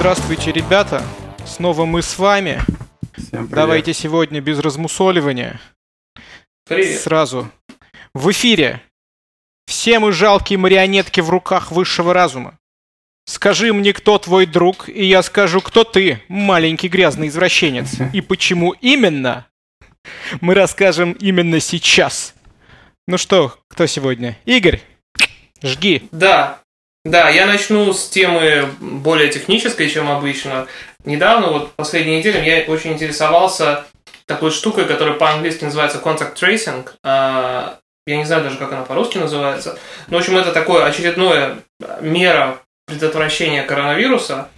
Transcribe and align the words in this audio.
Здравствуйте, 0.00 0.50
ребята. 0.50 1.04
Снова 1.44 1.84
мы 1.84 2.00
с 2.00 2.18
вами. 2.18 2.62
Всем 3.18 3.30
привет. 3.30 3.50
Давайте 3.50 3.92
сегодня 3.92 4.40
без 4.40 4.58
размусоливания. 4.58 5.60
Привет. 6.66 7.02
Сразу. 7.02 7.50
В 8.14 8.30
эфире. 8.30 8.80
Все 9.66 9.98
мы 9.98 10.12
жалкие 10.12 10.58
марионетки 10.58 11.20
в 11.20 11.28
руках 11.28 11.70
высшего 11.70 12.14
разума. 12.14 12.58
Скажи 13.26 13.74
мне, 13.74 13.92
кто 13.92 14.16
твой 14.16 14.46
друг, 14.46 14.88
и 14.88 15.04
я 15.04 15.22
скажу, 15.22 15.60
кто 15.60 15.84
ты, 15.84 16.22
маленький 16.28 16.88
грязный 16.88 17.28
извращенец. 17.28 17.96
И 18.14 18.22
почему 18.22 18.70
именно, 18.80 19.48
мы 20.40 20.54
расскажем 20.54 21.12
именно 21.12 21.60
сейчас. 21.60 22.34
Ну 23.06 23.18
что, 23.18 23.54
кто 23.68 23.84
сегодня? 23.84 24.38
Игорь, 24.46 24.80
жги. 25.62 26.08
Да, 26.10 26.62
да, 27.04 27.30
я 27.30 27.46
начну 27.46 27.92
с 27.92 28.08
темы 28.08 28.68
более 28.80 29.30
технической, 29.30 29.88
чем 29.88 30.10
обычно. 30.10 30.66
Недавно, 31.04 31.48
вот 31.48 31.72
последние 31.72 32.18
недели, 32.18 32.44
я 32.44 32.64
очень 32.70 32.92
интересовался 32.92 33.86
такой 34.26 34.50
штукой, 34.50 34.84
которая 34.84 35.14
по-английски 35.14 35.64
называется 35.64 35.98
contact 35.98 36.36
tracing. 36.36 36.88
А, 37.02 37.78
Я 38.06 38.16
не 38.16 38.24
знаю 38.24 38.44
даже, 38.44 38.56
как 38.56 38.72
она 38.72 38.82
по-русски 38.82 39.18
называется. 39.18 39.78
Но, 40.08 40.18
в 40.18 40.20
общем, 40.20 40.36
это 40.36 40.52
такое 40.52 40.84
очередное 40.84 41.58
мера 42.00 42.58
предотвращения 42.86 43.62
коронавируса. 43.62 44.48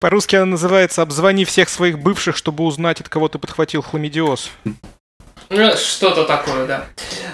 По-русски 0.00 0.36
она 0.36 0.46
называется 0.46 1.00
«Обзвони 1.02 1.44
всех 1.44 1.68
своих 1.68 1.98
бывших, 1.98 2.36
чтобы 2.36 2.64
узнать, 2.64 3.00
от 3.00 3.08
кого 3.08 3.28
ты 3.28 3.38
подхватил 3.38 3.82
хламидиоз». 3.82 4.50
Ну, 5.50 5.76
Что-то 5.76 6.24
такое, 6.24 6.66
да. 6.66 6.86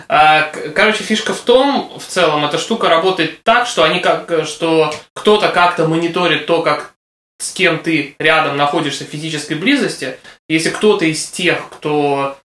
А, 0.09 0.51
Короче, 0.75 1.05
фишка 1.05 1.34
в 1.34 1.41
том, 1.41 1.98
в 1.98 2.05
целом, 2.05 2.45
эта 2.45 2.59
штука 2.59 2.89
работает 2.89 3.42
так, 3.42 3.67
что 3.67 3.84
они 3.84 4.00
как, 4.00 4.47
что 4.47 4.95
кто-то 5.15 5.48
как-то 5.50 5.87
мониторит 5.87 6.47
то, 6.47 6.62
как 6.62 6.95
с 7.39 7.53
кем 7.53 7.78
ты 7.78 8.17
рядом 8.19 8.56
находишься 8.56 9.05
в 9.05 9.09
физической 9.09 9.55
близости. 9.55 10.19
Если 10.48 10.70
кто-то 10.70 11.05
из 11.05 11.27
тех, 11.31 11.69
кто 11.70 12.39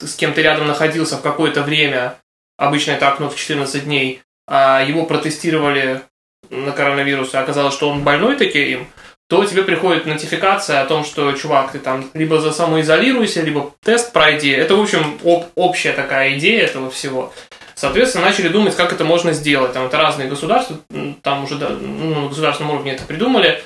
с 0.00 0.14
кем 0.14 0.32
ты 0.32 0.42
рядом 0.42 0.66
находился 0.66 1.16
в 1.16 1.22
какое-то 1.22 1.62
время, 1.62 2.16
обычно 2.56 2.92
это 2.92 3.08
окно 3.10 3.28
в 3.28 3.36
14 3.36 3.84
дней, 3.84 4.22
а 4.46 4.82
его 4.82 5.06
протестировали 5.06 6.02
на 6.50 6.72
коронавирус, 6.72 7.34
и 7.34 7.38
оказалось, 7.38 7.74
что 7.74 7.88
он 7.88 8.04
больной 8.04 8.36
таки 8.36 8.72
им, 8.72 8.88
то 9.28 9.44
тебе 9.44 9.62
приходит 9.62 10.06
нотификация 10.06 10.80
о 10.80 10.86
том, 10.86 11.04
что, 11.04 11.32
чувак, 11.32 11.72
ты 11.72 11.78
там 11.78 12.10
либо 12.14 12.40
за 12.40 12.52
самоизолируйся, 12.52 13.42
либо 13.42 13.72
тест 13.82 14.12
пройди. 14.12 14.50
Это, 14.50 14.76
в 14.76 14.80
общем, 14.80 15.18
об- 15.24 15.46
общая 15.54 15.92
такая 15.92 16.38
идея 16.38 16.64
этого 16.64 16.90
всего. 16.90 17.32
Соответственно, 17.74 18.26
начали 18.26 18.48
думать, 18.48 18.76
как 18.76 18.92
это 18.92 19.04
можно 19.04 19.32
сделать. 19.32 19.72
Там 19.72 19.86
это 19.86 19.96
разные 19.96 20.28
государства, 20.28 20.76
там 21.22 21.44
уже 21.44 21.56
ну, 21.56 22.22
на 22.22 22.28
государственном 22.28 22.72
уровне 22.72 22.92
это 22.92 23.04
придумали. 23.04 23.62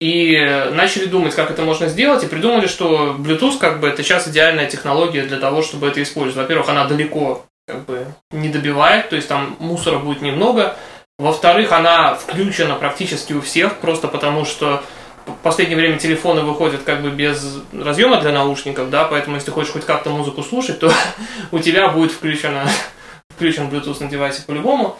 И 0.00 0.36
начали 0.72 1.06
думать, 1.06 1.34
как 1.34 1.50
это 1.50 1.62
можно 1.62 1.88
сделать, 1.88 2.24
и 2.24 2.28
придумали, 2.28 2.66
что 2.66 3.16
Bluetooth 3.18 3.58
как 3.58 3.80
бы 3.80 3.88
это 3.88 4.02
сейчас 4.02 4.26
идеальная 4.28 4.66
технология 4.66 5.22
для 5.22 5.38
того, 5.38 5.62
чтобы 5.62 5.88
это 5.88 6.02
использовать. 6.02 6.36
Во-первых, 6.36 6.68
она 6.68 6.86
далеко 6.86 7.44
как 7.66 7.84
бы 7.84 8.06
не 8.30 8.48
добивает, 8.48 9.10
то 9.10 9.16
есть 9.16 9.28
там 9.28 9.56
мусора 9.60 9.98
будет 9.98 10.22
немного. 10.22 10.76
Во-вторых, 11.22 11.70
она 11.70 12.16
включена 12.16 12.74
практически 12.74 13.32
у 13.32 13.40
всех, 13.40 13.76
просто 13.76 14.08
потому 14.08 14.44
что 14.44 14.82
в 15.24 15.34
последнее 15.34 15.76
время 15.76 15.96
телефоны 15.96 16.40
выходят 16.40 16.82
как 16.82 17.00
бы 17.00 17.10
без 17.10 17.60
разъема 17.72 18.20
для 18.20 18.32
наушников, 18.32 18.90
да, 18.90 19.04
поэтому 19.04 19.36
если 19.36 19.52
хочешь 19.52 19.72
хоть 19.72 19.86
как-то 19.86 20.10
музыку 20.10 20.42
слушать, 20.42 20.80
то 20.80 20.92
у 21.52 21.60
тебя 21.60 21.90
будет 21.90 22.10
включено, 22.10 22.68
включен 23.36 23.68
Bluetooth 23.68 24.02
на 24.02 24.10
девайсе 24.10 24.42
по-любому. 24.42 24.98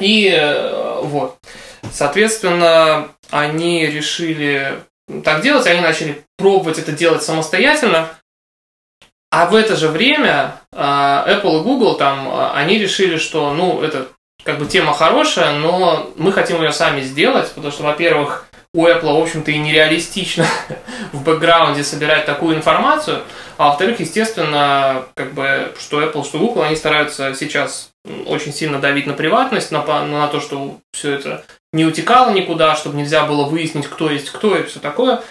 И 0.00 0.28
э, 0.28 1.02
вот. 1.02 1.38
Соответственно, 1.92 3.10
они 3.30 3.86
решили 3.86 4.80
так 5.22 5.42
делать, 5.42 5.68
они 5.68 5.82
начали 5.82 6.24
пробовать 6.36 6.80
это 6.80 6.90
делать 6.90 7.22
самостоятельно. 7.22 8.08
А 9.30 9.46
в 9.46 9.54
это 9.54 9.76
же 9.76 9.86
время 9.86 10.56
э, 10.72 10.78
Apple 10.78 11.60
и 11.60 11.62
Google 11.62 11.96
там, 11.96 12.26
э, 12.26 12.50
они 12.54 12.80
решили, 12.80 13.18
что, 13.18 13.54
ну, 13.54 13.82
это 13.82 14.08
как 14.44 14.58
бы 14.58 14.66
тема 14.66 14.92
хорошая, 14.92 15.58
но 15.58 16.10
мы 16.16 16.32
хотим 16.32 16.62
ее 16.62 16.72
сами 16.72 17.00
сделать, 17.00 17.50
потому 17.52 17.72
что, 17.72 17.82
во-первых, 17.82 18.46
у 18.74 18.86
Apple, 18.86 19.18
в 19.18 19.22
общем-то, 19.22 19.50
и 19.50 19.58
нереалистично 19.58 20.46
в 21.12 21.22
бэкграунде 21.22 21.82
собирать 21.82 22.26
такую 22.26 22.56
информацию, 22.56 23.22
а 23.56 23.68
во-вторых, 23.68 24.00
естественно, 24.00 25.06
как 25.14 25.32
бы, 25.32 25.74
что 25.78 26.02
Apple, 26.02 26.24
что 26.24 26.38
Google, 26.38 26.62
они 26.62 26.76
стараются 26.76 27.34
сейчас 27.34 27.90
очень 28.26 28.52
сильно 28.52 28.78
давить 28.78 29.06
на 29.06 29.14
приватность, 29.14 29.70
на, 29.70 29.82
на 30.04 30.28
то, 30.28 30.40
что 30.40 30.78
все 30.92 31.14
это 31.14 31.44
не 31.72 31.84
утекало 31.84 32.30
никуда, 32.30 32.76
чтобы 32.76 32.96
нельзя 32.96 33.24
было 33.24 33.44
выяснить, 33.44 33.86
кто 33.86 34.10
есть 34.10 34.30
кто 34.30 34.56
и 34.56 34.64
все 34.64 34.80
такое. 34.80 35.22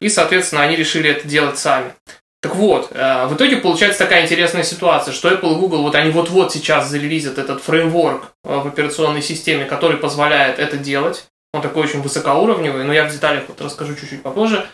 И, 0.00 0.08
соответственно, 0.08 0.62
они 0.62 0.76
решили 0.76 1.10
это 1.10 1.28
делать 1.28 1.58
сами. 1.58 1.94
Так 2.42 2.56
вот, 2.56 2.90
э, 2.90 3.26
в 3.26 3.36
итоге 3.36 3.58
получается 3.58 4.00
такая 4.00 4.24
интересная 4.24 4.64
ситуация, 4.64 5.14
что 5.14 5.30
Apple 5.30 5.52
и 5.52 5.60
Google, 5.60 5.82
вот 5.82 5.94
они 5.94 6.10
вот-вот 6.10 6.52
сейчас 6.52 6.88
зарелизят 6.88 7.38
этот 7.38 7.62
фреймворк 7.62 8.32
э, 8.42 8.56
в 8.56 8.66
операционной 8.66 9.22
системе, 9.22 9.64
который 9.64 9.96
позволяет 9.96 10.58
это 10.58 10.76
делать. 10.76 11.24
Он 11.54 11.62
такой 11.62 11.84
очень 11.84 12.02
высокоуровневый, 12.02 12.82
но 12.82 12.92
я 12.92 13.04
в 13.04 13.12
деталях 13.12 13.44
вот 13.46 13.60
расскажу 13.60 13.94
чуть-чуть 13.94 14.24
попозже. 14.24 14.66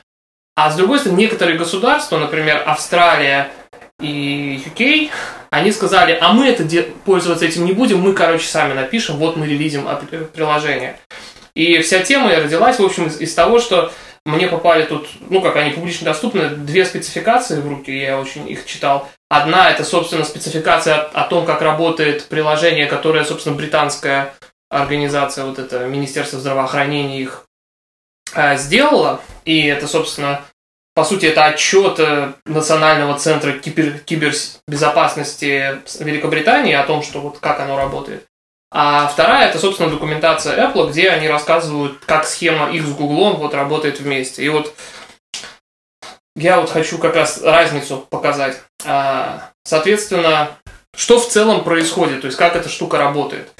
А 0.56 0.70
с 0.70 0.76
другой 0.76 0.98
стороны, 0.98 1.18
некоторые 1.18 1.58
государства, 1.58 2.16
например, 2.16 2.62
Австралия 2.64 3.50
и 4.00 4.62
UK, 4.64 5.10
они 5.50 5.70
сказали, 5.70 6.16
а 6.18 6.32
мы 6.32 6.46
это 6.46 6.64
пользоваться 7.04 7.44
этим 7.44 7.66
не 7.66 7.72
будем, 7.72 8.00
мы, 8.00 8.14
короче, 8.14 8.46
сами 8.46 8.72
напишем, 8.72 9.16
вот 9.16 9.36
мы 9.36 9.46
релизим 9.46 9.86
приложение. 10.32 10.98
И 11.54 11.80
вся 11.80 12.02
тема 12.02 12.34
родилась, 12.34 12.78
в 12.78 12.84
общем, 12.84 13.08
из, 13.08 13.20
из 13.20 13.34
того, 13.34 13.58
что 13.58 13.92
мне 14.28 14.46
попали 14.46 14.84
тут, 14.84 15.08
ну, 15.30 15.40
как 15.40 15.56
они 15.56 15.70
публично 15.70 16.04
доступны, 16.04 16.50
две 16.50 16.84
спецификации 16.84 17.60
в 17.60 17.66
руки, 17.66 17.90
я 17.90 18.20
очень 18.20 18.48
их 18.48 18.66
читал. 18.66 19.08
Одна– 19.30 19.70
это, 19.72 19.84
собственно, 19.84 20.22
спецификация 20.22 20.96
о, 20.96 21.22
о 21.22 21.24
том, 21.24 21.46
как 21.46 21.62
работает 21.62 22.26
приложение, 22.26 22.86
которое, 22.86 23.24
собственно, 23.24 23.56
британская 23.56 24.34
организация, 24.70 25.46
вот 25.46 25.58
это 25.58 25.86
Министерство 25.86 26.38
здравоохранения 26.38 27.22
их 27.22 27.46
э, 28.34 28.58
сделала. 28.58 29.22
И 29.46 29.66
это, 29.66 29.88
собственно, 29.88 30.42
по 30.94 31.04
сути, 31.04 31.24
это 31.24 31.46
отчет 31.46 31.98
э, 31.98 32.34
Национального 32.44 33.18
центра 33.18 33.52
кибер, 33.52 33.98
кибербезопасности 34.00 35.80
Великобритании 36.00 36.74
о 36.74 36.84
том, 36.84 37.02
что 37.02 37.20
вот 37.22 37.38
как 37.38 37.60
оно 37.60 37.78
работает. 37.78 38.26
А 38.70 39.08
вторая 39.08 39.48
это, 39.48 39.58
собственно, 39.58 39.90
документация 39.90 40.68
Apple, 40.68 40.90
где 40.90 41.10
они 41.10 41.28
рассказывают, 41.28 41.98
как 42.04 42.26
схема 42.26 42.70
их 42.70 42.84
с 42.84 42.92
Гуглом 42.92 43.36
вот 43.36 43.54
работает 43.54 44.00
вместе. 44.00 44.44
И 44.44 44.48
вот 44.48 44.74
я 46.36 46.60
вот 46.60 46.70
хочу 46.70 46.98
как 46.98 47.14
раз 47.14 47.42
разницу 47.42 48.06
показать. 48.10 48.60
А, 48.84 49.50
Соответственно, 49.68 50.52
что 50.96 51.20
в 51.20 51.28
целом 51.28 51.62
происходит, 51.62 52.22
то 52.22 52.26
есть 52.26 52.38
как 52.38 52.56
эта 52.56 52.70
штука 52.70 52.96
работает. 52.96 53.52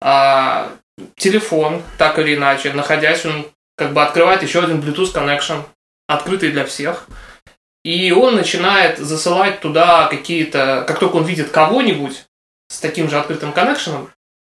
А, 0.00 0.72
Телефон, 1.16 1.82
так 1.98 2.18
или 2.18 2.34
иначе, 2.34 2.72
находясь, 2.72 3.26
он 3.26 3.46
как 3.76 3.92
бы 3.92 4.02
открывает 4.02 4.42
еще 4.42 4.62
один 4.62 4.80
Bluetooth 4.80 5.12
connection, 5.14 5.64
открытый 6.06 6.50
для 6.50 6.64
всех. 6.64 7.08
И 7.84 8.10
он 8.12 8.36
начинает 8.36 8.98
засылать 8.98 9.60
туда 9.60 10.06
какие-то, 10.06 10.84
как 10.88 10.98
только 10.98 11.16
он 11.16 11.24
видит 11.24 11.50
кого-нибудь 11.50 12.24
с 12.68 12.80
таким 12.80 13.10
же 13.10 13.18
открытым 13.18 13.52
коннекшеном, 13.52 14.10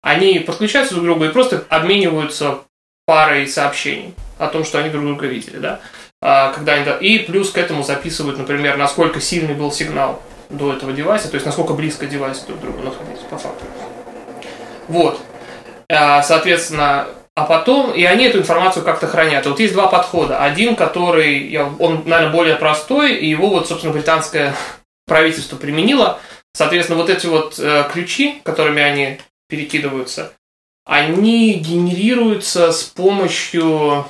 они 0.04 0.38
подключаются 0.38 0.94
друг 0.94 1.04
к 1.04 1.08
другу 1.08 1.24
и 1.24 1.30
просто 1.30 1.64
обмениваются 1.70 2.58
парой 3.06 3.48
сообщений 3.48 4.14
о 4.38 4.48
том, 4.48 4.64
что 4.64 4.78
они 4.78 4.90
друг 4.90 5.04
друга 5.04 5.26
видели, 5.26 5.56
да. 5.56 5.80
А, 6.20 6.52
Когда 6.52 6.74
они, 6.74 6.84
и 7.00 7.18
плюс 7.20 7.50
к 7.50 7.58
этому 7.58 7.82
записывают, 7.82 8.38
например, 8.38 8.76
насколько 8.76 9.20
сильный 9.20 9.54
был 9.54 9.72
сигнал 9.72 10.22
до 10.50 10.74
этого 10.74 10.92
девайса, 10.92 11.28
то 11.28 11.34
есть 11.36 11.46
насколько 11.46 11.72
близко 11.72 12.06
девайсы 12.06 12.46
друг 12.46 12.58
к 12.58 12.62
другу 12.62 12.82
находились, 12.82 13.20
по 13.30 13.38
факту. 13.38 13.64
Вот. 14.88 15.20
А, 15.90 16.22
Соответственно, 16.22 17.08
а 17.34 17.44
потом, 17.46 17.92
и 17.92 18.04
они 18.04 18.26
эту 18.26 18.38
информацию 18.38 18.84
как-то 18.84 19.06
хранят. 19.06 19.46
Вот 19.46 19.58
есть 19.58 19.72
два 19.72 19.88
подхода. 19.88 20.38
Один, 20.38 20.76
который, 20.76 21.58
он, 21.78 22.02
наверное, 22.04 22.30
более 22.30 22.56
простой, 22.56 23.14
и 23.14 23.26
его 23.26 23.48
вот, 23.48 23.68
собственно, 23.68 23.92
британское 23.92 24.54
правительство 25.06 25.56
применило. 25.56 26.20
Соответственно, 26.52 26.98
вот 26.98 27.10
эти 27.10 27.26
вот 27.26 27.58
э, 27.58 27.88
ключи, 27.92 28.40
которыми 28.44 28.82
они 28.82 29.18
перекидываются, 29.54 30.32
они 30.84 31.54
генерируются 31.54 32.72
с 32.72 32.82
помощью 32.82 34.04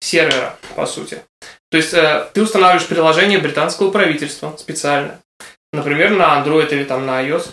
сервера, 0.00 0.56
по 0.74 0.86
сути. 0.86 1.22
То 1.70 1.76
есть 1.76 1.92
э, 1.92 2.28
ты 2.32 2.42
устанавливаешь 2.42 2.88
приложение 2.88 3.38
британского 3.38 3.90
правительства 3.90 4.54
специально, 4.58 5.20
например, 5.72 6.10
на 6.10 6.42
Android 6.42 6.72
или 6.72 6.84
там 6.84 7.04
на 7.04 7.22
iOS, 7.22 7.50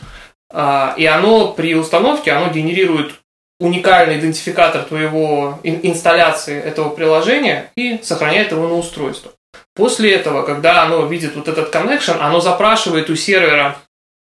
а, 0.53 0.95
и 0.97 1.05
оно 1.05 1.53
при 1.53 1.75
установке, 1.75 2.31
оно 2.31 2.51
генерирует 2.51 3.15
уникальный 3.59 4.19
идентификатор 4.19 4.83
твоего 4.83 5.59
ин- 5.63 5.81
инсталляции 5.83 6.59
этого 6.59 6.89
приложения 6.89 7.71
и 7.75 7.99
сохраняет 8.03 8.51
его 8.51 8.67
на 8.67 8.75
устройство. 8.75 9.33
После 9.75 10.13
этого, 10.13 10.43
когда 10.43 10.83
оно 10.83 11.05
видит 11.05 11.35
вот 11.35 11.47
этот 11.47 11.73
connection, 11.73 12.17
оно 12.19 12.39
запрашивает 12.41 13.09
у 13.09 13.15
сервера 13.15 13.77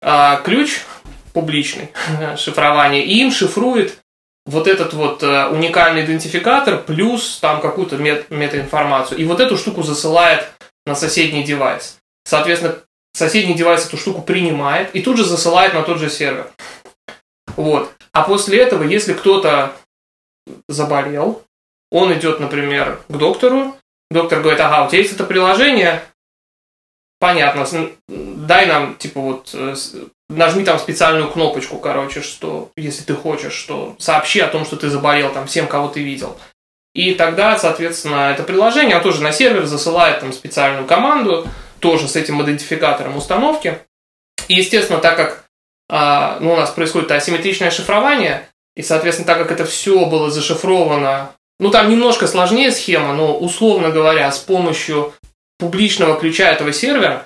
а, 0.01 0.37
ключ 0.37 0.81
публичный 1.33 1.89
шифрование 2.37 3.03
и 3.03 3.19
им 3.19 3.31
шифрует 3.31 3.99
вот 4.45 4.67
этот 4.67 4.93
вот 4.93 5.23
э, 5.23 5.47
уникальный 5.47 6.03
идентификатор 6.03 6.81
плюс 6.81 7.39
там 7.39 7.61
какую-то 7.61 7.97
мет- 7.97 8.29
метаинформацию. 8.29 9.17
И 9.17 9.25
вот 9.25 9.39
эту 9.39 9.57
штуку 9.57 9.83
засылает 9.83 10.49
на 10.85 10.95
соседний 10.95 11.43
девайс. 11.43 11.99
Соответственно, 12.25 12.77
соседний 13.13 13.53
девайс 13.53 13.85
эту 13.85 13.97
штуку 13.97 14.21
принимает 14.21 14.93
и 14.95 15.01
тут 15.01 15.17
же 15.17 15.23
засылает 15.23 15.73
на 15.73 15.83
тот 15.83 15.99
же 15.99 16.09
сервер. 16.09 16.51
Вот. 17.55 17.93
А 18.11 18.23
после 18.23 18.59
этого, 18.59 18.83
если 18.83 19.13
кто-то 19.13 19.73
заболел, 20.67 21.43
он 21.91 22.13
идет, 22.13 22.39
например, 22.39 23.01
к 23.07 23.17
доктору, 23.17 23.77
доктор 24.09 24.41
говорит, 24.41 24.59
ага, 24.59 24.85
у 24.85 24.89
тебя 24.89 24.99
есть 24.99 25.13
это 25.13 25.23
приложение, 25.23 26.03
понятно, 27.19 27.65
дай 28.07 28.65
нам, 28.65 28.95
типа, 28.95 29.21
вот, 29.21 29.51
э, 29.53 29.75
нажми 30.37 30.63
там 30.63 30.79
специальную 30.79 31.29
кнопочку, 31.31 31.77
короче, 31.77 32.21
что, 32.21 32.71
если 32.75 33.03
ты 33.03 33.15
хочешь, 33.15 33.53
что 33.53 33.95
сообщи 33.99 34.39
о 34.39 34.47
том, 34.47 34.65
что 34.65 34.75
ты 34.75 34.89
заболел, 34.89 35.31
там, 35.31 35.47
всем, 35.47 35.67
кого 35.67 35.87
ты 35.87 36.01
видел. 36.01 36.37
И 36.93 37.15
тогда, 37.15 37.57
соответственно, 37.57 38.31
это 38.31 38.43
приложение, 38.43 38.99
тоже 38.99 39.23
на 39.23 39.31
сервер 39.31 39.65
засылает 39.65 40.19
там 40.19 40.31
специальную 40.31 40.85
команду, 40.85 41.47
тоже 41.79 42.07
с 42.07 42.15
этим 42.15 42.41
идентификатором 42.43 43.17
установки. 43.17 43.79
И, 44.47 44.55
естественно, 44.55 44.99
так 44.99 45.17
как 45.17 45.43
а, 45.89 46.37
ну, 46.39 46.53
у 46.53 46.55
нас 46.55 46.69
происходит 46.71 47.11
асимметричное 47.11 47.71
шифрование, 47.71 48.47
и, 48.75 48.81
соответственно, 48.81 49.27
так 49.27 49.37
как 49.37 49.51
это 49.51 49.65
все 49.65 50.05
было 50.05 50.31
зашифровано, 50.31 51.31
ну, 51.59 51.69
там 51.69 51.89
немножко 51.89 52.27
сложнее 52.27 52.71
схема, 52.71 53.13
но, 53.13 53.37
условно 53.37 53.89
говоря, 53.89 54.31
с 54.31 54.39
помощью 54.39 55.13
публичного 55.59 56.19
ключа 56.19 56.51
этого 56.51 56.73
сервера, 56.73 57.25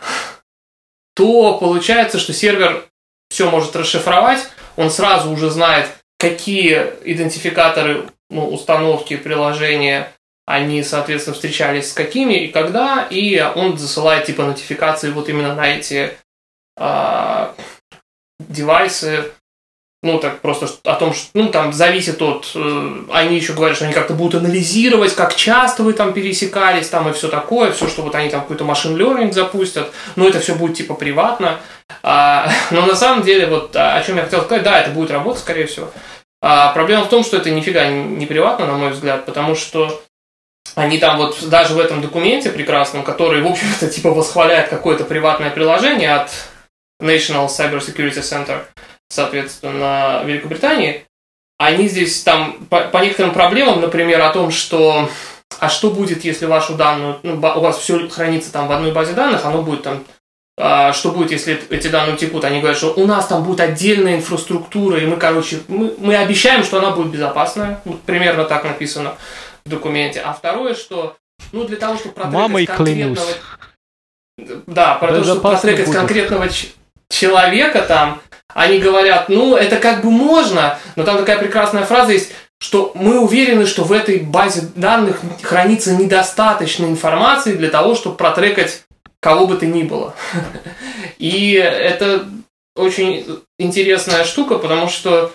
то 1.15 1.57
получается, 1.57 2.19
что 2.19 2.33
сервер 2.33 2.87
все 3.29 3.49
может 3.49 3.75
расшифровать, 3.75 4.47
он 4.75 4.89
сразу 4.89 5.31
уже 5.31 5.49
знает, 5.49 5.89
какие 6.19 6.93
идентификаторы 7.03 8.09
ну, 8.29 8.49
установки 8.49 9.15
приложения 9.15 10.11
они, 10.45 10.81
соответственно, 10.81 11.33
встречались 11.35 11.91
с 11.91 11.93
какими 11.93 12.45
и 12.45 12.47
когда, 12.47 13.05
и 13.09 13.39
он 13.55 13.77
засылает 13.77 14.25
типа 14.25 14.45
нотификации 14.45 15.11
вот 15.11 15.27
именно 15.27 15.53
на 15.53 15.67
эти 15.67 16.13
э, 16.77 17.53
девайсы, 18.39 19.33
ну, 20.03 20.19
так 20.19 20.41
просто 20.41 20.67
о 20.83 20.93
том, 20.93 21.13
что, 21.13 21.29
ну, 21.33 21.49
там 21.49 21.73
зависит 21.73 22.21
от, 22.21 22.51
э, 22.53 23.03
они 23.11 23.35
еще 23.35 23.53
говорят, 23.53 23.75
что 23.75 23.85
они 23.85 23.93
как-то 23.93 24.13
будут 24.13 24.41
анализировать, 24.41 25.15
как 25.15 25.35
часто 25.35 25.81
вы 25.81 25.93
там 25.93 26.13
пересекались, 26.13 26.89
там 26.89 27.09
и 27.09 27.13
все 27.13 27.27
такое, 27.29 27.71
все, 27.71 27.87
что 27.87 28.03
вот 28.03 28.13
они 28.13 28.29
там 28.29 28.41
какой-то 28.41 28.63
машин 28.63 28.95
learning 28.95 29.33
запустят, 29.33 29.91
но 30.15 30.27
это 30.27 30.39
все 30.39 30.53
будет 30.53 30.77
типа 30.77 30.93
приватно. 30.93 31.59
А, 32.03 32.47
но 32.71 32.85
на 32.85 32.95
самом 32.95 33.23
деле, 33.23 33.47
вот 33.47 33.75
о 33.75 34.01
чем 34.03 34.17
я 34.17 34.23
хотел 34.23 34.43
сказать, 34.43 34.63
да, 34.63 34.79
это 34.79 34.91
будет 34.91 35.09
работать, 35.09 35.41
скорее 35.41 35.65
всего. 35.65 35.89
А 36.41 36.71
проблема 36.73 37.05
в 37.05 37.09
том, 37.09 37.23
что 37.23 37.37
это 37.37 37.49
нифига 37.49 37.87
не 37.89 38.27
приватно, 38.27 38.67
на 38.67 38.77
мой 38.77 38.91
взгляд, 38.91 39.25
потому 39.25 39.55
что 39.55 40.03
они 40.75 40.99
там 40.99 41.17
вот 41.17 41.49
даже 41.49 41.73
в 41.73 41.79
этом 41.79 42.01
документе 42.01 42.51
прекрасном, 42.51 43.03
который, 43.03 43.41
в 43.41 43.47
общем-то, 43.47 43.87
типа 43.87 44.11
восхваляет 44.11 44.69
какое-то 44.69 45.05
приватное 45.05 45.49
приложение 45.49 46.13
от 46.13 46.29
National 47.01 47.47
Cyber 47.47 47.79
Security 47.79 48.21
Center, 48.21 48.61
соответственно, 49.09 50.23
Великобритании, 50.25 51.05
они 51.57 51.87
здесь 51.87 52.21
там 52.23 52.65
по, 52.69 52.81
по 52.81 52.97
некоторым 52.99 53.33
проблемам, 53.33 53.81
например, 53.81 54.21
о 54.21 54.31
том, 54.31 54.51
что 54.51 55.09
а 55.59 55.69
что 55.69 55.89
будет, 55.89 56.23
если 56.23 56.45
вашу 56.45 56.75
данную, 56.75 57.19
ну, 57.23 57.35
у 57.35 57.59
вас 57.61 57.77
все 57.77 58.07
хранится 58.09 58.51
там 58.51 58.67
в 58.67 58.71
одной 58.71 58.91
базе 58.91 59.13
данных, 59.13 59.45
оно 59.45 59.61
будет 59.61 59.83
там, 59.83 60.03
а, 60.59 60.93
что 60.93 61.11
будет, 61.11 61.31
если 61.31 61.59
эти 61.69 61.87
данные 61.87 62.15
утекут? 62.15 62.43
Они 62.43 62.59
говорят, 62.59 62.77
что 62.77 62.93
у 62.93 63.05
нас 63.05 63.27
там 63.27 63.43
будет 63.43 63.59
отдельная 63.59 64.17
инфраструктура, 64.17 64.99
и 64.99 65.05
мы, 65.05 65.17
короче, 65.17 65.61
мы, 65.67 65.95
мы 65.97 66.15
обещаем, 66.15 66.63
что 66.63 66.79
она 66.79 66.91
будет 66.91 67.11
безопасная, 67.11 67.81
вот 67.85 68.01
примерно 68.01 68.43
так 68.43 68.63
написано 68.63 69.15
в 69.65 69.69
документе. 69.69 70.19
А 70.19 70.33
второе, 70.33 70.75
что, 70.75 71.15
ну, 71.51 71.63
для 71.63 71.77
того, 71.77 71.95
чтобы 71.97 72.15
протрекать 72.15 72.33
Мамой 72.33 72.65
конкретного... 72.65 73.15
Клянусь. 73.15 74.63
Да, 74.67 74.95
про 74.95 75.13
то, 75.13 75.23
чтобы 75.23 75.41
протрекать 75.41 75.91
конкретного 75.91 76.49
человека 77.09 77.81
там, 77.81 78.21
они 78.53 78.79
говорят, 78.79 79.29
ну, 79.29 79.55
это 79.55 79.77
как 79.77 80.03
бы 80.03 80.11
можно, 80.11 80.79
но 80.95 81.03
там 81.03 81.17
такая 81.17 81.37
прекрасная 81.37 81.85
фраза 81.85 82.13
есть, 82.13 82.31
что 82.59 82.91
мы 82.95 83.19
уверены, 83.19 83.65
что 83.65 83.83
в 83.83 83.91
этой 83.91 84.19
базе 84.19 84.69
данных 84.75 85.21
хранится 85.43 85.95
недостаточно 85.95 86.85
информации 86.85 87.53
для 87.53 87.69
того, 87.69 87.95
чтобы 87.95 88.17
протрекать 88.17 88.83
кого 89.19 89.47
бы 89.47 89.57
то 89.57 89.65
ни 89.65 89.83
было. 89.83 90.15
И 91.17 91.53
это 91.53 92.27
очень 92.75 93.41
интересная 93.59 94.23
штука, 94.23 94.57
потому 94.57 94.87
что 94.87 95.31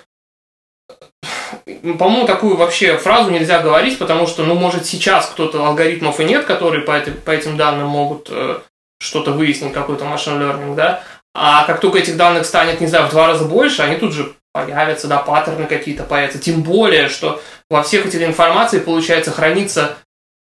по-моему, 1.99 2.27
такую 2.27 2.57
вообще 2.57 2.97
фразу 2.97 3.31
нельзя 3.31 3.61
говорить, 3.61 3.99
потому 3.99 4.27
что, 4.27 4.45
ну, 4.45 4.55
может, 4.55 4.87
сейчас 4.87 5.27
кто-то 5.27 5.65
алгоритмов 5.67 6.19
и 6.21 6.25
нет, 6.25 6.45
которые 6.45 6.85
по, 6.85 6.93
этой, 6.93 7.13
по 7.13 7.31
этим 7.31 7.57
данным 7.57 7.89
могут 7.89 8.29
э, 8.31 8.61
что-то 8.99 9.33
выяснить, 9.33 9.73
какой-то 9.73 10.05
машин 10.05 10.41
learning, 10.41 10.75
да, 10.75 11.05
а 11.35 11.65
как 11.65 11.81
только 11.81 11.99
этих 11.99 12.17
данных 12.17 12.47
станет, 12.47 12.81
не 12.81 12.87
знаю, 12.87 13.07
в 13.07 13.11
два 13.11 13.27
раза 13.27 13.45
больше, 13.45 13.83
они 13.83 13.97
тут 13.97 14.13
же 14.13 14.35
появятся, 14.53 15.09
да, 15.09 15.19
паттерны 15.19 15.67
какие-то 15.67 16.05
появятся. 16.05 16.39
Тем 16.39 16.63
более, 16.63 17.09
что 17.09 17.41
во 17.71 17.83
всех 17.83 18.07
этих 18.07 18.23
информации, 18.23 18.81
получается, 18.81 19.31
хранится 19.31 19.97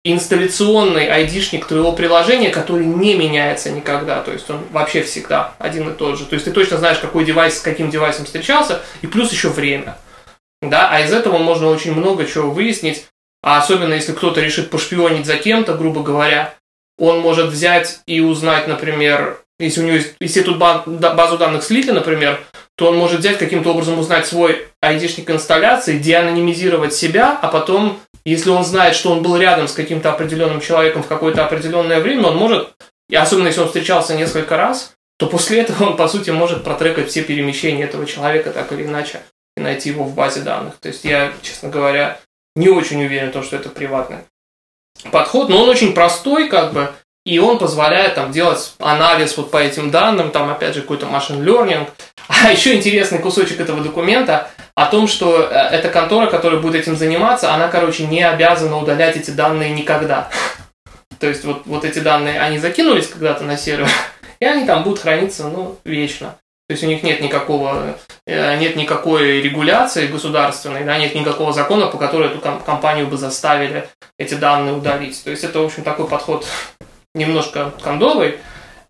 инсталляционный 0.04 1.08
айдишник 1.08 1.66
твоего 1.66 1.94
приложения, 1.94 2.50
который 2.50 2.86
не 2.86 3.16
меняется 3.16 3.72
никогда, 3.72 4.22
то 4.22 4.34
есть 4.34 4.50
он 4.50 4.60
вообще 4.72 5.02
всегда 5.02 5.54
один 5.60 5.90
и 5.90 5.94
тот 5.94 6.20
же. 6.20 6.26
То 6.26 6.34
есть 6.34 6.46
ты 6.46 6.52
точно 6.52 6.78
знаешь, 6.78 7.00
какой 7.00 7.24
девайс 7.24 7.58
с 7.58 7.62
каким 7.62 7.90
девайсом 7.90 8.26
встречался, 8.26 8.82
и 9.02 9.08
плюс 9.08 9.32
еще 9.32 9.48
время. 9.48 9.98
Да, 10.62 10.90
а 10.90 11.00
из 11.00 11.14
этого 11.14 11.38
можно 11.38 11.68
очень 11.68 11.94
много 11.94 12.26
чего 12.26 12.52
выяснить, 12.52 13.06
а 13.42 13.58
особенно 13.58 13.94
если 13.94 14.12
кто-то 14.12 14.42
решит 14.42 14.70
пошпионить 14.70 15.26
за 15.26 15.38
кем-то, 15.38 15.74
грубо 15.76 16.04
говоря, 16.04 16.54
он 16.98 17.20
может 17.22 17.48
взять 17.48 18.02
и 18.06 18.20
узнать, 18.20 18.68
например, 18.68 19.43
если 19.64 19.82
у 19.82 19.86
него 19.86 19.96
есть, 19.96 20.16
если 20.20 20.42
тут 20.42 20.58
базу 20.58 21.38
данных 21.38 21.64
слили, 21.64 21.92
например, 21.92 22.44
то 22.76 22.88
он 22.88 22.98
может 22.98 23.20
взять 23.20 23.38
каким-то 23.38 23.72
образом 23.72 24.00
узнать 24.00 24.26
свой 24.26 24.68
айдишник 24.82 25.30
инсталляции, 25.30 26.00
деанонимизировать 26.00 26.94
себя, 26.94 27.38
а 27.42 27.48
потом, 27.48 28.00
если 28.26 28.50
он 28.50 28.64
знает, 28.64 28.96
что 28.96 29.12
он 29.12 29.22
был 29.22 29.38
рядом 29.38 29.68
с 29.68 29.74
каким-то 29.74 30.12
определенным 30.12 30.62
человеком 30.62 31.04
в 31.04 31.08
какое-то 31.08 31.46
определенное 31.46 32.00
время, 32.00 32.28
он 32.28 32.38
может, 32.38 32.70
и 33.10 33.16
особенно 33.16 33.48
если 33.48 33.62
он 33.62 33.68
встречался 33.68 34.16
несколько 34.16 34.58
раз, 34.58 34.94
то 35.20 35.28
после 35.28 35.62
этого 35.62 35.90
он, 35.90 35.98
по 35.98 36.08
сути, 36.08 36.32
может 36.32 36.64
протрекать 36.64 37.10
все 37.10 37.22
перемещения 37.22 37.84
этого 37.84 38.06
человека 38.06 38.52
так 38.52 38.72
или 38.72 38.84
иначе 38.84 39.22
и 39.56 39.62
найти 39.62 39.90
его 39.90 40.04
в 40.04 40.16
базе 40.16 40.42
данных. 40.42 40.78
То 40.80 40.90
есть 40.90 41.06
я, 41.06 41.32
честно 41.42 41.70
говоря, 41.70 42.20
не 42.56 42.70
очень 42.70 43.04
уверен 43.04 43.30
в 43.30 43.34
том, 43.34 43.44
что 43.44 43.56
это 43.56 43.70
приватный 43.70 44.18
подход, 45.12 45.50
но 45.50 45.62
он 45.62 45.70
очень 45.70 45.94
простой, 45.94 46.50
как 46.50 46.74
бы, 46.74 46.92
и 47.26 47.40
он 47.40 47.58
позволяет 47.58 48.16
там 48.16 48.32
делать 48.32 48.74
анализ 48.80 49.38
вот 49.38 49.50
по 49.50 49.58
этим 49.58 49.92
данным, 49.92 50.32
там 50.32 50.50
опять 50.50 50.76
же 50.76 50.82
какой-то 50.82 51.06
машин 51.06 51.42
learning. 51.48 51.88
А 52.28 52.52
еще 52.52 52.74
интересный 52.76 53.20
кусочек 53.20 53.60
этого 53.60 53.82
документа 53.82 54.50
о 54.76 54.88
том, 54.88 55.08
что 55.08 55.42
э, 55.42 55.54
эта 55.72 55.90
контора, 55.90 56.28
которая 56.28 56.60
будет 56.60 56.76
этим 56.76 56.98
заниматься, 56.98 57.54
она, 57.54 57.70
короче, 57.70 58.06
не 58.08 58.22
обязана 58.22 58.78
удалять 58.78 59.16
эти 59.16 59.32
данные 59.32 59.72
никогда. 59.72 60.30
То 61.20 61.28
есть 61.28 61.46
вот, 61.46 61.62
вот 61.66 61.86
эти 61.86 62.00
данные, 62.00 62.42
они 62.42 62.58
закинулись 62.58 63.08
когда-то 63.08 63.46
на 63.46 63.56
сервер, 63.56 63.88
и 64.40 64.46
они 64.46 64.66
там 64.66 64.84
будут 64.84 65.00
храниться, 65.00 65.48
ну, 65.48 65.78
вечно. 65.86 66.36
То 66.68 66.74
есть 66.74 66.84
у 66.84 66.88
них 66.88 67.04
нет 67.04 67.20
никакого, 67.22 67.98
э, 68.26 68.58
нет 68.58 68.78
никакой 68.78 69.42
регуляции 69.42 70.08
государственной, 70.08 70.86
да, 70.86 70.98
нет 70.98 71.14
никакого 71.14 71.52
закона, 71.52 71.88
по 71.88 71.98
которому 71.98 72.32
эту 72.32 72.40
компанию 72.40 73.08
бы 73.08 73.18
заставили 73.18 73.88
эти 74.18 74.36
данные 74.36 74.74
удалить. 74.74 75.22
То 75.24 75.32
есть 75.32 75.44
это, 75.44 75.60
в 75.60 75.66
общем, 75.66 75.84
такой 75.84 76.08
подход 76.08 76.46
немножко 77.14 77.72
кондовый, 77.82 78.40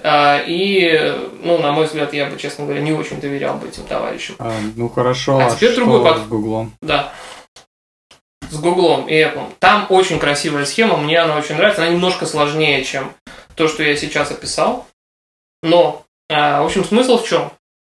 а, 0.03 0.43
и, 0.45 1.17
ну, 1.43 1.59
на 1.59 1.71
мой 1.71 1.85
взгляд, 1.85 2.13
я 2.13 2.25
бы, 2.25 2.37
честно 2.37 2.65
говоря, 2.65 2.81
не 2.81 2.91
очень 2.91 3.21
доверял 3.21 3.55
бы 3.55 3.67
этим 3.67 3.83
товарищам. 3.83 4.35
А, 4.39 4.53
ну 4.75 4.89
хорошо, 4.89 5.39
а, 5.39 5.49
теперь 5.49 5.71
что 5.71 5.85
другой 5.85 6.03
под... 6.03 6.23
с 6.23 6.27
Гуглом? 6.27 6.73
Да. 6.81 7.13
С 8.49 8.59
Гуглом 8.59 9.07
и 9.07 9.13
Apple. 9.13 9.53
Там 9.59 9.87
очень 9.89 10.19
красивая 10.19 10.65
схема, 10.65 10.97
мне 10.97 11.19
она 11.19 11.37
очень 11.37 11.55
нравится. 11.55 11.83
Она 11.83 11.91
немножко 11.91 12.25
сложнее, 12.25 12.83
чем 12.83 13.13
то, 13.55 13.67
что 13.67 13.81
я 13.81 13.95
сейчас 13.95 14.31
описал. 14.31 14.85
Но, 15.61 16.03
а, 16.29 16.61
в 16.61 16.65
общем, 16.65 16.83
смысл 16.83 17.17
в 17.17 17.27
чем? 17.27 17.51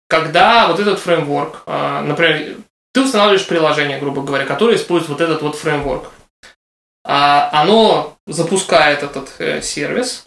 Когда 0.08 0.68
вот 0.68 0.80
этот 0.80 1.00
фреймворк, 1.00 1.64
а, 1.66 2.02
например, 2.04 2.58
ты 2.94 3.02
устанавливаешь 3.02 3.48
приложение, 3.48 4.00
грубо 4.00 4.22
говоря, 4.22 4.46
которое 4.46 4.78
использует 4.78 5.10
вот 5.10 5.22
этот 5.22 5.42
вот 5.42 5.56
фреймворк. 5.56 6.12
Оно 7.08 8.18
запускает 8.26 9.04
этот 9.04 9.36
э, 9.40 9.62
сервис, 9.62 10.24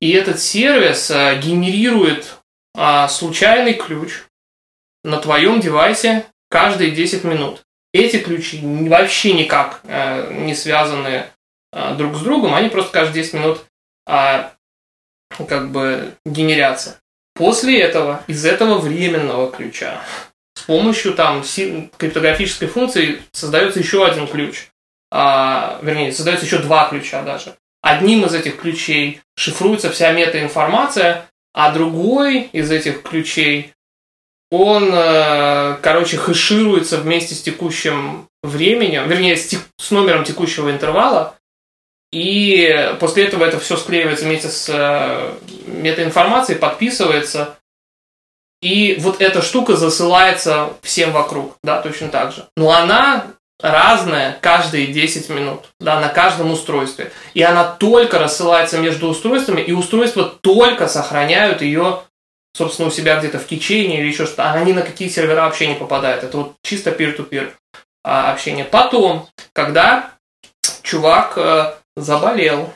и 0.00 0.10
этот 0.10 0.38
сервис 0.38 1.10
э, 1.10 1.40
генерирует 1.40 2.38
а, 2.76 3.08
случайный 3.08 3.74
ключ 3.74 4.24
на 5.02 5.16
твоем 5.18 5.60
девайсе 5.60 6.26
каждые 6.50 6.90
10 6.90 7.24
минут. 7.24 7.62
Эти 7.92 8.18
ключи 8.18 8.60
вообще 8.62 9.32
никак 9.32 9.80
э, 9.84 10.32
не 10.44 10.54
связаны 10.54 11.26
друг 11.96 12.16
с 12.16 12.20
другом, 12.20 12.54
они 12.54 12.68
просто 12.68 12.92
каждые 12.92 13.22
10 13.22 13.34
минут 13.34 13.64
а, 14.06 14.52
как 15.48 15.70
бы 15.70 16.14
генерятся. 16.26 17.00
После 17.34 17.80
этого 17.80 18.22
из 18.26 18.44
этого 18.44 18.78
временного 18.78 19.50
ключа 19.50 20.02
помощью 20.70 21.14
там 21.14 21.42
криптографической 21.96 22.68
функции 22.68 23.20
создается 23.32 23.80
еще 23.80 24.06
один 24.06 24.28
ключ. 24.28 24.68
А, 25.10 25.78
вернее, 25.82 26.12
создается 26.12 26.46
еще 26.46 26.58
два 26.58 26.88
ключа 26.88 27.22
даже. 27.22 27.56
Одним 27.82 28.26
из 28.26 28.34
этих 28.34 28.60
ключей 28.60 29.22
шифруется 29.36 29.90
вся 29.90 30.12
метаинформация, 30.12 31.26
а 31.52 31.72
другой 31.72 32.42
из 32.52 32.70
этих 32.70 33.02
ключей, 33.02 33.72
он, 34.50 34.90
э, 34.92 35.78
короче, 35.82 36.16
хэшируется 36.16 36.98
вместе 36.98 37.34
с 37.34 37.42
текущим 37.42 38.28
временем, 38.42 39.08
вернее, 39.08 39.36
с, 39.36 39.46
тек- 39.46 39.66
с 39.78 39.90
номером 39.90 40.24
текущего 40.24 40.70
интервала, 40.70 41.36
и 42.12 42.94
после 43.00 43.24
этого 43.24 43.44
это 43.44 43.58
все 43.58 43.76
склеивается 43.76 44.24
вместе 44.26 44.48
с 44.48 44.68
э, 44.68 45.34
метаинформацией, 45.66 46.58
подписывается, 46.58 47.56
и 48.60 48.96
вот 49.00 49.20
эта 49.20 49.40
штука 49.40 49.76
засылается 49.76 50.74
всем 50.82 51.12
вокруг, 51.12 51.56
да, 51.62 51.80
точно 51.80 52.08
так 52.08 52.32
же. 52.32 52.46
Но 52.56 52.70
она 52.72 53.26
разная 53.62 54.38
каждые 54.40 54.88
10 54.88 55.28
минут, 55.30 55.66
да, 55.80 56.00
на 56.00 56.08
каждом 56.08 56.50
устройстве. 56.50 57.12
И 57.34 57.42
она 57.42 57.64
только 57.64 58.18
рассылается 58.18 58.78
между 58.78 59.08
устройствами, 59.08 59.60
и 59.60 59.72
устройства 59.72 60.24
только 60.40 60.88
сохраняют 60.88 61.62
ее, 61.62 62.02
собственно, 62.54 62.88
у 62.88 62.90
себя 62.90 63.18
где-то 63.18 63.38
в 63.38 63.46
кичине 63.46 64.00
или 64.00 64.08
еще 64.08 64.26
что-то. 64.26 64.50
Она 64.50 64.64
ни 64.64 64.72
на 64.72 64.82
какие 64.82 65.08
сервера 65.08 65.42
вообще 65.42 65.66
не 65.66 65.74
попадает. 65.74 66.24
Это 66.24 66.36
вот 66.36 66.54
чисто 66.62 66.90
peer-to-peer 66.90 67.52
а, 68.04 68.32
общение. 68.32 68.64
Потом, 68.64 69.28
когда 69.52 70.12
чувак 70.82 71.34
э, 71.36 71.74
заболел, 71.96 72.72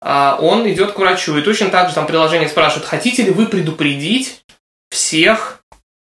а, 0.00 0.38
он 0.40 0.68
идет 0.70 0.92
к 0.92 0.98
врачу, 0.98 1.36
и 1.36 1.42
точно 1.42 1.68
так 1.68 1.88
же 1.88 1.94
там 1.94 2.06
приложение 2.06 2.48
спрашивает, 2.48 2.86
хотите 2.86 3.22
ли 3.22 3.30
вы 3.30 3.46
предупредить 3.46 4.44
всех 4.90 5.55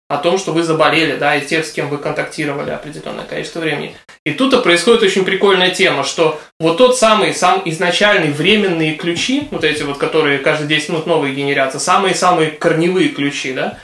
о 0.10 0.18
том, 0.18 0.40
что 0.40 0.52
вы 0.52 0.64
заболели, 0.64 1.16
да, 1.16 1.36
и 1.36 1.46
тех, 1.46 1.64
с 1.64 1.72
кем 1.72 1.88
вы 1.88 2.00
контактировали 2.00 2.72
определенное 2.72 3.26
количество 3.26 3.60
времени. 3.60 3.96
И 4.26 4.32
тут-то 4.32 4.60
происходит 4.60 5.04
очень 5.04 5.24
прикольная 5.24 5.70
тема, 5.70 6.04
что 6.04 6.42
вот 6.60 6.78
тот 6.78 6.98
самый, 6.98 7.34
сам 7.34 7.62
изначальный 7.66 8.32
временные 8.32 8.96
ключи, 8.96 9.48
вот 9.52 9.64
эти 9.64 9.84
вот, 9.84 10.00
которые 10.00 10.40
каждые 10.40 10.68
10 10.68 10.90
минут 10.90 11.06
новые 11.06 11.36
генерятся, 11.36 11.80
самые-самые 11.80 12.50
корневые 12.50 13.10
ключи, 13.10 13.54
да, 13.54 13.78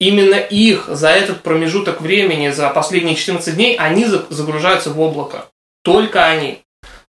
именно 0.00 0.36
их 0.36 0.86
за 0.88 1.10
этот 1.10 1.42
промежуток 1.42 2.00
времени, 2.00 2.48
за 2.48 2.70
последние 2.70 3.14
14 3.14 3.54
дней, 3.54 3.76
они 3.76 4.06
загружаются 4.06 4.90
в 4.90 4.98
облако. 4.98 5.44
Только 5.84 6.24
они. 6.24 6.62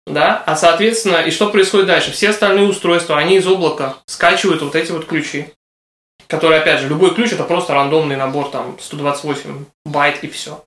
Да? 0.06 0.42
А 0.44 0.54
соответственно, 0.54 1.22
и 1.22 1.30
что 1.30 1.48
происходит 1.48 1.86
дальше? 1.86 2.12
Все 2.12 2.28
остальные 2.28 2.68
устройства, 2.68 3.16
они 3.16 3.36
из 3.36 3.46
облака 3.46 3.96
скачивают 4.04 4.60
вот 4.60 4.74
эти 4.76 4.92
вот 4.92 5.06
ключи 5.06 5.46
который, 6.26 6.58
опять 6.58 6.80
же, 6.80 6.88
любой 6.88 7.14
ключ 7.14 7.32
это 7.32 7.44
просто 7.44 7.74
рандомный 7.74 8.16
набор, 8.16 8.50
там, 8.50 8.76
128 8.80 9.64
байт 9.84 10.22
и 10.22 10.28
все. 10.28 10.64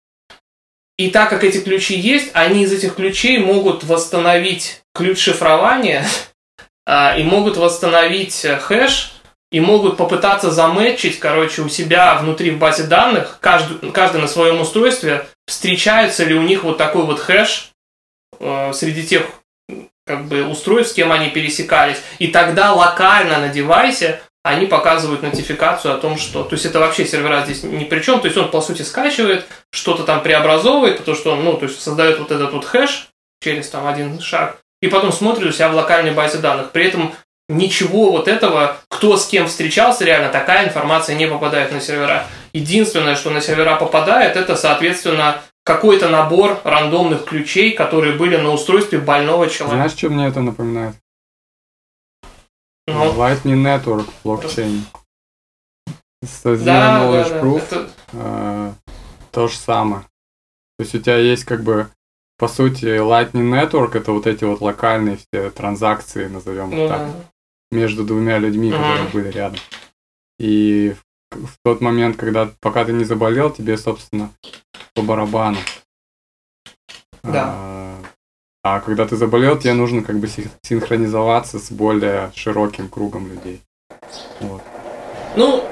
И 0.98 1.12
так 1.12 1.30
как 1.30 1.44
эти 1.44 1.60
ключи 1.60 1.96
есть, 1.98 2.32
они 2.34 2.64
из 2.64 2.74
этих 2.74 2.96
ключей 2.96 3.38
могут 3.38 3.84
восстановить 3.84 4.82
ключ 4.94 5.20
шифрования 5.20 6.06
а, 6.86 7.16
и 7.18 7.24
могут 7.24 7.58
восстановить 7.58 8.46
хэш, 8.62 9.14
и 9.52 9.60
могут 9.60 9.98
попытаться 9.98 10.52
замэтчить, 10.52 11.20
короче, 11.20 11.62
у 11.62 11.70
себя 11.70 12.16
внутри 12.16 12.52
в 12.52 12.58
базе 12.58 12.84
данных, 12.84 13.38
каждый, 13.40 13.92
каждый 13.92 14.20
на 14.22 14.28
своем 14.28 14.60
устройстве, 14.60 15.28
встречается 15.46 16.26
ли 16.26 16.34
у 16.34 16.42
них 16.42 16.64
вот 16.64 16.78
такой 16.78 17.06
вот 17.06 17.20
хэш 17.20 17.72
э, 18.40 18.74
среди 18.74 19.08
тех 19.08 19.24
как 20.06 20.26
бы 20.26 20.46
устройств, 20.48 20.94
с 20.94 20.96
кем 20.96 21.12
они 21.12 21.30
пересекались. 21.30 22.02
И 22.20 22.28
тогда 22.28 22.74
локально 22.74 23.40
на 23.40 23.50
девайсе 23.50 24.22
они 24.48 24.66
показывают 24.66 25.22
нотификацию 25.22 25.94
о 25.94 25.98
том, 25.98 26.18
что... 26.18 26.44
То 26.44 26.54
есть 26.54 26.66
это 26.66 26.80
вообще 26.80 27.06
сервера 27.06 27.44
здесь 27.44 27.64
ни 27.64 27.84
при 27.84 28.02
чем. 28.02 28.20
То 28.20 28.28
есть 28.28 28.38
он, 28.38 28.50
по 28.50 28.62
сути, 28.62 28.82
скачивает, 28.82 29.46
что-то 29.72 30.04
там 30.04 30.22
преобразовывает, 30.22 30.98
потому 31.00 31.18
что 31.18 31.34
он, 31.34 31.44
ну, 31.44 31.54
то 31.54 31.66
есть 31.66 31.82
создает 31.82 32.20
вот 32.20 32.32
этот 32.32 32.54
вот 32.54 32.66
хэш 32.66 33.10
через 33.42 33.70
там 33.70 33.88
один 33.88 34.20
шаг, 34.20 34.58
и 34.82 34.88
потом 34.88 35.12
смотрит 35.12 35.48
у 35.48 35.52
себя 35.52 35.70
в 35.70 35.76
локальной 35.76 36.12
базе 36.12 36.40
данных. 36.40 36.72
При 36.72 36.86
этом 36.86 37.14
ничего 37.50 38.12
вот 38.12 38.28
этого, 38.28 38.78
кто 38.90 39.18
с 39.18 39.28
кем 39.28 39.48
встречался 39.48 40.06
реально, 40.06 40.30
такая 40.30 40.68
информация 40.68 41.16
не 41.16 41.28
попадает 41.28 41.72
на 41.72 41.80
сервера. 41.80 42.26
Единственное, 42.54 43.16
что 43.16 43.30
на 43.30 43.42
сервера 43.42 43.76
попадает, 43.76 44.36
это, 44.36 44.56
соответственно, 44.56 45.42
какой-то 45.64 46.10
набор 46.10 46.60
рандомных 46.64 47.26
ключей, 47.26 47.74
которые 47.74 48.14
были 48.14 48.38
на 48.38 48.52
устройстве 48.52 49.00
больного 49.00 49.50
человека. 49.50 49.76
Знаешь, 49.76 49.92
что 49.92 50.10
мне 50.10 50.28
это 50.28 50.40
напоминает? 50.40 50.96
Ну. 52.88 53.14
Lightning 53.16 53.62
Network 53.64 54.10
блокчейн. 54.24 54.86
С 56.24 56.46
Zero 56.46 56.64
да, 56.64 57.00
Knowledge 57.00 57.30
да, 57.30 57.42
Proof 57.42 57.64
это... 57.64 57.90
э, 58.14 58.74
то 59.32 59.48
же 59.48 59.58
самое. 59.58 60.02
То 60.78 60.84
есть 60.84 60.96
у 60.96 61.00
тебя 61.00 61.18
есть 61.18 61.44
как 61.44 61.64
бы 61.64 61.90
по 62.38 62.48
сути 62.48 62.86
Lightning 62.86 63.52
Network 63.52 63.98
это 63.98 64.12
вот 64.12 64.26
эти 64.26 64.44
вот 64.44 64.62
локальные 64.62 65.18
все 65.18 65.50
транзакции, 65.50 66.28
назовем 66.28 66.70
их 66.70 66.78
ну, 66.78 66.88
так, 66.88 67.10
между 67.72 68.04
двумя 68.04 68.38
людьми, 68.38 68.70
uh-huh. 68.70 68.78
которые 68.78 69.10
были 69.10 69.30
рядом. 69.30 69.60
И 70.40 70.96
в, 71.32 71.46
в 71.46 71.58
тот 71.64 71.82
момент, 71.82 72.16
когда 72.18 72.50
пока 72.62 72.86
ты 72.86 72.94
не 72.94 73.04
заболел, 73.04 73.52
тебе, 73.52 73.78
собственно, 73.78 74.32
по 74.94 75.02
барабану. 75.02 75.58
Да. 77.24 77.54
А, 77.56 77.87
а 78.68 78.80
когда 78.82 79.06
ты 79.06 79.16
заболел, 79.16 79.58
тебе 79.58 79.74
нужно 79.74 80.04
как 80.04 80.18
бы 80.20 80.28
синхронизоваться 80.62 81.60
с 81.60 81.72
более 81.72 82.32
широким 82.36 82.90
кругом 82.90 83.30
людей. 83.30 83.62
Вот. 84.42 84.62
Ну, 85.36 85.64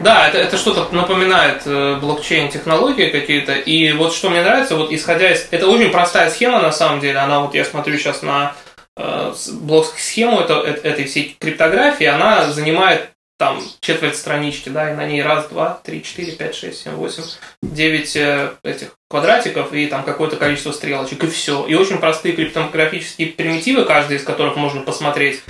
да, 0.00 0.28
это, 0.28 0.38
это 0.38 0.56
что-то 0.58 0.94
напоминает 0.94 1.62
э, 1.64 1.96
блокчейн-технологии 2.00 3.08
какие-то. 3.08 3.54
И 3.54 3.92
вот 3.92 4.12
что 4.12 4.28
мне 4.28 4.42
нравится, 4.42 4.76
вот 4.76 4.92
исходя 4.92 5.30
из... 5.32 5.48
Это 5.50 5.66
очень 5.66 5.90
простая 5.90 6.30
схема 6.30 6.60
на 6.60 6.72
самом 6.72 7.00
деле. 7.00 7.18
Она 7.18 7.40
вот, 7.40 7.54
я 7.54 7.64
смотрю 7.64 7.96
сейчас 7.96 8.22
на 8.22 8.54
э, 8.96 9.32
блок-схему 9.60 10.40
это, 10.40 10.54
это, 10.54 10.86
этой 10.86 11.04
всей 11.06 11.36
криптографии. 11.38 12.06
Она 12.06 12.50
занимает 12.52 13.10
там 13.38 13.62
четверть 13.80 14.16
странички, 14.16 14.68
да, 14.68 14.90
и 14.90 14.94
на 14.94 15.06
ней 15.06 15.22
раз, 15.22 15.48
два, 15.48 15.80
три, 15.84 16.02
четыре, 16.02 16.32
пять, 16.32 16.54
шесть, 16.54 16.82
семь, 16.82 16.92
восемь, 16.92 17.22
девять 17.62 18.16
э, 18.16 18.52
этих 18.62 18.96
квадратиков 19.10 19.72
и 19.72 19.86
там 19.86 20.04
какое-то 20.04 20.36
количество 20.36 20.72
стрелочек, 20.72 21.24
и 21.24 21.26
все. 21.28 21.66
И 21.66 21.74
очень 21.74 21.98
простые 21.98 22.34
криптографические 22.34 23.28
примитивы, 23.28 23.84
каждый 23.84 24.16
из 24.16 24.24
которых 24.24 24.56
можно 24.56 24.80
посмотреть. 24.80 25.42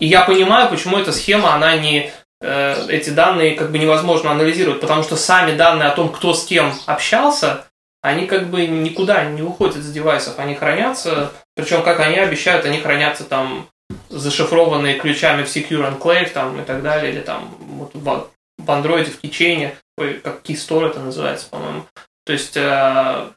И 0.00 0.06
я 0.06 0.22
понимаю, 0.22 0.70
почему 0.70 0.96
эта 0.98 1.12
схема, 1.12 1.54
она 1.54 1.76
не 1.76 2.10
э, 2.40 2.86
эти 2.88 3.10
данные 3.10 3.56
как 3.56 3.70
бы 3.70 3.78
невозможно 3.78 4.30
анализировать, 4.30 4.80
потому 4.80 5.02
что 5.02 5.16
сами 5.16 5.56
данные 5.56 5.88
о 5.88 5.94
том, 5.94 6.10
кто 6.10 6.32
с 6.32 6.46
кем 6.46 6.72
общался, 6.86 7.66
они 8.00 8.26
как 8.26 8.48
бы 8.48 8.66
никуда 8.66 9.24
не 9.24 9.42
уходят 9.42 9.82
с 9.82 9.92
девайсов, 9.92 10.38
они 10.38 10.54
хранятся, 10.54 11.32
причем, 11.56 11.82
как 11.82 12.00
они 12.00 12.16
обещают, 12.16 12.64
они 12.66 12.78
хранятся 12.78 13.24
там 13.24 13.68
зашифрованные 14.08 14.98
ключами 14.98 15.44
в 15.44 15.54
Secure 15.54 15.98
Enclave 15.98 16.30
там, 16.30 16.60
и 16.60 16.64
так 16.64 16.82
далее, 16.82 17.12
или 17.12 17.20
там 17.20 17.54
вот 17.60 17.94
в, 17.94 18.30
в 18.58 18.70
Android, 18.70 19.04
в 19.04 19.22
Keychain, 19.22 19.72
ой, 19.98 20.14
как 20.14 20.42
Keystore 20.42 20.88
это 20.90 21.00
называется, 21.00 21.48
по-моему. 21.50 21.84
То 22.24 22.32
есть 22.32 22.56
э, 22.56 23.30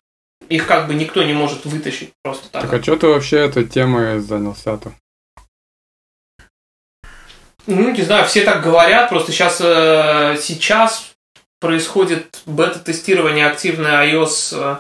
их 0.50 0.68
как 0.68 0.88
бы 0.88 0.94
никто 0.94 1.24
не 1.24 1.34
может 1.34 1.66
вытащить 1.66 2.14
просто 2.24 2.50
так. 2.50 2.64
Так 2.64 2.74
а 2.74 2.82
что 2.82 2.96
ты 2.96 3.08
вообще 3.08 3.38
этой 3.40 3.66
темой 3.66 4.20
занялся-то? 4.20 4.94
Ну, 7.66 7.92
не 7.92 8.02
знаю, 8.02 8.26
все 8.26 8.46
так 8.46 8.64
говорят, 8.64 9.10
просто 9.10 9.34
сейчас, 9.34 9.60
э, 9.60 10.38
сейчас 10.40 11.16
происходит 11.60 12.42
бета-тестирование 12.46 13.46
активное 13.46 14.10
iOS, 14.10 14.54
э, 14.54 14.78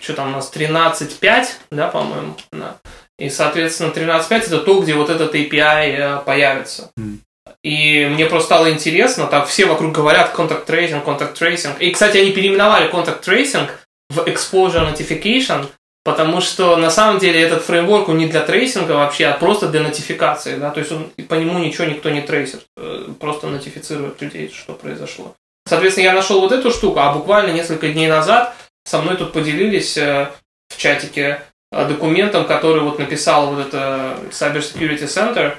что 0.00 0.14
там 0.14 0.28
у 0.28 0.32
нас, 0.32 0.52
13.5, 0.52 1.46
да, 1.70 1.88
по-моему, 1.88 2.36
да. 2.50 2.78
И, 3.22 3.30
соответственно, 3.30 3.92
13.5 3.94 4.46
это 4.46 4.58
то, 4.58 4.80
где 4.80 4.94
вот 4.94 5.08
этот 5.08 5.32
API 5.32 5.94
э, 5.96 6.22
появится. 6.26 6.90
Mm. 6.98 7.18
И 7.62 8.06
мне 8.06 8.26
просто 8.26 8.46
стало 8.46 8.72
интересно, 8.72 9.28
там 9.28 9.46
все 9.46 9.66
вокруг 9.66 9.92
говорят 9.92 10.34
contact 10.34 10.66
tracing, 10.66 11.04
contact 11.04 11.34
tracing. 11.38 11.78
И, 11.78 11.92
кстати, 11.92 12.16
они 12.16 12.32
переименовали 12.32 12.90
contact 12.90 13.22
tracing 13.22 13.68
в 14.10 14.18
exposure 14.26 14.92
notification, 14.92 15.68
потому 16.02 16.40
что 16.40 16.76
на 16.76 16.90
самом 16.90 17.20
деле 17.20 17.40
этот 17.40 17.62
фреймворк 17.62 18.08
он 18.08 18.18
не 18.18 18.26
для 18.26 18.40
трейсинга 18.40 18.92
вообще, 18.92 19.26
а 19.26 19.38
просто 19.38 19.68
для 19.68 19.82
нотификации. 19.82 20.56
Да? 20.56 20.70
То 20.70 20.80
есть 20.80 20.90
он, 20.90 21.12
по 21.28 21.34
нему 21.34 21.60
ничего 21.60 21.84
никто 21.84 22.10
не 22.10 22.22
трейсит, 22.22 22.66
э, 22.76 23.06
просто 23.20 23.46
нотифицирует 23.46 24.20
людей, 24.20 24.52
что 24.52 24.72
произошло. 24.72 25.36
Соответственно, 25.68 26.06
я 26.06 26.12
нашел 26.12 26.40
вот 26.40 26.50
эту 26.50 26.72
штуку, 26.72 26.98
а 26.98 27.12
буквально 27.12 27.52
несколько 27.52 27.86
дней 27.86 28.08
назад 28.08 28.56
со 28.84 29.00
мной 29.00 29.16
тут 29.16 29.32
поделились 29.32 29.96
э, 29.96 30.28
в 30.70 30.76
чатике 30.76 31.42
документом, 31.72 32.46
который 32.46 32.82
вот 32.82 32.98
написал 32.98 33.54
вот 33.54 33.66
это 33.66 34.18
Cyber 34.30 34.58
Security 34.58 35.04
Center 35.04 35.54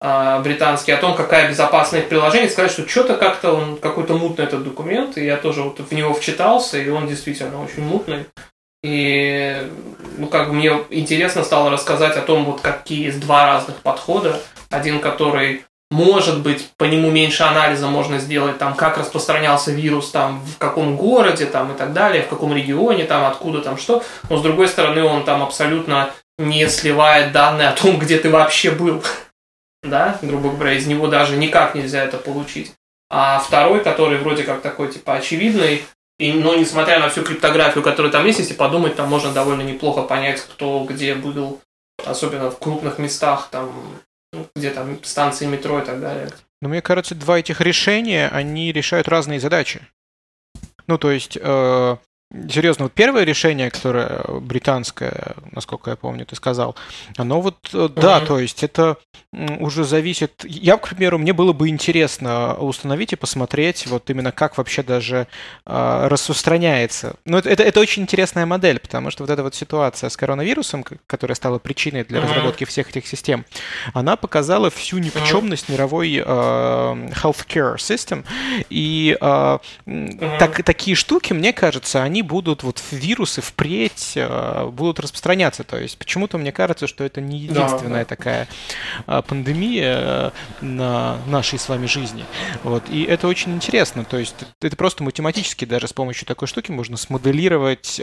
э, 0.00 0.42
британский, 0.42 0.92
о 0.92 0.96
том, 0.96 1.14
какая 1.14 1.48
безопасная 1.48 2.00
их 2.00 2.08
приложение, 2.08 2.48
сказать, 2.48 2.72
что 2.72 2.88
что-то 2.88 3.16
как-то 3.16 3.52
он 3.52 3.76
какой-то 3.76 4.16
мутный 4.16 4.46
этот 4.46 4.64
документ, 4.64 5.18
и 5.18 5.24
я 5.24 5.36
тоже 5.36 5.62
вот 5.62 5.78
в 5.78 5.92
него 5.92 6.14
вчитался, 6.14 6.78
и 6.78 6.88
он 6.88 7.06
действительно 7.06 7.62
очень 7.62 7.82
мутный. 7.82 8.26
И 8.82 9.56
ну, 10.16 10.28
как 10.28 10.48
бы 10.48 10.54
мне 10.54 10.72
интересно 10.90 11.42
стало 11.42 11.70
рассказать 11.70 12.16
о 12.16 12.22
том, 12.22 12.44
вот 12.44 12.60
какие 12.60 13.06
есть 13.06 13.20
два 13.20 13.46
разных 13.46 13.76
подхода. 13.78 14.40
Один, 14.70 15.00
который 15.00 15.64
может 15.90 16.42
быть, 16.42 16.70
по 16.76 16.84
нему 16.84 17.10
меньше 17.10 17.44
анализа 17.44 17.86
можно 17.86 18.18
сделать, 18.18 18.58
там, 18.58 18.74
как 18.74 18.98
распространялся 18.98 19.72
вирус, 19.72 20.10
там, 20.10 20.40
в 20.44 20.58
каком 20.58 20.96
городе, 20.96 21.46
там, 21.46 21.72
и 21.72 21.76
так 21.76 21.92
далее, 21.92 22.22
в 22.22 22.28
каком 22.28 22.54
регионе, 22.54 23.04
там, 23.04 23.24
откуда, 23.24 23.62
там, 23.62 23.78
что. 23.78 24.02
Но, 24.28 24.36
с 24.36 24.42
другой 24.42 24.68
стороны, 24.68 25.02
он 25.02 25.24
там 25.24 25.42
абсолютно 25.42 26.10
не 26.36 26.68
сливает 26.68 27.32
данные 27.32 27.68
о 27.68 27.72
том, 27.72 27.98
где 27.98 28.18
ты 28.18 28.30
вообще 28.30 28.70
был. 28.70 29.02
да, 29.82 30.18
грубо 30.20 30.50
говоря, 30.50 30.74
из 30.74 30.86
него 30.86 31.06
даже 31.06 31.36
никак 31.36 31.74
нельзя 31.74 32.04
это 32.04 32.18
получить. 32.18 32.74
А 33.10 33.38
второй, 33.38 33.82
который 33.82 34.18
вроде 34.18 34.42
как 34.42 34.60
такой, 34.60 34.92
типа, 34.92 35.14
очевидный, 35.14 35.84
и, 36.18 36.32
но 36.32 36.54
несмотря 36.54 36.98
на 36.98 37.08
всю 37.08 37.22
криптографию, 37.22 37.82
которая 37.82 38.12
там 38.12 38.26
есть, 38.26 38.40
если 38.40 38.54
подумать, 38.54 38.96
там 38.96 39.08
можно 39.08 39.32
довольно 39.32 39.62
неплохо 39.62 40.02
понять, 40.02 40.40
кто 40.40 40.84
где 40.84 41.14
был, 41.14 41.60
особенно 42.04 42.50
в 42.50 42.58
крупных 42.58 42.98
местах, 42.98 43.48
там, 43.50 43.72
где 44.54 44.70
там 44.70 45.02
станции 45.04 45.46
метро 45.46 45.80
и 45.80 45.84
так 45.84 46.00
далее. 46.00 46.28
Но 46.60 46.68
мне 46.68 46.82
кажется, 46.82 47.14
два 47.14 47.38
этих 47.38 47.60
решения, 47.60 48.28
они 48.28 48.72
решают 48.72 49.08
разные 49.08 49.40
задачи. 49.40 49.80
Ну, 50.86 50.98
то 50.98 51.10
есть, 51.10 51.38
э, 51.40 51.96
Серьезно, 52.30 52.84
вот 52.84 52.92
первое 52.92 53.24
решение, 53.24 53.70
которое 53.70 54.22
британское, 54.40 55.34
насколько 55.52 55.88
я 55.88 55.96
помню, 55.96 56.26
ты 56.26 56.36
сказал, 56.36 56.76
оно 57.16 57.40
вот, 57.40 57.56
uh-huh. 57.72 57.88
да, 57.88 58.20
то 58.20 58.38
есть 58.38 58.62
это 58.62 58.98
уже 59.32 59.84
зависит... 59.84 60.44
Я, 60.44 60.76
к 60.76 60.88
примеру, 60.88 61.16
мне 61.16 61.32
было 61.32 61.54
бы 61.54 61.68
интересно 61.68 62.54
установить 62.54 63.14
и 63.14 63.16
посмотреть 63.16 63.86
вот 63.86 64.10
именно 64.10 64.30
как 64.30 64.58
вообще 64.58 64.82
даже 64.82 65.26
э, 65.64 66.06
распространяется. 66.08 67.14
Ну, 67.24 67.38
это, 67.38 67.48
это, 67.48 67.62
это 67.62 67.80
очень 67.80 68.02
интересная 68.02 68.44
модель, 68.44 68.78
потому 68.78 69.10
что 69.10 69.22
вот 69.22 69.30
эта 69.30 69.42
вот 69.42 69.54
ситуация 69.54 70.10
с 70.10 70.16
коронавирусом, 70.16 70.84
которая 71.06 71.34
стала 71.34 71.58
причиной 71.58 72.04
для 72.04 72.18
uh-huh. 72.18 72.24
разработки 72.24 72.64
всех 72.64 72.90
этих 72.90 73.06
систем, 73.06 73.46
она 73.94 74.16
показала 74.16 74.68
всю 74.68 74.98
никчемность 74.98 75.70
uh-huh. 75.70 75.72
мировой 75.72 76.16
э, 76.16 76.22
healthcare 76.22 77.76
system. 77.76 78.26
И 78.68 79.16
э, 79.18 79.24
uh-huh. 79.24 80.38
так, 80.38 80.62
такие 80.62 80.94
штуки, 80.94 81.32
мне 81.32 81.54
кажется, 81.54 82.02
они 82.02 82.17
они 82.18 82.22
будут, 82.22 82.64
вот 82.64 82.82
вирусы 82.90 83.40
впредь 83.40 84.14
э, 84.16 84.68
будут 84.72 84.98
распространяться. 84.98 85.62
То 85.62 85.78
есть 85.78 85.96
почему-то 85.98 86.36
мне 86.36 86.50
кажется, 86.50 86.88
что 86.88 87.04
это 87.04 87.20
не 87.20 87.38
единственная 87.38 88.04
да, 88.04 88.10
да. 88.10 88.16
такая 88.16 88.48
э, 89.06 89.22
пандемия 89.26 89.96
э, 90.00 90.30
на 90.60 91.18
нашей 91.26 91.60
с 91.60 91.68
вами 91.68 91.86
жизни. 91.86 92.24
Вот. 92.64 92.82
И 92.90 93.04
это 93.04 93.28
очень 93.28 93.54
интересно. 93.54 94.04
То 94.04 94.18
есть 94.18 94.34
это 94.60 94.74
просто 94.76 95.04
математически 95.04 95.64
даже 95.64 95.86
с 95.86 95.92
помощью 95.92 96.26
такой 96.26 96.48
штуки 96.48 96.72
можно 96.72 96.96
смоделировать 96.96 98.00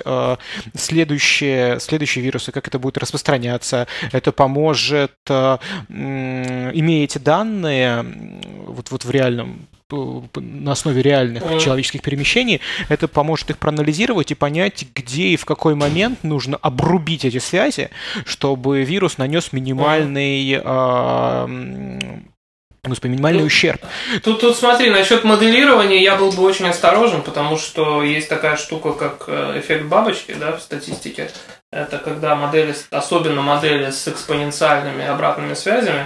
следующие, 0.75 1.79
следующие 1.79 2.23
вирусы, 2.23 2.51
как 2.51 2.67
это 2.67 2.79
будет 2.79 2.97
распространяться. 2.97 3.87
Это 4.11 4.31
поможет, 4.31 5.11
имея 5.89 7.03
эти 7.03 7.17
данные 7.17 8.05
вот, 8.67 8.91
вот 8.91 9.03
в 9.03 9.11
реальном 9.11 9.67
на 9.91 10.71
основе 10.71 11.01
реальных 11.03 11.43
mm. 11.43 11.59
человеческих 11.59 12.01
перемещений, 12.01 12.59
это 12.89 13.07
поможет 13.07 13.51
их 13.51 13.59
проанализировать 13.59 14.31
и 14.31 14.35
понять, 14.35 14.85
где 14.95 15.27
и 15.27 15.37
в 15.37 15.45
какой 15.45 15.75
момент 15.75 16.23
нужно 16.23 16.57
обрубить 16.57 17.23
эти 17.23 17.37
связи, 17.37 17.91
чтобы 18.25 18.83
вирус 18.83 19.19
нанес 19.19 19.51
минимальный 19.51 20.53
mm. 20.53 22.23
Господи, 22.87 23.13
минимальный 23.13 23.39
тут, 23.39 23.47
ущерб. 23.47 23.81
Тут, 24.23 24.41
тут 24.41 24.55
смотри, 24.55 24.91
насчет 24.91 25.23
моделирования 25.23 26.03
я 26.03 26.15
был 26.15 26.31
бы 26.31 26.43
очень 26.43 26.67
осторожен, 26.67 27.23
потому 27.23 27.57
что 27.57 28.03
есть 28.03 28.29
такая 28.29 28.57
штука, 28.57 28.93
как 28.93 29.23
э, 29.27 29.59
эффект 29.59 29.85
бабочки 29.85 30.35
да, 30.39 30.55
в 30.55 30.61
статистике. 30.61 31.31
Это 31.71 31.97
когда 31.97 32.35
модели, 32.35 32.75
особенно 32.91 33.41
модели 33.41 33.89
с 33.89 34.07
экспоненциальными 34.07 35.03
обратными 35.03 35.55
связями, 35.55 36.05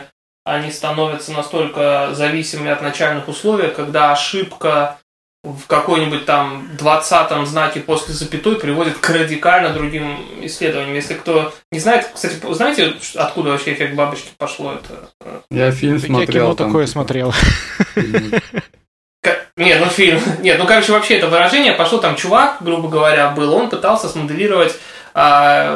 они 0.49 0.71
становятся 0.71 1.31
настолько 1.31 2.09
зависимыми 2.13 2.71
от 2.71 2.81
начальных 2.81 3.27
условий, 3.27 3.69
когда 3.69 4.11
ошибка 4.11 4.97
в 5.43 5.67
какой-нибудь 5.67 6.25
там 6.25 6.69
20 6.77 7.47
знаке 7.47 7.79
после 7.79 8.13
запятой 8.13 8.55
приводит 8.55 8.97
к 8.97 9.09
радикально 9.09 9.69
другим 9.69 10.17
исследованиям. 10.41 10.95
Если 10.95 11.13
кто 11.13 11.53
не 11.71 11.79
знает, 11.79 12.09
кстати, 12.13 12.35
знаете, 12.53 12.95
откуда 13.15 13.51
вообще 13.51 13.73
эффект 13.73 13.95
бабочки 13.95 14.29
пошло? 14.37 14.73
Это... 14.73 15.41
Я 15.49 15.71
фильм 15.71 15.97
смотрел. 15.99 16.19
Я 16.19 16.25
кино 16.25 16.55
там, 16.55 16.67
такое 16.67 16.85
типа... 16.85 16.91
смотрел. 16.91 17.33
Нет, 19.59 19.81
ну 19.83 19.87
фильм. 19.87 20.21
Нет, 20.39 20.57
ну 20.57 20.65
короче, 20.65 20.93
вообще 20.93 21.17
это 21.17 21.27
выражение 21.27 21.73
пошло 21.73 21.99
там 21.99 22.15
чувак, 22.15 22.57
грубо 22.61 22.87
говоря, 22.87 23.29
был, 23.31 23.53
он 23.53 23.69
пытался 23.69 24.07
смоделировать 24.07 24.75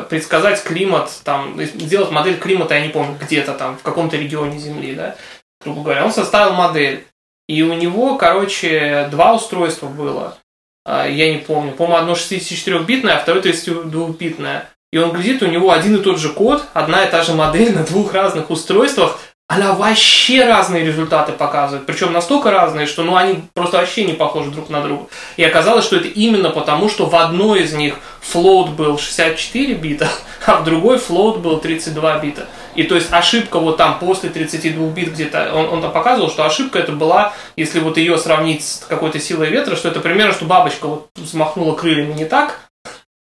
предсказать 0.10 0.64
климат, 0.64 1.12
там, 1.24 1.62
сделать 1.62 2.12
модель 2.12 2.38
климата, 2.38 2.76
я 2.76 2.82
не 2.82 2.90
помню, 2.90 3.18
где-то 3.20 3.54
там, 3.54 3.78
в 3.78 3.82
каком-то 3.82 4.16
регионе 4.16 4.58
Земли, 4.58 4.96
да, 4.96 5.16
грубо 5.62 5.84
говоря. 5.84 6.06
Он 6.06 6.12
составил 6.12 6.54
модель. 6.54 7.06
И 7.50 7.62
у 7.62 7.74
него, 7.74 8.16
короче, 8.18 9.10
два 9.12 9.34
устройства 9.34 9.88
было. 9.88 10.38
А, 10.86 11.08
я 11.08 11.34
не 11.34 11.40
помню. 11.40 11.74
По-моему, 11.74 11.98
одно 11.98 12.14
64-битное, 12.14 13.16
а 13.16 13.20
второе 13.20 13.44
32-битное. 13.44 14.70
И 14.92 14.98
он 14.98 15.12
глядит, 15.12 15.42
у 15.42 15.48
него 15.48 15.72
один 15.72 15.98
и 15.98 16.04
тот 16.04 16.20
же 16.20 16.30
код, 16.30 16.64
одна 16.74 17.04
и 17.04 17.12
та 17.12 17.24
же 17.24 17.34
модель 17.34 17.74
на 17.74 17.84
двух 17.84 18.14
разных 18.14 18.50
устройствах, 18.50 19.20
она 19.56 19.74
вообще 19.74 20.46
разные 20.46 20.84
результаты 20.84 21.32
показывает. 21.32 21.86
Причем 21.86 22.12
настолько 22.12 22.50
разные, 22.52 22.88
что 22.88 23.04
ну, 23.04 23.16
они 23.16 23.44
просто 23.54 23.78
вообще 23.78 24.04
не 24.04 24.14
похожи 24.14 24.50
друг 24.50 24.70
на 24.70 24.82
друга. 24.82 25.06
И 25.38 25.44
оказалось, 25.44 25.86
что 25.86 25.98
это 25.98 26.08
именно 26.08 26.50
потому, 26.50 26.90
что 26.90 27.06
в 27.06 27.16
одной 27.16 27.64
из 27.64 27.74
них 27.74 28.00
float 28.22 28.72
был 28.72 28.98
64 28.98 29.76
бита, 29.76 30.10
а 30.46 30.58
в 30.58 30.64
другой 30.64 30.98
float 30.98 31.40
был 31.40 31.60
32 31.60 32.20
бита. 32.20 32.48
И 32.76 32.84
то 32.84 32.96
есть 32.96 33.14
ошибка 33.14 33.60
вот 33.60 33.78
там 33.78 34.00
после 34.00 34.30
32 34.30 34.88
бит 34.88 35.14
где-то, 35.14 35.54
он, 35.54 35.70
он 35.70 35.82
там 35.82 35.92
показывал, 35.92 36.30
что 36.30 36.46
ошибка 36.46 36.80
это 36.80 36.92
была, 36.92 37.34
если 37.56 37.80
вот 37.80 37.98
ее 37.98 38.18
сравнить 38.18 38.66
с 38.66 38.86
какой-то 38.90 39.20
силой 39.20 39.50
ветра, 39.50 39.76
что 39.76 39.90
это 39.90 40.00
примерно, 40.00 40.34
что 40.34 40.46
бабочка 40.46 40.88
вот 40.88 41.10
взмахнула 41.16 41.76
крыльями 41.76 42.14
не 42.14 42.26
так, 42.26 42.62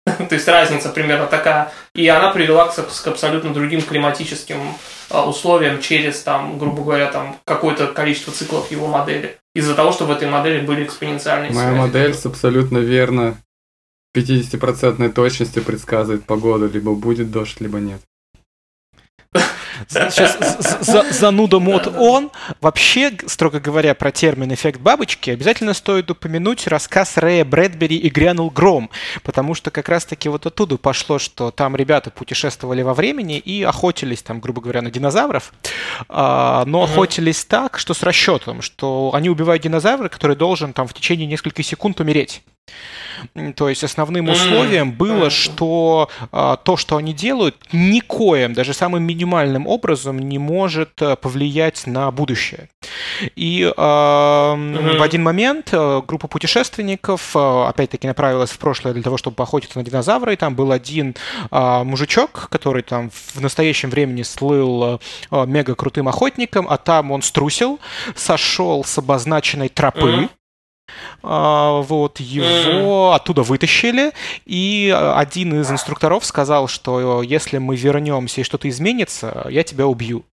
то 0.30 0.36
есть 0.36 0.48
разница 0.48 0.89
примерно 0.89 1.26
такая, 1.26 1.72
и 1.96 2.08
она 2.08 2.32
привела 2.32 2.68
к, 2.68 2.76
к 2.76 3.08
абсолютно 3.08 3.54
другим 3.54 3.82
климатическим 3.82 4.58
а, 5.10 5.28
условиям 5.28 5.82
через, 5.82 6.22
там, 6.22 6.60
грубо 6.60 6.84
говоря, 6.84 7.12
там 7.12 7.38
какое-то 7.44 7.88
количество 7.88 8.32
циклов 8.32 8.70
его 8.70 8.88
модели. 8.88 9.38
Из-за 9.56 9.74
того, 9.74 9.91
что 9.91 10.06
в 10.06 10.12
этой 10.12 10.30
модели 10.30 10.63
были 10.63 10.84
экспоненциальные 10.84 11.52
Моя 11.52 11.70
связи. 11.70 11.80
модель 11.80 12.13
с 12.13 12.26
абсолютно 12.26 12.78
верно 12.78 13.38
50% 14.15 15.12
точностью 15.12 15.63
предсказывает 15.63 16.26
погоду, 16.26 16.70
либо 16.70 16.94
будет 16.94 17.32
дождь, 17.32 17.60
либо 17.60 17.80
нет. 17.80 18.02
Сейчас 19.88 20.38
за, 20.82 21.04
зануда 21.12 21.60
мод 21.60 21.88
он. 21.88 22.32
Вообще, 22.62 23.12
строго 23.28 23.60
говоря, 23.60 23.93
про 23.93 24.12
термин 24.12 24.54
эффект 24.54 24.80
бабочки 24.80 25.30
обязательно 25.30 25.74
стоит 25.74 26.10
упомянуть 26.10 26.67
рассказ 26.67 27.17
Рэя 27.17 27.45
Брэдбери 27.45 27.98
и 27.98 28.10
грянул 28.10 28.50
гром, 28.50 28.89
потому 29.24 29.54
что 29.54 29.71
как 29.71 29.89
раз-таки 29.89 30.30
вот 30.30 30.45
оттуда 30.45 30.78
пошло, 30.78 31.19
что 31.19 31.52
там 31.52 31.76
ребята 31.76 32.10
путешествовали 32.10 32.82
во 32.82 32.93
времени 32.93 33.38
и 33.38 33.63
охотились 33.63 34.24
там, 34.24 34.39
грубо 34.39 34.62
говоря, 34.62 34.82
на 34.82 34.91
динозавров, 34.91 35.54
а, 36.10 36.63
но 36.65 36.84
охотились 36.84 37.45
так, 37.45 37.78
что 37.78 37.93
с 37.93 38.04
расчетом, 38.04 38.62
что 38.62 39.12
они 39.13 39.30
убивают 39.30 39.63
динозавра, 39.63 40.10
который 40.10 40.36
должен 40.36 40.74
там 40.74 40.88
в 40.88 40.93
течение 40.93 41.28
нескольких 41.28 41.65
секунд 41.65 42.00
умереть. 42.00 42.43
То 43.56 43.69
есть 43.69 43.84
основным 43.84 44.30
условием 44.30 44.91
было, 44.91 45.30
что 45.30 46.10
а, 46.32 46.58
то, 46.58 46.78
что 46.78 46.98
они 46.98 47.13
делают, 47.13 47.56
никоим, 47.71 48.54
даже 48.54 48.74
самым 48.74 49.04
минимальным 49.04 49.25
образом 49.34 50.20
не 50.20 50.38
может 50.38 51.02
а, 51.02 51.16
повлиять 51.16 51.88
на 51.88 52.12
будущее. 52.12 52.70
И 53.36 53.72
а, 53.78 54.56
в 54.56 55.02
один 55.02 55.24
момент 55.24 55.70
а, 55.72 56.02
группа 56.02 56.28
путешественников, 56.28 57.32
а, 57.36 57.70
опять-таки, 57.70 58.08
направилась 58.08 58.52
в 58.52 58.58
прошлое 58.58 58.94
для 58.94 59.04
того, 59.04 59.18
чтобы 59.18 59.36
поохотиться 59.36 59.78
на 59.80 59.86
динозавра, 59.86 60.34
и 60.34 60.36
там 60.36 60.56
был 60.56 60.72
один 60.72 61.16
а, 61.52 61.84
мужичок, 61.84 62.48
который 62.50 62.84
там 62.84 63.10
в 63.10 63.42
настоящем 63.42 63.90
времени 63.90 64.24
слыл 64.24 65.00
а, 65.32 65.46
мега 65.46 65.76
крутым 65.76 66.08
охотником, 66.08 66.68
а 66.70 66.78
там 66.78 67.12
он 67.12 67.22
струсил, 67.22 67.80
сошел 68.16 68.84
с 68.84 68.98
обозначенной 68.98 69.70
тропы, 69.70 70.00
mm-hmm 70.00 70.30
вот, 71.21 72.19
его 72.19 73.13
оттуда 73.13 73.43
вытащили, 73.43 74.12
и 74.45 74.95
один 75.15 75.62
из 75.62 75.71
инструкторов 75.71 76.26
сказал, 76.26 76.67
что 76.67 77.21
если 77.24 77.58
мы 77.58 77.76
вернемся 77.76 78.41
и 78.41 78.43
что-то 78.43 78.69
изменится, 78.69 79.48
я 79.50 79.63
тебя 79.63 79.88
убью. 79.88 80.26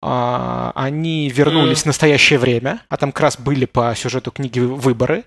А, 0.00 0.72
они 0.74 1.28
вернулись 1.28 1.82
в 1.82 1.86
настоящее 1.86 2.38
время, 2.38 2.80
а 2.88 2.96
там 2.96 3.12
как 3.12 3.22
раз 3.22 3.38
были 3.38 3.64
по 3.64 3.94
сюжету 3.96 4.30
книги 4.30 4.60
выборы, 4.60 5.24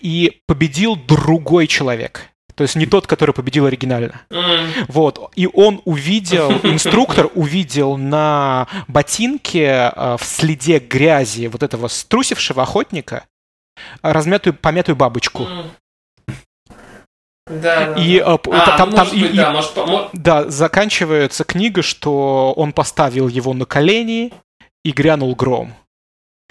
и 0.00 0.40
победил 0.46 0.96
другой 0.96 1.66
человек. 1.66 2.30
То 2.54 2.62
есть 2.62 2.76
не 2.76 2.86
тот, 2.86 3.06
который 3.08 3.34
победил 3.34 3.66
оригинально. 3.66 4.20
Mm. 4.30 4.84
Вот. 4.88 5.32
И 5.34 5.48
он 5.52 5.82
увидел, 5.84 6.52
инструктор 6.62 7.28
увидел 7.34 7.96
на 7.96 8.68
ботинке 8.86 9.92
в 9.96 10.20
следе 10.22 10.78
грязи 10.78 11.46
вот 11.48 11.64
этого 11.64 11.88
струсившего 11.88 12.62
охотника 12.62 13.24
размятую, 14.02 14.54
помятую 14.54 14.96
бабочку. 14.96 15.46
Да, 17.46 17.94
и 17.94 18.20
да. 18.20 18.34
А, 18.34 18.78
там, 18.78 18.92
там, 18.92 19.08
быть, 19.10 19.14
и, 19.14 19.36
да, 19.36 19.52
может, 19.52 19.76
может... 19.76 20.08
да, 20.14 20.48
заканчивается 20.48 21.44
книга, 21.44 21.82
что 21.82 22.54
он 22.56 22.72
поставил 22.72 23.28
его 23.28 23.52
на 23.52 23.66
колени 23.66 24.32
и 24.82 24.92
грянул 24.92 25.34
гром. 25.34 25.74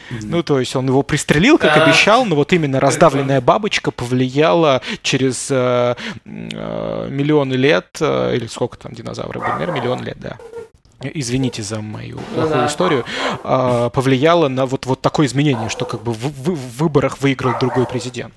Ну, 0.09 0.43
то 0.43 0.59
есть 0.59 0.75
он 0.75 0.87
его 0.87 1.01
пристрелил, 1.01 1.57
как 1.57 1.77
а. 1.77 1.83
обещал, 1.83 2.25
но 2.25 2.35
вот 2.35 2.51
именно 2.53 2.79
раздавленная 2.79 3.41
бабочка 3.41 3.89
повлияла 3.89 4.81
через 5.01 5.49
э, 5.49 5.95
э, 6.25 7.07
миллионы 7.09 7.53
лет, 7.53 7.87
э, 7.99 8.35
или 8.35 8.47
сколько 8.47 8.77
там 8.77 8.93
динозавры 8.93 9.39
были, 9.39 9.51
наверное, 9.51 9.79
миллион 9.79 10.03
лет, 10.03 10.17
да 10.19 10.37
извините 11.13 11.63
за 11.63 11.81
мою 11.81 12.17
ну 12.17 12.35
плохую 12.35 12.59
да. 12.61 12.67
историю, 12.67 13.05
а, 13.43 13.89
повлияло 13.89 14.47
на 14.47 14.65
вот, 14.65 14.85
вот 14.85 15.01
такое 15.01 15.25
изменение, 15.27 15.69
что 15.69 15.85
как 15.85 16.03
бы 16.03 16.13
в, 16.13 16.17
в, 16.17 16.55
в 16.55 16.77
выборах 16.77 17.21
выиграл 17.21 17.53
другой 17.59 17.85
президент. 17.85 18.33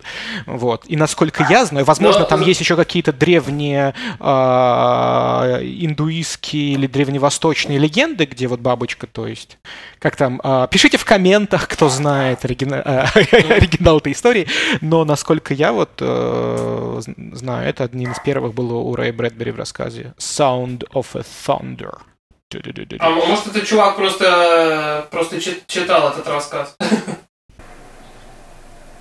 Вот. 0.47 0.85
И 0.87 0.97
насколько 0.97 1.47
я 1.49 1.65
знаю, 1.65 1.85
возможно, 1.85 2.21
Но... 2.21 2.27
там 2.27 2.41
есть 2.43 2.61
еще 2.61 2.77
какие-то 2.77 3.13
древние 3.13 3.95
а, 4.21 5.59
индуистские 5.63 6.73
или 6.75 6.87
древневосточные 6.87 7.79
легенды, 7.79 8.25
где 8.25 8.47
вот 8.47 8.61
бабочка, 8.61 9.07
то 9.07 9.27
есть, 9.27 9.59
как 9.99 10.17
там, 10.17 10.41
а, 10.43 10.67
пишите 10.67 10.99
в 10.99 11.05
комментах, 11.05 11.69
кто 11.69 11.89
знает 11.89 12.45
оригина... 12.45 12.83
а, 12.85 13.03
оригинал 13.15 13.99
этой 13.99 14.13
истории, 14.13 14.47
но 14.81 15.05
насколько 15.05 15.55
я 15.55 15.73
вот 15.73 15.91
а, 16.01 17.01
знаю, 17.33 17.69
это 17.69 17.85
одним 17.85 18.13
из 18.13 18.19
первых 18.21 18.55
было 18.55 18.75
у 18.75 18.95
Рэя 18.95 19.13
Брэдбери 19.13 19.51
в 19.51 19.57
рассказе 19.57 20.15
Sound 20.19 20.85
of 20.93 21.07
a 21.15 21.23
Thunder. 21.47 21.99
А 23.01 23.11
может, 23.11 23.49
этот 23.49 23.67
чувак 23.67 23.97
просто, 23.97 25.09
просто 25.11 25.41
читал 25.41 26.11
этот 26.11 26.27
рассказ? 26.29 26.77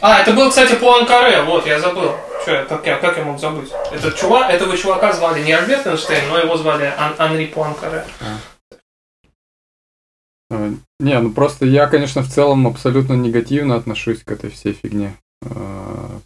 А, 0.02 0.20
это 0.20 0.34
был, 0.34 0.50
кстати, 0.50 0.76
Пуанкаре, 0.76 1.42
вот, 1.44 1.66
я 1.66 1.80
забыл. 1.80 2.12
Че, 2.46 2.66
как 2.66 2.86
я, 2.86 2.98
как 2.98 3.18
я 3.18 3.24
мог 3.24 3.40
забыть? 3.40 3.72
Этот 3.92 4.16
чувак, 4.16 4.52
этого 4.52 4.78
чувака 4.78 5.14
звали 5.14 5.42
не 5.44 5.52
Альберт 5.52 5.88
Эйнштейн, 5.88 6.30
но 6.30 6.38
его 6.38 6.58
звали 6.58 6.94
Ан 6.98 7.16
Анри 7.18 7.48
Пуанкаре. 7.48 8.06
А. 8.22 8.38
а. 10.52 10.74
Не, 11.00 11.20
ну 11.20 11.32
просто 11.32 11.66
я, 11.66 11.88
конечно, 11.88 12.22
в 12.22 12.28
целом 12.28 12.68
абсолютно 12.68 13.14
негативно 13.14 13.76
отношусь 13.76 14.22
к 14.22 14.32
этой 14.32 14.52
всей 14.52 14.74
фигне. 14.74 15.18
А. 15.44 16.20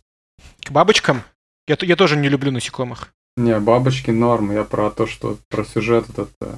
К 0.66 0.72
бабочкам? 0.72 1.24
Я, 1.68 1.78
я 1.80 1.96
тоже 1.96 2.18
не 2.18 2.28
люблю 2.28 2.52
насекомых. 2.52 3.14
Не, 3.38 3.58
бабочки 3.60 4.12
норм. 4.12 4.52
Я 4.52 4.66
про 4.66 4.90
то, 4.90 5.08
что 5.08 5.38
про 5.48 5.64
сюжет 5.64 6.10
этот 6.10 6.32
э, 6.42 6.56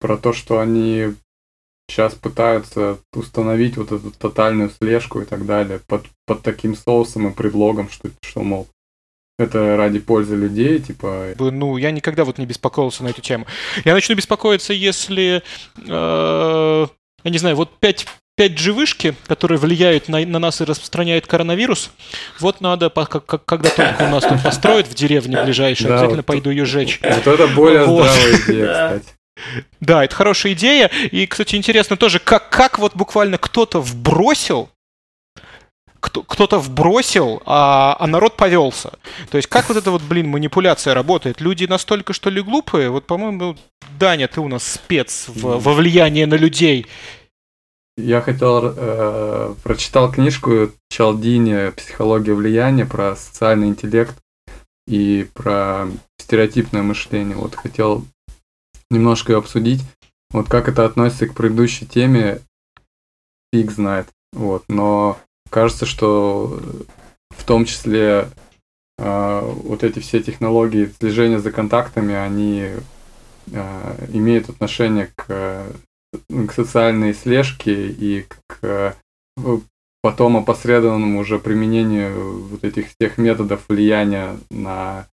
про 0.00 0.16
то, 0.16 0.32
что 0.32 0.58
они 0.58 1.14
сейчас 1.88 2.14
пытаются 2.14 2.98
установить 3.12 3.76
вот 3.76 3.92
эту 3.92 4.10
тотальную 4.10 4.70
слежку 4.70 5.20
и 5.20 5.24
так 5.24 5.46
далее 5.46 5.80
под, 5.86 6.06
под 6.26 6.42
таким 6.42 6.74
соусом 6.74 7.28
и 7.28 7.34
предлогом, 7.34 7.88
что, 7.88 8.10
что, 8.22 8.42
мол, 8.42 8.66
это 9.38 9.76
ради 9.76 9.98
пользы 9.98 10.34
людей, 10.34 10.78
типа... 10.80 11.34
Ну, 11.38 11.76
я 11.76 11.90
никогда 11.90 12.24
вот 12.24 12.38
не 12.38 12.46
беспокоился 12.46 13.04
на 13.04 13.08
эту 13.08 13.20
тему. 13.20 13.46
Я 13.84 13.94
начну 13.94 14.16
беспокоиться, 14.16 14.72
если, 14.72 15.42
э, 15.76 16.86
я 17.24 17.30
не 17.30 17.38
знаю, 17.38 17.56
вот 17.56 17.78
пять 17.78 18.06
5G 18.38 18.72
вышки, 18.72 19.14
которые 19.26 19.58
влияют 19.58 20.08
на, 20.08 20.24
на 20.24 20.38
нас 20.38 20.60
и 20.60 20.64
распространяют 20.64 21.26
коронавирус, 21.26 21.90
вот 22.38 22.60
надо, 22.60 22.90
как, 22.90 23.24
как, 23.24 23.44
когда 23.44 23.70
только 23.70 24.02
у 24.02 24.08
нас 24.08 24.24
тут 24.24 24.42
построят 24.42 24.88
в 24.88 24.94
деревне 24.94 25.42
ближайшей, 25.42 25.86
обязательно 25.86 26.22
пойду 26.22 26.50
ее 26.50 26.64
жечь. 26.64 27.00
Вот 27.02 27.26
это 27.26 27.46
более 27.48 27.84
здравая 27.84 28.40
идея, 28.42 28.66
кстати. 29.00 29.15
Да, 29.80 30.04
это 30.04 30.14
хорошая 30.14 30.54
идея. 30.54 30.90
И, 31.10 31.26
кстати, 31.26 31.56
интересно 31.56 31.96
тоже, 31.96 32.18
как, 32.18 32.50
как 32.50 32.78
вот 32.78 32.94
буквально 32.94 33.38
кто-то 33.38 33.80
вбросил 33.80 34.70
кто, 36.06 36.22
кто-то 36.22 36.58
вбросил, 36.58 37.42
а, 37.46 37.96
а 37.98 38.06
народ 38.06 38.36
повелся. 38.36 38.92
То 39.30 39.38
есть 39.38 39.48
как 39.48 39.68
вот 39.68 39.76
эта 39.76 39.90
вот, 39.90 40.02
блин, 40.02 40.28
манипуляция 40.28 40.94
работает? 40.94 41.40
Люди 41.40 41.64
настолько, 41.64 42.12
что 42.12 42.30
ли, 42.30 42.40
глупые? 42.40 42.90
Вот, 42.90 43.06
по-моему, 43.06 43.56
Даня, 43.98 44.28
ты 44.28 44.40
у 44.40 44.46
нас 44.46 44.64
спец 44.64 45.26
в, 45.26 45.58
во 45.58 45.74
влиянии 45.74 46.24
на 46.24 46.34
людей. 46.34 46.86
Я 47.96 48.20
хотел, 48.20 48.74
э, 48.76 49.54
прочитал 49.64 50.12
книжку 50.12 50.70
Чалдини 50.90 51.70
«Психология 51.70 52.34
влияния» 52.34 52.84
про 52.84 53.16
социальный 53.16 53.68
интеллект 53.68 54.14
и 54.86 55.26
про 55.32 55.88
стереотипное 56.20 56.82
мышление. 56.82 57.36
Вот 57.36 57.54
хотел 57.54 58.04
немножко 58.90 59.32
ее 59.32 59.38
обсудить. 59.38 59.82
Вот 60.30 60.48
как 60.48 60.68
это 60.68 60.84
относится 60.84 61.26
к 61.26 61.34
предыдущей 61.34 61.86
теме, 61.86 62.40
фиг 63.52 63.70
знает. 63.70 64.08
Вот, 64.32 64.64
но 64.68 65.18
кажется, 65.50 65.86
что 65.86 66.60
в 67.30 67.44
том 67.44 67.64
числе 67.64 68.28
э, 68.98 69.40
вот 69.64 69.84
эти 69.84 70.00
все 70.00 70.22
технологии 70.22 70.92
слежения 70.98 71.38
за 71.38 71.52
контактами, 71.52 72.14
они 72.14 72.70
э, 73.52 74.06
имеют 74.12 74.50
отношение 74.50 75.10
к, 75.14 75.66
к 76.28 76.52
социальной 76.52 77.14
слежке 77.14 77.88
и 77.88 78.26
к 78.46 78.96
потом 80.02 80.36
опосредованному 80.36 81.18
уже 81.18 81.40
применению 81.40 82.44
вот 82.44 82.62
этих 82.62 82.88
всех 82.88 83.18
методов 83.18 83.64
влияния 83.68 84.36
на 84.50 85.08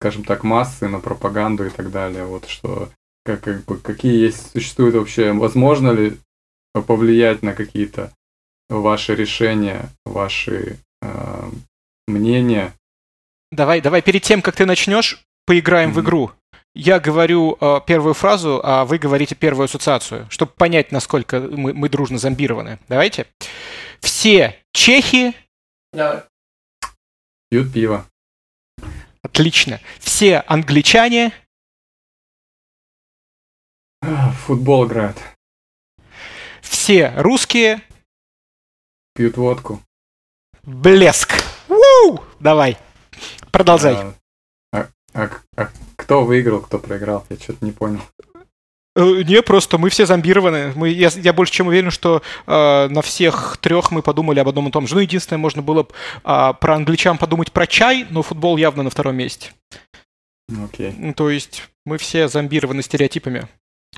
скажем 0.00 0.24
так, 0.24 0.44
массы, 0.44 0.88
на 0.88 0.98
пропаганду 0.98 1.66
и 1.66 1.70
так 1.70 1.90
далее. 1.90 2.24
Вот 2.24 2.48
что, 2.48 2.88
как, 3.22 3.42
как 3.42 3.64
бы, 3.66 3.76
какие 3.76 4.18
есть, 4.18 4.50
существуют 4.52 4.94
вообще, 4.94 5.32
возможно 5.32 5.90
ли 5.90 6.16
повлиять 6.72 7.42
на 7.42 7.52
какие-то 7.52 8.10
ваши 8.70 9.14
решения, 9.14 9.90
ваши 10.06 10.78
э, 11.02 11.50
мнения. 12.08 12.72
Давай, 13.52 13.82
давай, 13.82 14.00
перед 14.00 14.22
тем, 14.22 14.40
как 14.40 14.56
ты 14.56 14.64
начнешь, 14.64 15.22
поиграем 15.44 15.90
mm-hmm. 15.90 15.94
в 15.94 16.00
игру. 16.00 16.30
Я 16.74 16.98
говорю 16.98 17.58
э, 17.60 17.80
первую 17.86 18.14
фразу, 18.14 18.60
а 18.64 18.86
вы 18.86 18.96
говорите 18.96 19.34
первую 19.34 19.64
ассоциацию, 19.64 20.26
чтобы 20.30 20.52
понять, 20.52 20.92
насколько 20.92 21.40
мы, 21.40 21.74
мы 21.74 21.88
дружно 21.90 22.16
зомбированы. 22.16 22.78
Давайте. 22.88 23.26
Все 24.00 24.56
чехи... 24.72 25.34
Давай. 25.92 26.22
Пьют 27.50 27.72
пиво. 27.72 28.06
Отлично. 29.22 29.80
Все 29.98 30.38
англичане... 30.46 31.32
Футбол 34.46 34.86
играют. 34.86 35.18
Все 36.62 37.12
русские... 37.16 37.82
Пьют 39.14 39.36
водку. 39.36 39.82
Блеск. 40.62 41.32
У! 41.68 42.18
Давай. 42.38 42.78
Продолжай. 43.52 43.94
А, 43.94 44.14
а, 44.72 44.88
а, 45.14 45.30
а 45.56 45.70
кто 45.96 46.24
выиграл, 46.24 46.60
кто 46.60 46.78
проиграл? 46.78 47.26
Я 47.28 47.36
что-то 47.36 47.64
не 47.64 47.72
понял. 47.72 48.00
Э, 48.96 49.22
не, 49.22 49.42
просто 49.42 49.78
мы 49.78 49.88
все 49.88 50.06
зомбированы. 50.06 50.72
Мы, 50.74 50.90
я, 50.90 51.10
я 51.16 51.32
больше 51.32 51.52
чем 51.52 51.68
уверен, 51.68 51.90
что 51.90 52.22
э, 52.46 52.88
на 52.88 53.02
всех 53.02 53.58
трех 53.60 53.90
мы 53.90 54.02
подумали 54.02 54.40
об 54.40 54.48
одном 54.48 54.68
и 54.68 54.72
том 54.72 54.86
же. 54.86 54.94
Ну, 54.94 55.00
единственное, 55.00 55.38
можно 55.38 55.62
было 55.62 55.86
э, 56.24 56.52
про 56.60 56.74
англичан 56.74 57.18
подумать 57.18 57.52
про 57.52 57.66
чай, 57.66 58.06
но 58.10 58.22
футбол 58.22 58.56
явно 58.56 58.82
на 58.82 58.90
втором 58.90 59.16
месте. 59.16 59.52
Okay. 60.50 61.14
То 61.14 61.30
есть 61.30 61.68
мы 61.84 61.96
все 61.98 62.26
зомбированы 62.28 62.82
стереотипами. 62.82 63.46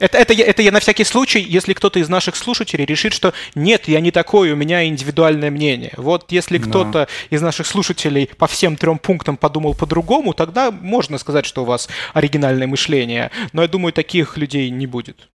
Это, 0.01 0.17
это, 0.17 0.33
это 0.33 0.63
я 0.63 0.73
на 0.73 0.81
всякий 0.81 1.05
случай, 1.05 1.41
если 1.41 1.75
кто-то 1.75 1.99
из 1.99 2.09
наших 2.09 2.37
слушателей 2.37 2.87
решит, 2.87 3.13
что 3.13 3.35
нет, 3.55 3.89
я 3.89 4.01
не 4.01 4.11
такой, 4.11 4.51
у 4.51 4.57
меня 4.57 4.87
индивидуальное 4.87 5.51
мнение. 5.51 5.93
Вот 5.97 6.33
если 6.33 6.59
да. 6.59 6.69
кто-то 6.69 7.09
из 7.29 7.43
наших 7.43 7.67
слушателей 7.67 8.31
по 8.39 8.47
всем 8.47 8.77
трем 8.77 8.99
пунктам 8.99 9.37
подумал 9.37 9.75
по-другому, 9.75 10.33
тогда 10.33 10.71
можно 10.71 11.19
сказать, 11.19 11.45
что 11.45 11.63
у 11.63 11.67
вас 11.67 11.89
оригинальное 12.15 12.67
мышление. 12.67 13.31
Но 13.53 13.63
я 13.63 13.69
думаю, 13.69 13.93
таких 13.93 14.39
людей 14.39 14.71
не 14.71 14.87
будет. 14.87 15.29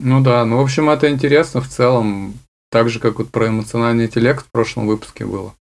Ну 0.00 0.20
да, 0.20 0.44
ну 0.44 0.58
в 0.58 0.60
общем 0.60 0.90
это 0.90 1.08
интересно 1.08 1.62
в 1.62 1.68
целом, 1.68 2.34
так 2.70 2.90
же 2.90 3.00
как 3.00 3.18
вот 3.18 3.30
про 3.30 3.48
эмоциональный 3.48 4.06
интеллект 4.06 4.44
в 4.44 4.50
прошлом 4.50 4.86
выпуске 4.86 5.24
было. 5.24 5.54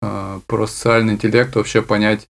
А, 0.00 0.40
про 0.46 0.66
социальный 0.66 1.14
интеллект 1.14 1.54
вообще 1.54 1.82
понять, 1.82 2.28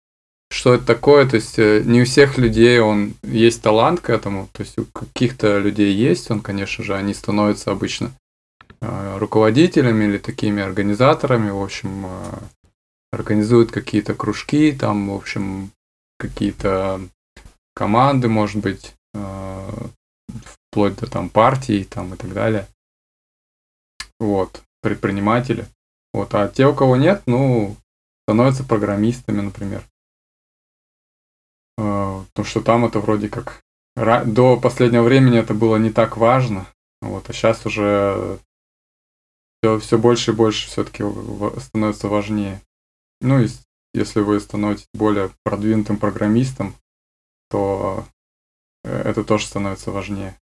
что 0.53 0.75
это 0.75 0.85
такое. 0.85 1.27
То 1.27 1.37
есть 1.37 1.59
э, 1.59 1.83
не 1.85 2.03
у 2.03 2.05
всех 2.05 2.39
людей 2.39 2.79
он 2.81 3.15
есть 3.23 3.63
талант 3.63 4.01
к 4.01 4.11
этому. 4.11 4.49
То 4.53 4.63
есть 4.63 4.79
у 4.79 4.85
каких-то 4.85 5.59
людей 5.59 5.93
есть 5.93 6.31
он, 6.31 6.41
конечно 6.41 6.85
же, 6.85 6.95
они 6.95 7.15
становятся 7.15 7.71
обычно 7.73 8.13
э, 8.81 9.19
руководителями 9.19 10.05
или 10.05 10.19
такими 10.19 10.63
организаторами, 10.63 11.51
в 11.51 11.63
общем, 11.63 12.07
э, 12.07 12.39
организуют 13.13 13.73
какие-то 13.73 14.15
кружки, 14.15 14.73
там, 14.73 15.11
в 15.11 15.15
общем, 15.15 15.71
какие-то 16.19 17.01
команды, 17.75 18.29
может 18.29 18.63
быть, 18.63 18.95
вплоть 20.73 20.97
до 20.97 21.07
там 21.07 21.29
партий 21.29 21.85
там 21.85 22.15
и 22.15 22.17
так 22.17 22.33
далее. 22.33 22.67
Вот, 24.19 24.63
предприниматели. 24.81 25.67
Вот, 26.15 26.35
а 26.35 26.49
те, 26.49 26.67
у 26.67 26.75
кого 26.75 26.97
нет, 26.97 27.23
ну, 27.27 27.77
становятся 28.25 28.65
программистами, 28.65 29.41
например. 29.41 29.83
А, 31.79 32.25
потому 32.27 32.47
что 32.47 32.61
там 32.61 32.85
это 32.85 33.01
вроде 33.01 33.29
как 33.29 33.63
до 33.95 34.59
последнего 34.59 35.03
времени 35.03 35.39
это 35.39 35.55
было 35.55 35.77
не 35.77 35.91
так 35.91 36.17
важно, 36.17 36.67
вот, 37.03 37.29
а 37.29 37.33
сейчас 37.33 37.67
уже 37.67 38.39
все, 39.63 39.79
все 39.79 39.99
больше 39.99 40.31
и 40.31 40.35
больше 40.35 40.69
все-таки 40.69 41.05
становится 41.61 42.09
важнее. 42.09 42.61
Ну 43.21 43.41
и 43.41 43.49
если 43.95 44.21
вы 44.21 44.41
становитесь 44.41 44.89
более 44.95 45.31
продвинутым 45.45 45.99
программистом, 45.99 46.75
то 47.51 48.07
э, 48.85 48.91
это 48.91 49.23
тоже 49.23 49.47
становится 49.47 49.91
важнее. 49.91 50.39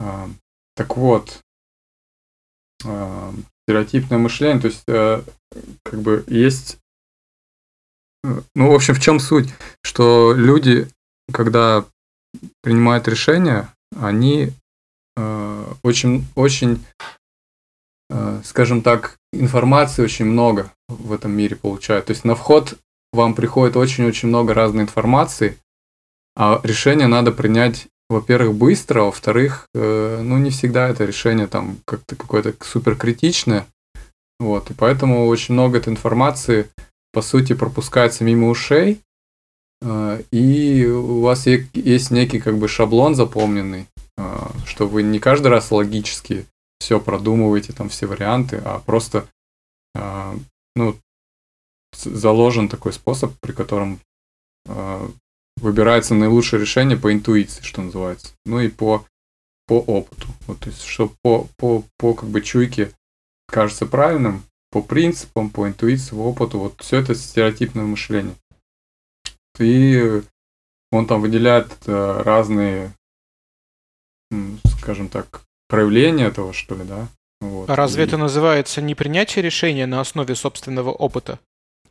А, 0.00 0.28
так 0.74 0.96
вот, 0.96 1.40
э, 2.84 3.32
стереотипное 3.62 4.18
мышление, 4.18 4.60
то 4.60 4.66
есть 4.68 4.84
э, 4.88 5.22
как 5.84 6.00
бы 6.00 6.24
есть... 6.26 6.78
Ну, 8.22 8.70
в 8.70 8.74
общем, 8.74 8.94
в 8.94 9.00
чем 9.00 9.18
суть? 9.18 9.48
Что 9.82 10.32
люди, 10.34 10.88
когда 11.32 11.84
принимают 12.62 13.08
решения, 13.08 13.72
они 13.98 14.52
э, 15.16 15.66
очень, 15.82 16.26
очень, 16.34 16.84
э, 18.10 18.40
скажем 18.44 18.82
так, 18.82 19.16
информации 19.32 20.02
очень 20.02 20.26
много 20.26 20.72
в 20.88 21.12
этом 21.12 21.32
мире 21.32 21.56
получают. 21.56 22.06
То 22.06 22.10
есть 22.12 22.24
на 22.24 22.34
вход 22.34 22.76
вам 23.12 23.34
приходит 23.34 23.76
очень-очень 23.76 24.28
много 24.28 24.54
разной 24.54 24.84
информации, 24.84 25.56
а 26.36 26.60
решение 26.62 27.06
надо 27.06 27.32
принять, 27.32 27.88
во-первых, 28.08 28.54
быстро, 28.54 29.00
а 29.00 29.04
во-вторых, 29.04 29.66
э, 29.74 30.20
ну 30.22 30.38
не 30.38 30.50
всегда 30.50 30.88
это 30.88 31.04
решение 31.04 31.46
там 31.46 31.78
как-то 31.84 32.16
какое-то 32.16 32.54
супер 32.64 32.96
критичное. 32.96 33.66
Вот, 34.38 34.70
и 34.70 34.74
поэтому 34.74 35.26
очень 35.26 35.52
много 35.52 35.78
этой 35.78 35.90
информации, 35.90 36.70
по 37.12 37.22
сути, 37.22 37.54
пропускается 37.54 38.24
мимо 38.24 38.48
ушей, 38.48 39.00
э, 39.82 40.22
и 40.30 40.86
у 40.86 41.20
вас 41.20 41.46
есть 41.46 42.10
некий 42.10 42.40
как 42.40 42.58
бы 42.58 42.68
шаблон 42.68 43.14
запомненный, 43.14 43.86
э, 44.16 44.38
что 44.66 44.86
вы 44.86 45.02
не 45.02 45.18
каждый 45.18 45.48
раз 45.48 45.70
логически 45.70 46.46
все 46.78 47.00
продумываете, 47.00 47.72
там 47.72 47.88
все 47.88 48.06
варианты, 48.06 48.62
а 48.64 48.78
просто 48.80 49.28
э, 49.94 50.34
ну, 50.76 50.96
заложен 51.96 52.68
такой 52.68 52.92
способ, 52.92 53.32
при 53.40 53.52
котором 53.52 54.00
выбирается 55.56 56.14
наилучшее 56.14 56.60
решение 56.60 56.96
по 56.96 57.12
интуиции, 57.12 57.62
что 57.62 57.82
называется. 57.82 58.34
Ну 58.44 58.60
и 58.60 58.68
по, 58.68 59.06
по 59.66 59.78
опыту. 59.80 60.28
Вот, 60.46 60.60
то 60.60 60.68
есть, 60.68 60.82
что 60.84 61.12
по, 61.22 61.48
по, 61.56 61.82
по 61.96 62.14
как 62.14 62.28
бы 62.28 62.42
чуйке 62.42 62.92
кажется 63.48 63.86
правильным, 63.86 64.44
по 64.70 64.82
принципам, 64.82 65.50
по 65.50 65.66
интуиции, 65.68 66.10
по 66.10 66.28
опыту, 66.28 66.58
вот 66.58 66.80
все 66.80 66.98
это 66.98 67.14
стереотипное 67.14 67.84
мышление. 67.84 68.34
И 69.58 70.22
он 70.92 71.06
там 71.06 71.20
выделяет 71.20 71.70
э, 71.86 72.22
разные, 72.24 72.92
скажем 74.78 75.08
так, 75.08 75.42
проявления 75.68 76.26
этого, 76.26 76.52
что 76.52 76.74
ли, 76.74 76.84
да. 76.84 77.08
Вот. 77.40 77.68
А 77.68 77.76
разве 77.76 78.04
и... 78.04 78.06
это 78.06 78.16
называется 78.16 78.80
не 78.80 78.94
принятие 78.94 79.42
решения 79.42 79.86
на 79.86 80.00
основе 80.00 80.34
собственного 80.34 80.90
опыта? 80.90 81.38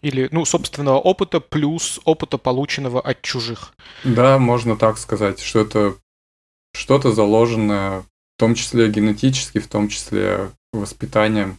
Или, 0.02 0.30
ну, 0.32 0.46
собственного 0.46 0.98
опыта 0.98 1.42
плюс 1.42 2.00
опыта, 2.06 2.38
полученного 2.38 3.02
от 3.02 3.22
чужих. 3.22 3.74
Да, 4.06 4.40
можно 4.40 4.78
так 4.78 4.98
сказать, 4.98 5.42
что 5.42 5.60
это 5.60 5.96
что-то 6.74 7.12
заложенное, 7.12 8.02
в 8.02 8.06
том 8.38 8.56
числе 8.56 8.90
генетически, 8.90 9.60
в 9.60 9.68
том 9.68 9.90
числе 9.90 10.52
воспитанием 10.72 11.58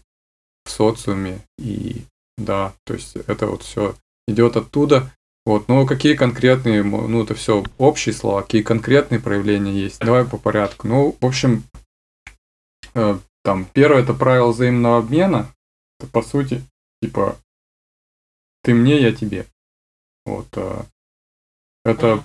в 0.70 0.72
социуме. 0.72 1.40
И 1.58 2.04
да, 2.38 2.72
то 2.84 2.94
есть 2.94 3.16
это 3.16 3.46
вот 3.46 3.62
все 3.62 3.94
идет 4.26 4.56
оттуда. 4.56 5.10
Вот, 5.46 5.68
ну 5.68 5.86
какие 5.86 6.14
конкретные, 6.14 6.82
ну 6.82 7.22
это 7.22 7.34
все 7.34 7.64
общие 7.78 8.14
слова, 8.14 8.42
какие 8.42 8.62
конкретные 8.62 9.20
проявления 9.20 9.72
есть. 9.72 9.98
Давай 10.00 10.24
по 10.24 10.38
порядку. 10.38 10.86
Ну, 10.86 11.16
в 11.20 11.26
общем, 11.26 11.64
э, 12.94 13.18
там 13.42 13.64
первое 13.72 14.02
это 14.02 14.14
правило 14.14 14.52
взаимного 14.52 14.98
обмена. 14.98 15.52
Это 15.98 16.08
по 16.08 16.22
сути, 16.22 16.62
типа, 17.02 17.36
ты 18.62 18.74
мне, 18.74 19.00
я 19.00 19.12
тебе. 19.12 19.46
Вот. 20.26 20.46
А, 20.56 20.86
это 21.84 22.24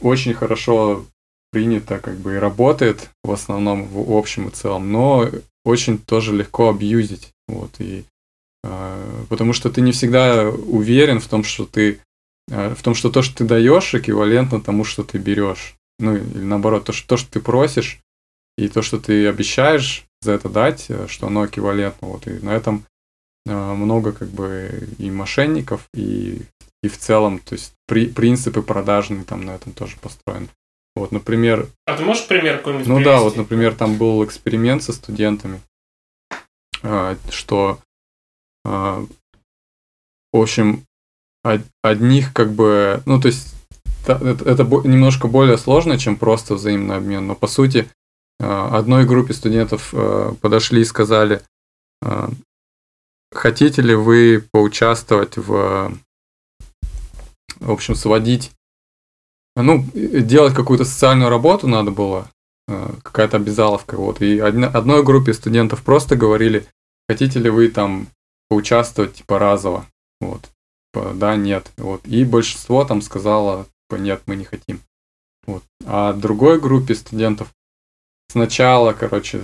очень 0.00 0.34
хорошо 0.34 1.06
принято, 1.52 2.00
как 2.00 2.16
бы 2.16 2.34
и 2.34 2.38
работает 2.38 3.10
в 3.22 3.30
основном, 3.30 3.86
в 3.86 4.12
общем 4.16 4.48
и 4.48 4.50
целом, 4.50 4.90
но 4.90 5.28
очень 5.64 5.98
тоже 5.98 6.34
легко 6.34 6.70
абьюзить. 6.70 7.33
Вот, 7.48 7.70
и, 7.78 8.04
э, 8.62 9.24
потому 9.28 9.52
что 9.52 9.70
ты 9.70 9.80
не 9.80 9.92
всегда 9.92 10.48
уверен 10.48 11.20
в 11.20 11.26
том, 11.26 11.44
что 11.44 11.66
ты 11.66 12.00
э, 12.50 12.74
в 12.74 12.82
том, 12.82 12.94
что 12.94 13.10
то, 13.10 13.22
что 13.22 13.36
ты 13.36 13.44
даешь, 13.44 13.94
эквивалентно 13.94 14.60
тому, 14.60 14.84
что 14.84 15.02
ты 15.02 15.18
берешь. 15.18 15.74
Ну, 15.98 16.16
или 16.16 16.42
наоборот, 16.42 16.84
то, 16.84 16.92
что, 16.92 17.08
то, 17.08 17.16
что 17.16 17.30
ты 17.30 17.40
просишь, 17.40 18.00
и 18.56 18.68
то, 18.68 18.82
что 18.82 18.98
ты 18.98 19.26
обещаешь 19.26 20.04
за 20.22 20.32
это 20.32 20.48
дать, 20.48 20.88
что 21.08 21.26
оно 21.26 21.46
эквивалентно. 21.46 22.08
Вот, 22.08 22.26
и 22.26 22.32
на 22.40 22.50
этом 22.50 22.84
а, 23.48 23.74
много 23.74 24.12
как 24.12 24.28
бы 24.28 24.88
и 24.98 25.10
мошенников, 25.10 25.86
и, 25.94 26.42
и 26.82 26.88
в 26.88 26.98
целом, 26.98 27.38
то 27.38 27.54
есть 27.54 27.74
при, 27.86 28.06
принципы 28.06 28.62
продажные 28.62 29.24
там 29.24 29.44
на 29.44 29.52
этом 29.54 29.72
тоже 29.72 29.96
построены. 30.00 30.48
Вот, 30.96 31.12
например... 31.12 31.68
А 31.86 31.96
ты 31.96 32.04
можешь 32.04 32.26
пример 32.26 32.58
какой-нибудь 32.58 32.86
Ну 32.86 32.96
привести? 32.96 33.10
да, 33.10 33.20
вот, 33.20 33.36
например, 33.36 33.74
там 33.74 33.96
был 33.96 34.24
эксперимент 34.24 34.82
со 34.82 34.92
студентами, 34.92 35.60
что, 37.30 37.78
а, 38.64 39.04
в 40.32 40.36
общем, 40.36 40.84
одних 41.82 42.32
как 42.32 42.52
бы, 42.52 43.02
ну 43.06 43.20
то 43.20 43.28
есть 43.28 43.54
это, 44.06 44.64
немножко 44.84 45.28
более 45.28 45.58
сложно, 45.58 45.98
чем 45.98 46.16
просто 46.16 46.54
взаимный 46.54 46.96
обмен, 46.96 47.26
но 47.26 47.34
по 47.34 47.46
сути 47.46 47.88
одной 48.38 49.06
группе 49.06 49.32
студентов 49.32 49.94
подошли 50.40 50.82
и 50.82 50.84
сказали, 50.84 51.42
хотите 53.32 53.82
ли 53.82 53.94
вы 53.94 54.44
поучаствовать 54.52 55.36
в, 55.36 55.92
в 57.60 57.70
общем, 57.70 57.94
сводить, 57.94 58.52
ну, 59.56 59.84
делать 59.94 60.54
какую-то 60.54 60.84
социальную 60.84 61.30
работу 61.30 61.68
надо 61.68 61.90
было, 61.90 62.30
какая-то 62.66 63.36
обязаловка, 63.36 63.96
вот, 63.96 64.22
и 64.22 64.38
одной 64.38 65.02
группе 65.02 65.32
студентов 65.34 65.82
просто 65.82 66.16
говорили, 66.16 66.66
хотите 67.08 67.38
ли 67.38 67.50
вы 67.50 67.68
там 67.68 68.08
поучаствовать, 68.48 69.14
типа, 69.14 69.38
разово, 69.38 69.86
вот, 70.20 70.50
типа, 70.94 71.12
да, 71.14 71.36
нет, 71.36 71.70
вот, 71.76 72.06
и 72.06 72.24
большинство 72.24 72.84
там 72.84 73.02
сказало, 73.02 73.66
типа, 73.88 74.00
нет, 74.00 74.22
мы 74.26 74.36
не 74.36 74.44
хотим, 74.44 74.80
вот, 75.46 75.62
а 75.84 76.12
другой 76.14 76.58
группе 76.58 76.94
студентов 76.94 77.48
сначала, 78.30 78.94
короче, 78.94 79.42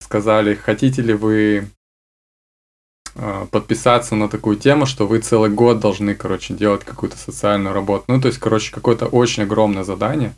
сказали, 0.00 0.54
хотите 0.54 1.02
ли 1.02 1.14
вы 1.14 1.68
а, 3.14 3.46
подписаться 3.46 4.14
на 4.14 4.28
такую 4.28 4.56
тему, 4.56 4.86
что 4.86 5.06
вы 5.06 5.20
целый 5.20 5.50
год 5.50 5.80
должны, 5.80 6.14
короче, 6.14 6.54
делать 6.54 6.84
какую-то 6.84 7.16
социальную 7.16 7.74
работу. 7.74 8.04
Ну, 8.08 8.20
то 8.20 8.28
есть, 8.28 8.38
короче, 8.38 8.72
какое-то 8.72 9.06
очень 9.06 9.42
огромное 9.42 9.82
задание. 9.82 10.34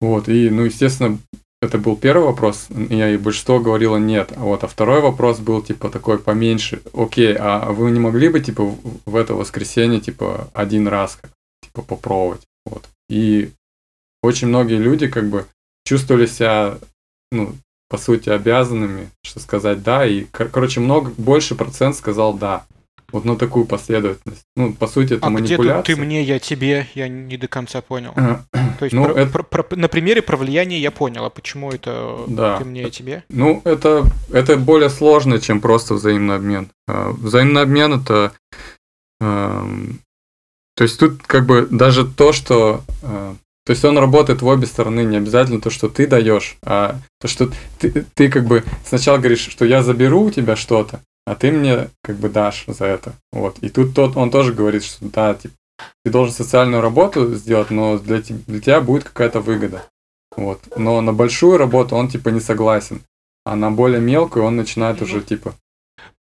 Вот, 0.00 0.28
и, 0.28 0.50
ну, 0.50 0.64
естественно, 0.64 1.18
это 1.62 1.76
был 1.76 1.94
первый 1.94 2.24
вопрос, 2.24 2.68
я 2.70 3.10
и 3.10 3.18
большинство 3.18 3.60
говорило 3.60 3.98
нет. 3.98 4.32
А 4.34 4.40
вот, 4.40 4.64
а 4.64 4.66
второй 4.66 5.02
вопрос 5.02 5.40
был, 5.40 5.60
типа, 5.60 5.90
такой 5.90 6.18
поменьше. 6.18 6.80
Окей, 6.94 7.36
а 7.38 7.70
вы 7.72 7.90
не 7.90 8.00
могли 8.00 8.30
бы, 8.30 8.40
типа, 8.40 8.74
в 9.04 9.14
это 9.16 9.34
воскресенье, 9.34 10.00
типа, 10.00 10.48
один 10.54 10.88
раз, 10.88 11.18
как, 11.20 11.30
типа, 11.62 11.82
попробовать? 11.82 12.40
Вот. 12.64 12.88
И 13.10 13.50
очень 14.22 14.48
многие 14.48 14.78
люди, 14.78 15.06
как 15.06 15.28
бы, 15.28 15.46
чувствовали 15.84 16.26
себя, 16.26 16.78
ну, 17.30 17.54
по 17.90 17.98
сути, 17.98 18.30
обязанными, 18.30 19.10
что 19.22 19.40
сказать 19.40 19.82
«да», 19.82 20.06
и, 20.06 20.24
короче, 20.24 20.80
много, 20.80 21.12
больше 21.18 21.56
процент 21.56 21.96
сказал 21.96 22.32
«да». 22.34 22.64
Вот 23.12 23.24
на 23.24 23.36
такую 23.36 23.64
последовательность. 23.64 24.42
Ну, 24.56 24.72
по 24.72 24.86
сути, 24.86 25.14
это 25.14 25.26
а 25.26 25.30
манипуляция. 25.30 25.82
где 25.82 25.94
ты 25.94 26.00
мне, 26.00 26.22
я 26.22 26.38
тебе, 26.38 26.86
я 26.94 27.08
не 27.08 27.36
до 27.36 27.48
конца 27.48 27.80
понял. 27.80 28.14
То 28.14 28.84
есть 28.84 28.94
ну, 28.94 29.04
про, 29.04 29.12
это... 29.14 29.32
про, 29.32 29.62
про, 29.62 29.76
на 29.76 29.88
примере 29.88 30.22
про 30.22 30.36
влияние 30.36 30.80
я 30.80 30.90
понял, 30.90 31.24
а 31.24 31.30
почему 31.30 31.70
это 31.70 32.24
да. 32.26 32.58
ты 32.58 32.64
мне, 32.64 32.82
я 32.82 32.90
тебе? 32.90 33.24
Ну, 33.28 33.60
это, 33.64 34.06
это 34.32 34.56
более 34.56 34.90
сложно, 34.90 35.38
чем 35.38 35.60
просто 35.60 35.94
взаимный 35.94 36.36
обмен. 36.36 36.70
А, 36.88 37.10
взаимный 37.10 37.62
обмен 37.62 38.00
это... 38.00 38.32
Э, 39.20 39.64
то 40.76 40.84
есть 40.84 40.98
тут 40.98 41.22
как 41.22 41.44
бы 41.44 41.68
даже 41.70 42.06
то, 42.06 42.32
что 42.32 42.82
э, 43.02 43.34
то 43.66 43.72
есть 43.72 43.84
он 43.84 43.98
работает 43.98 44.42
в 44.42 44.46
обе 44.46 44.66
стороны, 44.66 45.04
не 45.04 45.18
обязательно 45.18 45.60
то, 45.60 45.70
что 45.70 45.88
ты 45.88 46.06
даешь, 46.06 46.56
а 46.64 46.98
то, 47.20 47.28
что 47.28 47.50
ты, 47.78 48.04
ты 48.14 48.30
как 48.30 48.46
бы 48.46 48.64
сначала 48.84 49.18
говоришь, 49.18 49.46
что 49.48 49.64
я 49.64 49.82
заберу 49.82 50.22
у 50.22 50.30
тебя 50.30 50.56
что-то, 50.56 51.02
а 51.30 51.36
ты 51.36 51.52
мне 51.52 51.90
как 52.02 52.16
бы 52.16 52.28
дашь 52.28 52.64
за 52.66 52.86
это. 52.86 53.12
Вот. 53.30 53.58
И 53.60 53.68
тут 53.68 53.94
тот, 53.94 54.16
он 54.16 54.32
тоже 54.32 54.52
говорит, 54.52 54.82
что 54.82 55.04
да, 55.04 55.34
типа, 55.34 55.54
ты 56.04 56.10
должен 56.10 56.34
социальную 56.34 56.82
работу 56.82 57.34
сделать, 57.36 57.70
но 57.70 58.00
для, 58.00 58.18
для 58.18 58.60
тебя 58.60 58.80
будет 58.80 59.04
какая-то 59.04 59.38
выгода. 59.38 59.84
Вот. 60.36 60.60
Но 60.76 61.00
на 61.00 61.12
большую 61.12 61.56
работу 61.56 61.94
он 61.94 62.08
типа 62.08 62.30
не 62.30 62.40
согласен. 62.40 63.02
А 63.44 63.54
на 63.54 63.70
более 63.70 64.00
мелкую 64.00 64.44
он 64.44 64.56
начинает 64.56 65.02
уже 65.02 65.20
типа 65.20 65.54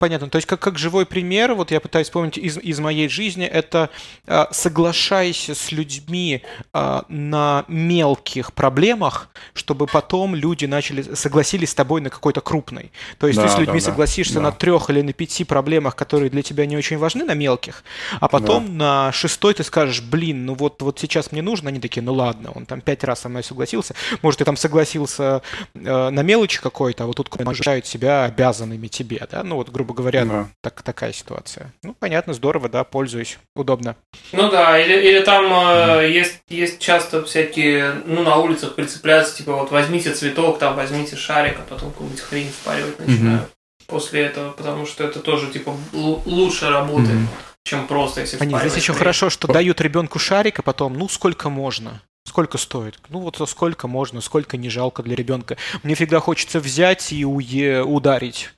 Понятно. 0.01 0.31
То 0.31 0.37
есть, 0.37 0.49
как, 0.49 0.61
как 0.61 0.79
живой 0.79 1.05
пример, 1.05 1.53
вот 1.53 1.71
я 1.71 1.79
пытаюсь 1.79 2.07
вспомнить 2.07 2.39
из, 2.39 2.57
из 2.57 2.81
моей 2.81 3.07
жизни, 3.07 3.45
это 3.45 3.91
э, 4.27 4.47
соглашайся 4.51 5.55
с 5.55 5.73
людьми 5.73 6.41
э, 6.73 7.03
на 7.09 7.67
мелких 7.69 8.55
проблемах, 8.55 9.29
чтобы 9.53 9.87
потом 9.87 10.35
люди 10.35 10.65
начали 10.65 11.03
согласились 11.03 11.73
с 11.73 11.75
тобой 11.75 12.01
на 12.01 12.09
какой-то 12.09 12.41
крупной. 12.41 12.93
То 13.19 13.27
есть, 13.27 13.39
да, 13.39 13.47
ты 13.47 13.53
с 13.53 13.59
людьми 13.59 13.79
да, 13.79 13.85
согласишься 13.85 14.37
да. 14.37 14.41
на 14.41 14.53
трех 14.53 14.89
или 14.89 15.03
на 15.03 15.13
пяти 15.13 15.45
проблемах, 15.45 15.97
которые 15.97 16.31
для 16.31 16.41
тебя 16.41 16.65
не 16.65 16.79
очень 16.79 16.97
важны, 16.97 17.27
на 17.27 17.35
мелких, 17.35 17.85
а 18.21 18.29
потом 18.29 18.69
да. 18.69 18.73
на 18.73 19.13
шестой 19.13 19.53
ты 19.53 19.65
скажешь, 19.65 20.01
блин, 20.01 20.47
ну 20.47 20.55
вот, 20.55 20.81
вот 20.81 20.99
сейчас 20.99 21.31
мне 21.31 21.43
нужно, 21.43 21.69
они 21.69 21.79
такие, 21.79 22.01
ну 22.01 22.15
ладно, 22.15 22.53
он 22.55 22.65
там 22.65 22.81
пять 22.81 23.05
раз 23.05 23.21
со 23.21 23.29
мной 23.29 23.45
согласился, 23.45 23.95
может, 24.23 24.39
ты 24.39 24.47
там 24.47 24.57
согласился 24.57 25.43
э, 25.75 26.09
на 26.09 26.23
мелочи 26.23 26.59
какой-то, 26.59 27.05
а 27.05 27.07
вот 27.07 27.17
тут 27.17 27.29
ощущают 27.39 27.85
себя 27.85 28.25
обязанными 28.25 28.87
тебе, 28.87 29.29
да, 29.31 29.43
ну 29.43 29.57
вот, 29.57 29.69
грубо 29.69 29.89
грубо 29.92 30.11
говоря, 30.11 30.24
да. 30.24 30.48
так, 30.62 30.83
такая 30.83 31.12
ситуация. 31.12 31.72
Ну, 31.83 31.94
понятно, 31.98 32.33
здорово, 32.33 32.68
да, 32.68 32.85
пользуюсь, 32.85 33.38
удобно. 33.55 33.96
Ну 34.33 34.50
да, 34.50 34.79
или, 34.79 35.09
или 35.09 35.20
там 35.20 35.46
э, 35.53 36.11
есть, 36.11 36.40
есть 36.48 36.79
часто 36.79 37.24
всякие, 37.24 38.03
ну, 38.07 38.22
на 38.22 38.37
улицах 38.37 38.74
прицепляются, 38.74 39.37
типа, 39.37 39.55
вот 39.55 39.70
возьмите 39.70 40.12
цветок, 40.12 40.59
там, 40.59 40.76
возьмите 40.76 41.16
шарик, 41.16 41.59
а 41.59 41.62
потом 41.68 41.90
какую-нибудь 41.90 42.20
хрень 42.20 42.50
впаривать 42.50 42.98
начинают. 42.98 43.42
mm 43.42 43.48
После 43.87 44.20
этого, 44.20 44.53
потому 44.53 44.87
что 44.87 45.03
это 45.03 45.18
тоже, 45.18 45.50
типа, 45.50 45.76
лучше 45.92 46.70
работает. 46.70 47.18
mm 47.18 47.26
чем 47.62 47.87
просто, 47.87 48.22
если 48.22 48.38
Они 48.38 48.59
здесь 48.59 48.76
еще 48.76 48.94
хорошо, 48.94 49.29
что 49.29 49.46
дают 49.46 49.83
ребенку 49.83 50.18
шарик, 50.18 50.59
а 50.61 50.62
потом, 50.62 50.94
ну, 50.94 51.11
сколько 51.11 51.50
можно. 51.50 52.00
Сколько 52.26 52.59
стоит? 52.59 52.98
Ну 53.09 53.20
вот 53.20 53.40
сколько 53.48 53.88
можно, 53.88 54.20
сколько 54.20 54.57
не 54.57 54.68
жалко 54.68 55.03
для 55.03 55.16
ребенка. 55.16 55.57
Мне 55.83 55.94
всегда 55.94 56.20
хочется 56.20 56.61
взять 56.61 57.12
и 57.12 57.22
уе- 57.22 57.83
ударить 57.83 58.50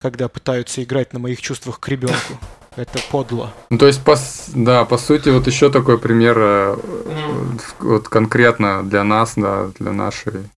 когда 0.00 0.28
пытаются 0.28 0.82
играть 0.82 1.12
на 1.12 1.18
моих 1.18 1.40
чувствах 1.40 1.78
к 1.80 1.88
ребенку. 1.88 2.38
Это 2.76 3.00
подло. 3.10 3.52
Ну, 3.68 3.78
то 3.78 3.86
есть, 3.86 4.02
по, 4.02 4.16
да, 4.54 4.84
по 4.84 4.96
сути, 4.96 5.28
вот 5.28 5.46
еще 5.46 5.70
такой 5.70 5.98
пример, 5.98 6.38
mm. 6.38 7.60
вот 7.80 8.08
конкретно 8.08 8.88
для 8.88 9.02
нас, 9.04 9.34
да, 9.36 9.70
для 9.78 9.92
нашей 9.92 10.48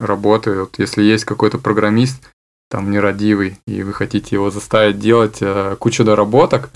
работы. 0.00 0.60
Вот 0.60 0.78
если 0.78 1.02
есть 1.02 1.24
какой-то 1.24 1.58
программист, 1.58 2.20
там, 2.68 2.90
нерадивый, 2.90 3.58
и 3.66 3.82
вы 3.82 3.92
хотите 3.92 4.34
его 4.36 4.50
заставить 4.50 4.98
делать 4.98 5.38
э, 5.40 5.76
кучу 5.78 6.04
доработок, 6.04 6.70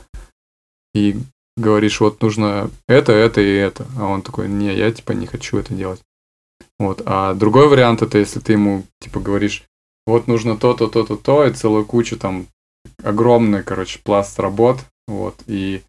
и 0.94 1.16
говоришь, 1.56 2.00
вот 2.00 2.22
нужно 2.22 2.70
это, 2.86 3.12
это 3.12 3.40
и 3.40 3.54
это. 3.54 3.86
А 3.98 4.04
он 4.04 4.22
такой, 4.22 4.48
не, 4.48 4.74
я 4.74 4.92
типа 4.92 5.12
не 5.12 5.26
хочу 5.26 5.58
это 5.58 5.74
делать. 5.74 6.00
Вот. 6.78 7.02
А 7.06 7.34
другой 7.34 7.68
вариант 7.68 8.02
это, 8.02 8.18
если 8.18 8.40
ты 8.40 8.52
ему 8.52 8.84
типа 9.00 9.20
говоришь, 9.20 9.64
вот 10.06 10.26
нужно 10.26 10.56
то-то, 10.56 10.88
то-то, 10.88 11.16
то, 11.16 11.44
и 11.44 11.52
целую 11.52 11.84
кучу 11.84 12.16
там 12.16 12.46
огромный, 13.02 13.62
короче, 13.62 14.00
пласт 14.02 14.38
работ, 14.38 14.78
вот, 15.06 15.36
и 15.46 15.82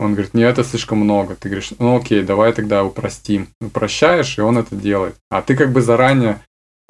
он 0.00 0.12
говорит, 0.12 0.32
нет, 0.32 0.58
это 0.58 0.68
слишком 0.68 0.98
много. 0.98 1.34
Ты 1.34 1.48
говоришь, 1.48 1.72
ну 1.78 1.96
окей, 1.96 2.22
давай 2.22 2.52
тогда 2.52 2.84
упростим. 2.84 3.48
Упрощаешь, 3.60 4.38
и 4.38 4.40
он 4.40 4.56
это 4.58 4.76
делает. 4.76 5.16
А 5.28 5.42
ты 5.42 5.56
как 5.56 5.72
бы 5.72 5.82
заранее 5.82 6.40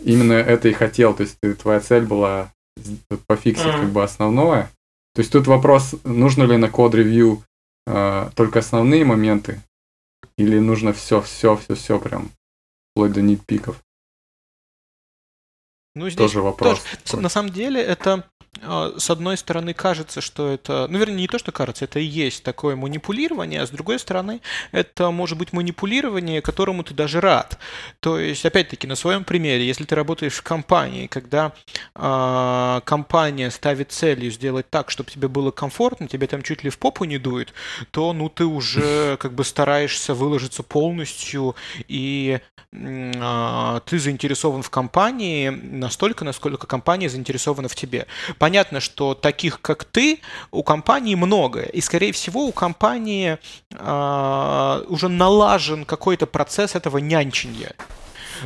именно 0.05 0.35
это 0.35 0.69
и 0.69 0.75
хотел. 0.75 1.15
То 1.15 1.23
есть 1.23 1.39
ты, 1.41 1.55
твоя 1.55 1.81
цель 1.81 2.05
была 2.05 2.53
пофиксить 3.27 3.67
mm-hmm. 3.67 3.81
как 3.81 3.91
бы 3.91 4.03
основное. 4.03 4.71
То 5.15 5.21
есть 5.21 5.33
тут 5.33 5.47
вопрос, 5.47 5.95
нужно 6.05 6.45
ли 6.45 6.57
на 6.59 6.69
код-ревью 6.69 7.43
э, 7.87 8.31
только 8.37 8.59
основные 8.59 9.05
моменты, 9.05 9.61
или 10.37 10.59
нужно 10.59 10.93
все, 10.93 11.21
все, 11.21 11.57
все, 11.57 11.75
все 11.75 11.99
прям, 11.99 12.31
вплоть 12.93 13.13
до 13.13 13.23
нитпиков. 13.23 13.83
Ну, 15.99 16.09
здесь 16.09 16.17
тоже 16.17 16.41
вопрос. 16.41 16.83
Тоже, 17.05 17.23
на 17.23 17.29
самом 17.29 17.51
деле 17.51 17.83
это 17.83 18.25
а, 18.63 18.95
с 18.97 19.11
одной 19.11 19.37
стороны, 19.37 19.75
кажется, 19.75 20.21
что 20.21 20.49
это, 20.49 20.87
ну, 20.89 20.99
вернее, 20.99 21.17
не 21.17 21.29
то, 21.29 21.39
что 21.39 21.53
кажется, 21.53 21.85
это 21.85 22.01
и 22.01 22.05
есть 22.05 22.43
такое 22.43 22.77
манипулирование, 22.77 23.63
а 23.63 23.67
с 23.67 23.71
другой 23.71 23.99
стороны, 23.99 24.41
это 24.73 25.11
может 25.11 25.39
быть 25.39 25.53
манипулирование, 25.53 26.43
которому 26.43 26.83
ты 26.83 26.95
даже 26.95 27.21
рад. 27.21 27.59
То 28.01 28.19
есть, 28.19 28.45
опять-таки, 28.45 28.87
на 28.87 28.97
своем 28.97 29.25
примере, 29.25 29.67
если 29.67 29.85
ты 29.85 29.95
работаешь 29.95 30.35
в 30.35 30.43
компании, 30.43 31.07
когда 31.07 31.53
э, 31.95 32.81
компания 32.85 33.51
ставит 33.51 33.93
целью 33.93 34.31
сделать 34.31 34.69
так, 34.71 34.91
чтобы 34.91 35.11
тебе 35.11 35.29
было 35.29 35.51
комфортно, 35.51 36.09
тебе 36.09 36.27
там 36.27 36.43
чуть 36.43 36.65
ли 36.65 36.71
в 36.71 36.79
попу 36.79 37.05
не 37.05 37.19
дует, 37.19 37.53
то, 37.91 38.13
ну, 38.13 38.29
ты 38.29 38.45
уже 38.45 39.17
как 39.21 39.35
бы 39.35 39.45
стараешься 39.45 40.15
выложиться 40.15 40.63
полностью, 40.63 41.55
и 41.87 42.41
э, 42.73 43.81
ты 43.87 43.99
заинтересован 43.99 44.63
в 44.63 44.71
компании 44.71 45.51
настолько, 45.89 46.23
насколько 46.25 46.67
компания 46.67 47.09
заинтересована 47.09 47.69
в 47.69 47.75
тебе. 47.75 48.07
Понятно, 48.39 48.81
что 48.81 49.15
таких, 49.15 49.63
как 49.63 49.85
ты, 49.85 50.21
у 50.51 50.63
компании 50.63 51.15
много. 51.15 51.63
И, 51.63 51.81
скорее 51.81 52.13
всего, 52.13 52.45
у 52.45 52.53
компании 52.53 53.39
э, 53.71 54.85
уже 54.89 55.09
налажен 55.09 55.87
какой-то 55.87 56.27
процесс 56.27 56.75
этого 56.75 56.99
нянчения 56.99 57.75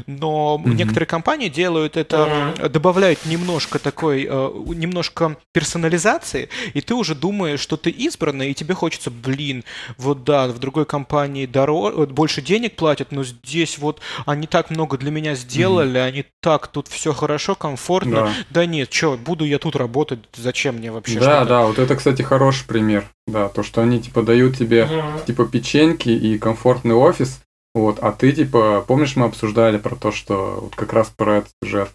но 0.06 0.60
mm-hmm. 0.62 0.74
некоторые 0.74 1.06
компании 1.06 1.48
делают 1.48 1.96
это, 1.96 2.16
mm-hmm. 2.56 2.68
добавляют 2.68 3.24
немножко 3.26 3.78
такой, 3.78 4.26
э, 4.28 4.50
немножко 4.74 5.36
персонализации, 5.52 6.48
и 6.74 6.80
ты 6.80 6.94
уже 6.94 7.14
думаешь, 7.14 7.60
что 7.60 7.76
ты 7.76 7.90
избранный, 7.90 8.50
и 8.50 8.54
тебе 8.54 8.74
хочется, 8.74 9.10
блин, 9.10 9.64
вот 9.98 10.24
да, 10.24 10.48
в 10.48 10.58
другой 10.58 10.84
компании 10.84 11.46
дороже, 11.46 12.06
больше 12.06 12.42
денег 12.42 12.76
платят, 12.76 13.12
но 13.12 13.24
здесь 13.24 13.78
вот 13.78 14.00
они 14.26 14.46
так 14.46 14.70
много 14.70 14.98
для 14.98 15.10
меня 15.10 15.34
сделали, 15.34 16.00
mm-hmm. 16.00 16.06
они 16.06 16.24
так, 16.40 16.68
тут 16.68 16.88
все 16.88 17.12
хорошо, 17.12 17.54
комфортно. 17.54 18.12
Да, 18.12 18.32
да 18.50 18.66
нет, 18.66 18.92
что, 18.92 19.16
буду 19.16 19.44
я 19.44 19.58
тут 19.58 19.76
работать, 19.76 20.20
зачем 20.34 20.76
мне 20.76 20.90
вообще? 20.92 21.20
Да, 21.20 21.44
да, 21.44 21.62
вот 21.62 21.78
это, 21.78 21.96
кстати, 21.96 22.22
хороший 22.22 22.66
пример. 22.66 23.04
Да, 23.26 23.48
то, 23.48 23.62
что 23.62 23.82
они 23.82 24.00
типа 24.00 24.22
дают 24.22 24.58
тебе 24.58 24.82
mm-hmm. 24.82 25.26
типа 25.26 25.44
печеньки 25.46 26.08
и 26.08 26.38
комфортный 26.38 26.94
офис, 26.94 27.40
вот, 27.74 27.98
а 28.00 28.12
ты, 28.12 28.32
типа, 28.32 28.84
помнишь, 28.86 29.16
мы 29.16 29.26
обсуждали 29.26 29.78
про 29.78 29.96
то, 29.96 30.12
что 30.12 30.58
вот 30.60 30.76
как 30.76 30.92
раз 30.92 31.10
про 31.10 31.38
этот 31.38 31.52
сюжет, 31.62 31.90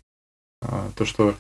а, 0.62 0.90
то, 0.96 1.06
что 1.06 1.36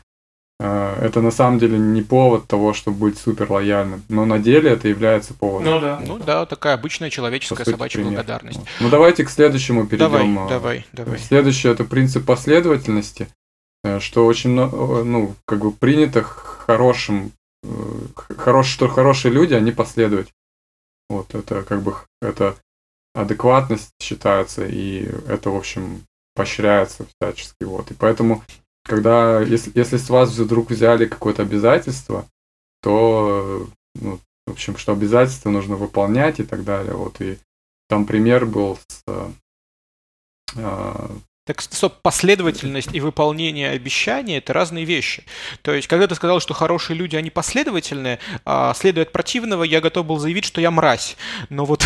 а, 0.60 1.00
это 1.02 1.22
на 1.22 1.32
самом 1.32 1.58
деле 1.58 1.80
не 1.80 2.04
повод 2.04 2.48
того, 2.48 2.74
чтобы 2.74 2.98
быть 2.98 3.18
супер 3.18 3.52
лояльным, 3.52 4.04
но 4.10 4.26
на 4.26 4.38
деле 4.38 4.72
это 4.72 4.88
является 4.88 5.34
поводом. 5.34 5.74
Ну 5.74 5.80
да, 5.80 6.02
ну 6.06 6.20
да, 6.20 6.46
такая 6.46 6.76
обычная 6.76 7.10
человеческая 7.10 7.64
сути, 7.64 7.72
собачья 7.72 8.00
пример. 8.00 8.14
благодарность. 8.14 8.60
Вот. 8.60 8.68
Ну 8.80 8.90
давайте 8.90 9.26
к 9.26 9.30
следующему 9.30 9.88
перейдем. 9.88 10.12
Давай, 10.12 10.46
а, 10.46 10.50
давай, 10.50 10.86
давай. 10.94 11.20
Следующее 11.20 11.74
это 11.74 11.84
принцип 11.84 12.26
последовательности, 12.26 13.30
э, 13.84 14.00
что 14.00 14.26
очень, 14.28 14.52
ну, 14.52 15.36
как 15.46 15.60
бы 15.60 15.72
принято 15.72 16.22
хорошим, 16.22 17.32
э, 17.64 17.70
хорош, 18.38 18.68
что 18.68 18.88
хорошие 18.88 19.32
люди, 19.32 19.56
они 19.56 19.72
последовательны. 19.72 20.34
Вот 21.10 21.34
это 21.34 21.64
как 21.64 21.82
бы 21.82 21.96
это 22.22 22.56
адекватность 23.14 23.92
считается, 24.02 24.66
и 24.66 25.04
это, 25.28 25.50
в 25.50 25.56
общем, 25.56 26.04
поощряется 26.36 27.06
всячески. 27.06 27.64
Вот. 27.64 27.92
И 27.92 27.94
поэтому, 27.94 28.44
когда, 28.84 29.42
если, 29.42 29.72
если 29.76 29.98
с 29.98 30.10
вас 30.10 30.30
вдруг 30.38 30.70
взяли 30.70 31.06
какое-то 31.06 31.42
обязательство, 31.42 32.26
то, 32.82 33.68
ну, 33.96 34.20
в 34.46 34.52
общем, 34.52 34.78
что 34.78 34.94
обязательства 34.94 35.50
нужно 35.50 35.76
выполнять 35.76 36.40
и 36.40 36.44
так 36.44 36.64
далее. 36.64 36.94
Вот. 36.94 37.20
И 37.22 37.38
там 37.90 38.06
пример 38.06 38.46
был 38.46 38.78
с 38.88 39.04
э, 40.56 41.08
так 41.48 41.62
стоп, 41.62 41.94
последовательность 42.02 42.90
и 42.94 43.00
выполнение 43.00 43.72
обещаний– 43.72 44.38
это 44.40 44.52
разные 44.52 44.84
вещи. 44.84 45.24
То 45.62 45.74
есть, 45.74 45.88
когда 45.88 46.06
ты 46.06 46.14
сказал, 46.14 46.42
что 46.42 46.54
хорошие 46.54 46.98
люди, 46.98 47.16
они 47.16 47.30
последовательные, 47.30 48.20
а 48.46 48.74
следуя 48.74 49.06
от 49.06 49.14
противного, 49.14 49.64
я 49.64 49.80
готов 49.80 50.06
был 50.06 50.20
заявить, 50.20 50.44
что 50.44 50.60
я 50.60 50.72
мразь. 50.72 51.16
Но 51.50 51.64
вот, 51.64 51.86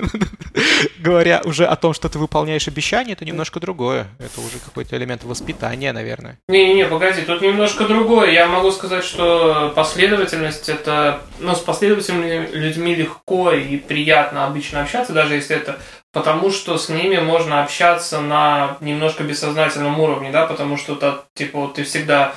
говоря 0.98 1.42
уже 1.44 1.66
о 1.66 1.74
том, 1.74 1.92
что 1.92 2.08
ты 2.08 2.20
выполняешь 2.20 2.68
обещания, 2.68 3.14
это 3.14 3.24
немножко 3.24 3.58
другое. 3.58 4.06
Это 4.20 4.40
уже 4.40 4.60
какой-то 4.64 4.96
элемент 4.96 5.24
воспитания, 5.24 5.92
наверное. 5.92 6.38
Не-не, 6.46 6.86
погоди, 6.86 7.22
тут 7.22 7.42
немножко 7.42 7.84
другое. 7.84 8.30
Я 8.30 8.46
могу 8.46 8.70
сказать, 8.70 9.04
что 9.04 9.72
последовательность– 9.74 10.68
это… 10.70 11.22
Ну, 11.40 11.56
с 11.56 11.60
последовательными 11.60 12.48
людьми 12.52 12.94
легко 12.94 13.50
и 13.50 13.76
приятно 13.76 14.46
обычно 14.46 14.82
общаться, 14.82 15.12
даже 15.12 15.34
если 15.34 15.56
это 15.56 15.80
потому 16.12 16.50
что 16.50 16.78
с 16.78 16.88
ними 16.88 17.18
можно 17.18 17.62
общаться 17.62 18.20
на 18.20 18.76
немножко 18.80 19.24
бессознательном 19.24 19.98
уровне, 20.00 20.30
да, 20.30 20.46
потому 20.46 20.76
что 20.76 20.94
то, 20.94 21.24
типа 21.34 21.72
ты 21.74 21.84
всегда 21.84 22.34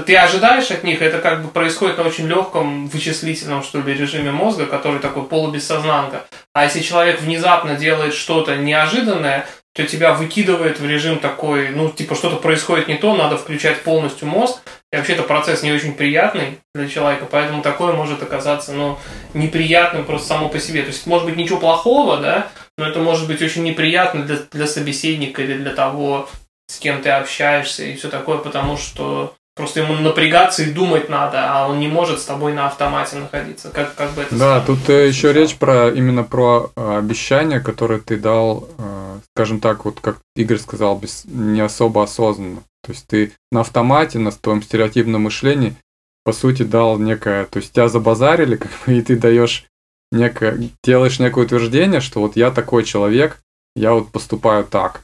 ты 0.00 0.16
ожидаешь 0.16 0.70
от 0.70 0.84
них, 0.84 1.02
это 1.02 1.18
как 1.18 1.42
бы 1.42 1.50
происходит 1.50 1.98
на 1.98 2.04
очень 2.04 2.26
легком 2.26 2.86
вычислительном, 2.86 3.62
что 3.62 3.80
ли, 3.80 3.92
режиме 3.92 4.30
мозга, 4.30 4.64
который 4.64 5.00
такой 5.00 5.24
полубессознанка. 5.24 6.24
А 6.54 6.64
если 6.64 6.80
человек 6.80 7.20
внезапно 7.20 7.74
делает 7.74 8.14
что-то 8.14 8.56
неожиданное, 8.56 9.46
то 9.74 9.86
тебя 9.86 10.12
выкидывает 10.12 10.78
в 10.78 10.86
режим 10.86 11.18
такой, 11.18 11.70
ну, 11.70 11.88
типа, 11.90 12.14
что-то 12.14 12.36
происходит 12.36 12.88
не 12.88 12.96
то, 12.96 13.16
надо 13.16 13.38
включать 13.38 13.82
полностью 13.82 14.28
мозг. 14.28 14.60
И 14.92 14.96
вообще 14.96 15.14
это 15.14 15.22
процесс 15.22 15.62
не 15.62 15.72
очень 15.72 15.94
приятный 15.94 16.58
для 16.74 16.88
человека, 16.88 17.26
поэтому 17.30 17.62
такое 17.62 17.94
может 17.94 18.22
оказаться, 18.22 18.72
ну, 18.72 18.98
неприятным 19.32 20.04
просто 20.04 20.28
само 20.28 20.50
по 20.50 20.58
себе. 20.58 20.82
То 20.82 20.88
есть, 20.88 21.06
может 21.06 21.26
быть, 21.26 21.36
ничего 21.36 21.58
плохого, 21.58 22.18
да, 22.18 22.48
но 22.76 22.86
это 22.86 22.98
может 22.98 23.26
быть 23.26 23.40
очень 23.40 23.62
неприятно 23.62 24.24
для, 24.24 24.36
для 24.50 24.66
собеседника 24.66 25.42
или 25.42 25.54
для 25.54 25.74
того, 25.74 26.28
с 26.66 26.78
кем 26.78 27.00
ты 27.00 27.08
общаешься 27.08 27.84
и 27.84 27.96
все 27.96 28.10
такое, 28.10 28.38
потому 28.38 28.76
что 28.76 29.34
Просто 29.54 29.80
ему 29.80 29.94
напрягаться 29.94 30.62
и 30.62 30.72
думать 30.72 31.10
надо, 31.10 31.52
а 31.52 31.68
он 31.68 31.78
не 31.78 31.88
может 31.88 32.20
с 32.20 32.24
тобой 32.24 32.54
на 32.54 32.66
автомате 32.66 33.16
находиться. 33.16 33.70
Как, 33.70 33.94
как 33.94 34.12
бы 34.12 34.22
это 34.22 34.34
Да, 34.34 34.60
тут 34.60 34.88
э, 34.88 35.08
еще 35.08 35.34
речь 35.34 35.56
про 35.56 35.90
именно 35.90 36.24
про 36.24 36.70
э, 36.74 36.98
обещания, 36.98 37.60
которые 37.60 38.00
ты 38.00 38.16
дал, 38.16 38.66
э, 38.78 39.18
скажем 39.34 39.60
так, 39.60 39.84
вот 39.84 40.00
как 40.00 40.18
Игорь 40.36 40.56
сказал, 40.56 40.98
без, 40.98 41.26
не 41.26 41.60
особо 41.60 42.02
осознанно. 42.02 42.62
То 42.82 42.92
есть 42.92 43.06
ты 43.06 43.32
на 43.50 43.60
автомате, 43.60 44.18
на 44.18 44.32
твоем 44.32 44.62
стереотипном 44.62 45.22
мышлении, 45.22 45.76
по 46.24 46.32
сути, 46.32 46.62
дал 46.62 46.98
некое, 46.98 47.44
то 47.44 47.58
есть 47.58 47.72
тебя 47.72 47.88
забазарили, 47.88 48.56
как 48.56 48.70
бы, 48.86 48.94
и 48.94 49.02
ты 49.02 49.16
даешь 49.16 49.66
некое, 50.10 50.70
делаешь 50.82 51.18
некое 51.18 51.44
утверждение, 51.44 52.00
что 52.00 52.20
вот 52.20 52.36
я 52.36 52.50
такой 52.50 52.84
человек, 52.84 53.42
я 53.76 53.92
вот 53.92 54.10
поступаю 54.10 54.64
так. 54.64 55.02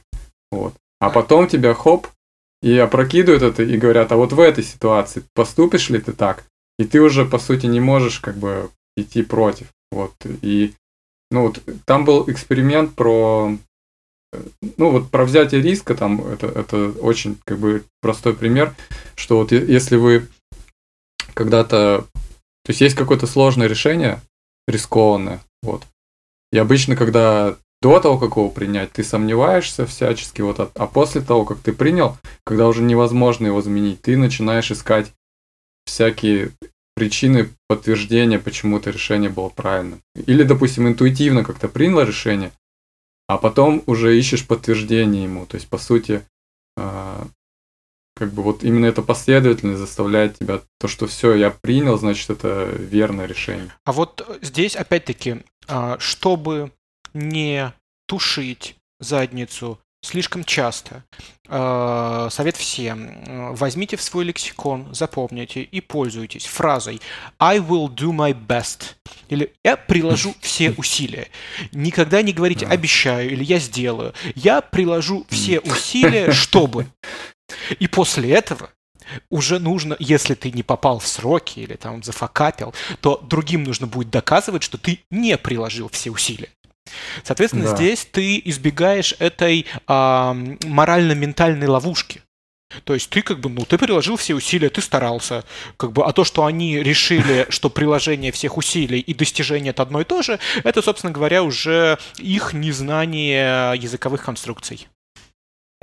Вот. 0.51 0.73
А 0.99 1.11
потом 1.11 1.47
тебя 1.47 1.75
хоп, 1.75 2.07
и 2.61 2.77
опрокидывают 2.77 3.43
это 3.43 3.63
и 3.63 3.77
говорят, 3.77 4.11
а 4.11 4.17
вот 4.17 4.33
в 4.33 4.39
этой 4.39 4.63
ситуации 4.63 5.23
поступишь 5.33 5.89
ли 5.89 5.99
ты 5.99 6.13
так? 6.13 6.45
И 6.77 6.85
ты 6.85 7.01
уже, 7.01 7.25
по 7.25 7.39
сути, 7.39 7.65
не 7.65 7.79
можешь 7.79 8.19
как 8.19 8.37
бы 8.37 8.69
идти 8.95 9.21
против. 9.21 9.67
Вот. 9.91 10.13
И 10.41 10.73
ну 11.31 11.47
вот 11.47 11.61
там 11.85 12.05
был 12.05 12.29
эксперимент 12.29 12.95
про 12.95 13.57
ну 14.77 14.91
вот 14.91 15.09
про 15.09 15.25
взятие 15.25 15.61
риска, 15.61 15.95
там 15.95 16.25
это, 16.25 16.47
это 16.47 16.91
очень 16.99 17.37
как 17.45 17.59
бы 17.59 17.83
простой 18.01 18.35
пример, 18.35 18.75
что 19.15 19.37
вот 19.37 19.51
если 19.51 19.95
вы 19.95 20.27
когда-то, 21.33 22.05
то 22.63 22.69
есть 22.69 22.81
есть 22.81 22.95
какое-то 22.95 23.25
сложное 23.25 23.67
решение, 23.67 24.21
рискованное, 24.67 25.41
вот, 25.63 25.83
и 26.51 26.57
обычно, 26.57 26.95
когда 26.95 27.57
до 27.81 27.99
того, 27.99 28.17
как 28.17 28.31
его 28.31 28.49
принять, 28.49 28.91
ты 28.91 29.03
сомневаешься 29.03 29.85
всячески, 29.85 30.41
вот, 30.41 30.59
а, 30.59 30.69
а 30.75 30.87
после 30.87 31.21
того, 31.21 31.45
как 31.45 31.59
ты 31.59 31.71
принял, 31.71 32.17
когда 32.43 32.67
уже 32.67 32.81
невозможно 32.81 33.47
его 33.47 33.61
заменить, 33.61 34.01
ты 34.01 34.17
начинаешь 34.17 34.71
искать 34.71 35.13
всякие 35.85 36.51
причины 36.95 37.49
подтверждения, 37.67 38.39
почему 38.39 38.77
это 38.77 38.89
решение 38.89 39.29
было 39.29 39.49
правильным. 39.49 40.01
Или, 40.15 40.43
допустим, 40.43 40.87
интуитивно 40.87 41.45
как-то 41.45 41.69
принял 41.69 42.01
решение, 42.01 42.51
а 43.27 43.37
потом 43.37 43.83
уже 43.85 44.19
ищешь 44.19 44.45
подтверждение 44.45 45.23
ему. 45.23 45.45
То 45.45 45.55
есть, 45.55 45.69
по 45.69 45.77
сути, 45.77 46.23
э, 46.75 47.23
как 48.17 48.33
бы 48.33 48.43
вот 48.43 48.63
именно 48.65 48.85
эта 48.85 49.01
последовательность 49.01 49.79
заставляет 49.79 50.37
тебя 50.37 50.59
то, 50.77 50.89
что 50.89 51.07
все, 51.07 51.35
я 51.35 51.51
принял, 51.51 51.97
значит, 51.97 52.29
это 52.29 52.65
верное 52.65 53.25
решение. 53.25 53.71
А 53.85 53.93
вот 53.93 54.39
здесь, 54.41 54.75
опять-таки, 54.75 55.43
а, 55.69 55.97
чтобы 55.99 56.71
не 57.13 57.73
тушить 58.07 58.75
задницу 58.99 59.79
слишком 60.01 60.43
часто. 60.43 61.03
Э, 61.47 62.27
совет 62.31 62.57
всем. 62.57 63.53
Возьмите 63.55 63.97
в 63.97 64.01
свой 64.01 64.25
лексикон, 64.25 64.93
запомните 64.93 65.61
и 65.61 65.81
пользуйтесь 65.81 66.45
фразой 66.45 67.01
I 67.39 67.59
will 67.59 67.87
do 67.87 68.11
my 68.11 68.33
best. 68.33 68.95
Или 69.29 69.53
я 69.63 69.77
приложу 69.77 70.35
все 70.41 70.71
усилия. 70.71 71.27
Никогда 71.71 72.21
не 72.21 72.33
говорите 72.33 72.65
обещаю 72.65 73.31
или 73.31 73.43
я 73.43 73.59
сделаю. 73.59 74.13
Я 74.35 74.61
приложу 74.61 75.25
все 75.29 75.59
усилия, 75.63 76.31
чтобы. 76.31 76.87
И 77.79 77.87
после 77.87 78.31
этого 78.31 78.69
уже 79.31 79.57
нужно, 79.57 79.95
если 79.97 80.35
ты 80.35 80.51
не 80.51 80.61
попал 80.61 80.99
в 80.99 81.07
сроки 81.07 81.59
или 81.59 81.73
там 81.73 82.03
зафакапил, 82.03 82.75
то 83.01 83.17
другим 83.17 83.63
нужно 83.63 83.87
будет 83.87 84.11
доказывать, 84.11 84.61
что 84.61 84.77
ты 84.77 84.99
не 85.09 85.35
приложил 85.37 85.89
все 85.89 86.11
усилия. 86.11 86.49
Соответственно, 87.23 87.65
да. 87.65 87.75
здесь 87.75 88.07
ты 88.11 88.41
избегаешь 88.45 89.15
этой 89.19 89.65
а, 89.87 90.35
морально-ментальной 90.65 91.67
ловушки. 91.67 92.21
То 92.83 92.93
есть 92.93 93.09
ты 93.09 93.23
как 93.23 93.39
бы, 93.39 93.49
ну, 93.49 93.65
ты 93.65 93.77
приложил 93.77 94.15
все 94.15 94.35
усилия, 94.35 94.69
ты 94.69 94.81
старался, 94.81 95.43
как 95.77 95.91
бы, 95.91 96.03
а 96.05 96.11
то, 96.11 96.23
что 96.23 96.45
они 96.45 96.77
решили, 96.77 97.47
что 97.49 97.69
приложение 97.69 98.31
всех 98.31 98.57
усилий 98.57 98.99
и 98.99 99.13
достижение 99.13 99.71
это 99.71 99.81
одно 99.81 100.01
и 100.01 100.03
то 100.03 100.21
же, 100.21 100.39
это, 100.63 100.81
собственно 100.81 101.11
говоря, 101.11 101.41
уже 101.43 101.97
их 102.17 102.53
незнание 102.53 103.73
языковых 103.75 104.23
конструкций. 104.23 104.87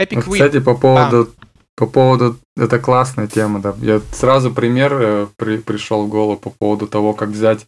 Epic 0.00 0.22
вот, 0.26 0.34
кстати, 0.34 0.60
по 0.60 0.76
поводу, 0.76 1.34
а. 1.40 1.46
по 1.74 1.86
поводу, 1.86 2.38
это 2.56 2.78
классная 2.78 3.26
тема, 3.26 3.60
да. 3.60 3.74
Я 3.80 4.00
сразу 4.12 4.52
пример 4.52 4.92
э, 4.94 5.26
при, 5.36 5.56
пришел 5.56 6.06
в 6.06 6.08
голову 6.08 6.36
по 6.36 6.50
поводу 6.50 6.86
того, 6.86 7.14
как 7.14 7.30
взять 7.30 7.66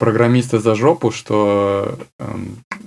программиста 0.00 0.58
за 0.58 0.74
жопу, 0.74 1.12
что 1.12 1.98
э, 2.18 2.36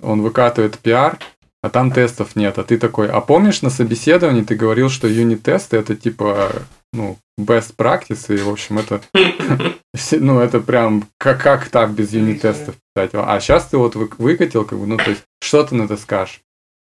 он 0.01 0.22
выкатывает 0.22 0.80
пиар, 0.80 1.20
а 1.61 1.70
там 1.70 1.91
тестов 1.91 2.36
нет. 2.36 2.57
А 2.57 2.64
ты 2.64 2.78
такой, 2.78 3.07
а 3.07 3.22
помнишь 3.22 3.61
на 3.61 3.70
собеседовании 3.70 4.41
ты 4.41 4.55
говорил, 4.55 4.89
что 4.89 5.07
юнит-тесты 5.07 5.78
это 5.78 5.95
типа, 5.95 6.51
ну, 6.91 7.18
best 7.39 7.76
practice, 7.78 8.36
и, 8.36 8.41
в 8.41 8.49
общем, 8.49 8.80
это, 8.80 9.01
ну, 10.11 10.39
это 10.39 10.59
прям, 10.59 11.07
как, 11.18 11.41
как 11.41 11.70
так 11.70 11.91
без 11.91 12.11
юнит-тестов 12.11 12.76
писать? 12.93 13.11
А 13.14 13.39
сейчас 13.39 13.68
ты 13.68 13.78
вот 13.78 13.95
выкатил, 13.95 14.66
как 14.66 14.80
бы, 14.80 14.88
ну, 14.88 14.97
то 14.97 15.11
есть, 15.11 15.24
что 15.39 15.64
ты 15.64 15.76
на 15.76 15.84
это 15.84 15.95
скажешь? 15.95 16.41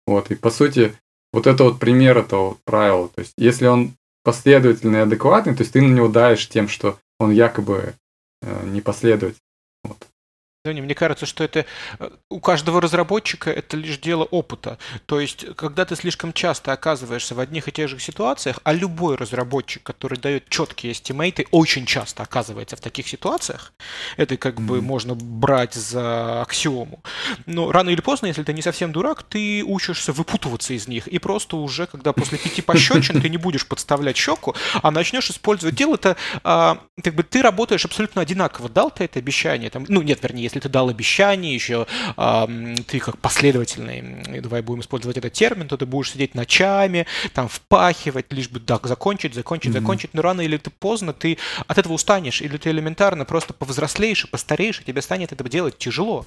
Вот, 0.05 0.29
и 0.29 0.35
по 0.35 0.51
сути, 0.51 0.93
вот 1.33 1.47
это 1.47 1.63
вот 1.63 1.79
пример 1.79 2.17
этого 2.17 2.49
вот 2.49 2.57
правила. 2.65 3.09
То 3.09 3.21
есть, 3.21 3.33
если 3.37 3.67
он 3.67 3.93
последовательный 4.23 4.99
и 4.99 5.03
адекватный, 5.03 5.55
то 5.55 5.61
есть 5.61 5.73
ты 5.73 5.81
на 5.81 5.91
него 5.91 6.09
даешь 6.09 6.49
тем, 6.49 6.67
что 6.67 6.99
он 7.17 7.31
якобы 7.31 7.95
э, 8.41 8.65
непоследовательный. 8.65 9.41
Вот. 9.83 10.07
Мне 10.73 10.95
кажется, 10.95 11.25
что 11.25 11.43
это 11.43 11.65
э, 11.99 12.09
у 12.29 12.39
каждого 12.39 12.81
разработчика 12.81 13.51
это 13.51 13.77
лишь 13.77 13.97
дело 13.97 14.23
опыта. 14.23 14.77
То 15.05 15.19
есть, 15.19 15.45
когда 15.55 15.85
ты 15.85 15.95
слишком 15.95 16.33
часто 16.33 16.71
оказываешься 16.73 17.35
в 17.35 17.39
одних 17.39 17.67
и 17.67 17.71
тех 17.71 17.89
же 17.89 17.99
ситуациях, 17.99 18.59
а 18.63 18.73
любой 18.73 19.15
разработчик, 19.15 19.83
который 19.83 20.17
дает 20.17 20.49
четкие 20.49 20.91
эстимейты, 20.91 21.47
очень 21.51 21.85
часто 21.85 22.23
оказывается 22.23 22.75
в 22.75 22.81
таких 22.81 23.07
ситуациях, 23.07 23.73
это 24.17 24.37
как 24.37 24.55
mm-hmm. 24.55 24.65
бы 24.65 24.81
можно 24.81 25.15
брать 25.15 25.73
за 25.73 26.41
аксиому. 26.41 27.01
Но 27.45 27.71
рано 27.71 27.89
или 27.89 28.01
поздно, 28.01 28.27
если 28.27 28.43
ты 28.43 28.53
не 28.53 28.61
совсем 28.61 28.91
дурак, 28.91 29.23
ты 29.23 29.63
учишься 29.63 30.11
выпутываться 30.13 30.73
из 30.73 30.87
них. 30.87 31.07
И 31.07 31.19
просто 31.19 31.57
уже, 31.57 31.87
когда 31.87 32.13
после 32.13 32.37
пяти 32.37 32.61
пощечин 32.61 33.21
ты 33.21 33.29
не 33.29 33.37
будешь 33.37 33.67
подставлять 33.67 34.17
щеку, 34.17 34.55
а 34.81 34.91
начнешь 34.91 35.29
использовать 35.29 35.75
дело, 35.75 35.95
это 35.95 36.15
а, 36.43 36.79
как 37.03 37.15
бы 37.15 37.23
ты 37.23 37.41
работаешь 37.41 37.85
абсолютно 37.85 38.21
одинаково. 38.21 38.69
Дал 38.69 38.91
ты 38.91 39.05
это 39.05 39.19
обещание, 39.19 39.69
там, 39.69 39.85
ну 39.87 40.01
нет, 40.01 40.19
вернее, 40.21 40.43
если 40.43 40.56
если 40.57 40.67
ты 40.67 40.69
дал 40.69 40.89
обещание, 40.89 41.53
еще 41.53 41.85
ты 42.87 42.99
как 42.99 43.17
последовательный, 43.19 44.41
давай 44.41 44.61
будем 44.61 44.81
использовать 44.81 45.17
этот 45.17 45.33
термин, 45.33 45.67
то 45.67 45.77
ты 45.77 45.85
будешь 45.85 46.11
сидеть 46.11 46.35
ночами, 46.35 47.05
там 47.33 47.47
впахивать, 47.47 48.31
лишь 48.31 48.49
бы 48.49 48.59
так 48.59 48.87
закончить, 48.87 49.33
закончить, 49.33 49.71
mm-hmm. 49.71 49.79
закончить, 49.79 50.13
но 50.13 50.21
рано 50.21 50.41
или 50.41 50.57
ты 50.57 50.69
поздно 50.69 51.13
ты 51.13 51.37
от 51.67 51.77
этого 51.77 51.93
устанешь, 51.93 52.41
или 52.41 52.57
ты 52.57 52.71
элементарно 52.71 53.25
просто 53.25 53.53
повзрослеешь 53.53 54.25
и 54.25 54.27
постареешь, 54.27 54.81
и 54.81 54.83
тебе 54.83 55.01
станет 55.01 55.31
это 55.31 55.43
делать 55.47 55.77
тяжело. 55.77 56.25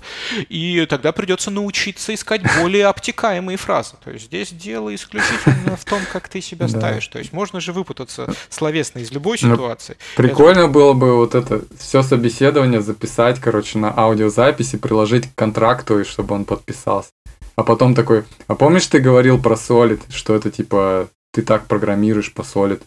И 0.49 0.87
тогда 0.89 1.13
придется 1.13 1.51
научиться 1.51 2.15
искать 2.15 2.43
более 2.61 2.87
обтекаемые 2.87 3.57
фразы. 3.57 3.95
То 4.03 4.11
есть 4.11 4.27
здесь 4.27 4.51
дело 4.51 4.95
исключительно 4.95 5.77
в 5.77 5.85
том, 5.85 6.01
как 6.13 6.29
ты 6.29 6.41
себя 6.41 6.69
ставишь. 6.69 7.09
То 7.09 7.19
есть 7.19 7.33
можно 7.33 7.61
же 7.61 7.73
выпутаться 7.73 8.33
словесно 8.49 9.01
из 9.01 9.11
любой 9.11 9.39
ну, 9.43 9.55
ситуации. 9.55 9.97
Прикольно 10.17 10.69
было 10.69 10.93
бы 10.93 11.17
вот 11.17 11.35
это 11.35 11.63
все 11.79 12.03
собеседование 12.03 12.81
записать, 12.81 13.41
короче, 13.41 13.79
на 13.79 13.97
аудио 13.97 14.10
аудиозаписи 14.11 14.79
приложить 14.79 15.27
к 15.27 15.35
контракту, 15.35 16.01
и 16.01 16.05
чтобы 16.05 16.35
он 16.35 16.45
подписался. 16.45 17.11
А 17.57 17.63
потом 17.63 17.95
такой, 17.95 18.25
а 18.47 18.55
помнишь, 18.55 18.87
ты 18.87 19.01
говорил 19.01 19.41
про 19.41 19.55
Solid, 19.55 20.01
что 20.11 20.35
это 20.35 20.51
типа 20.51 21.09
ты 21.33 21.43
так 21.43 21.67
программируешь 21.67 22.33
по 22.33 22.43
Solid? 22.43 22.83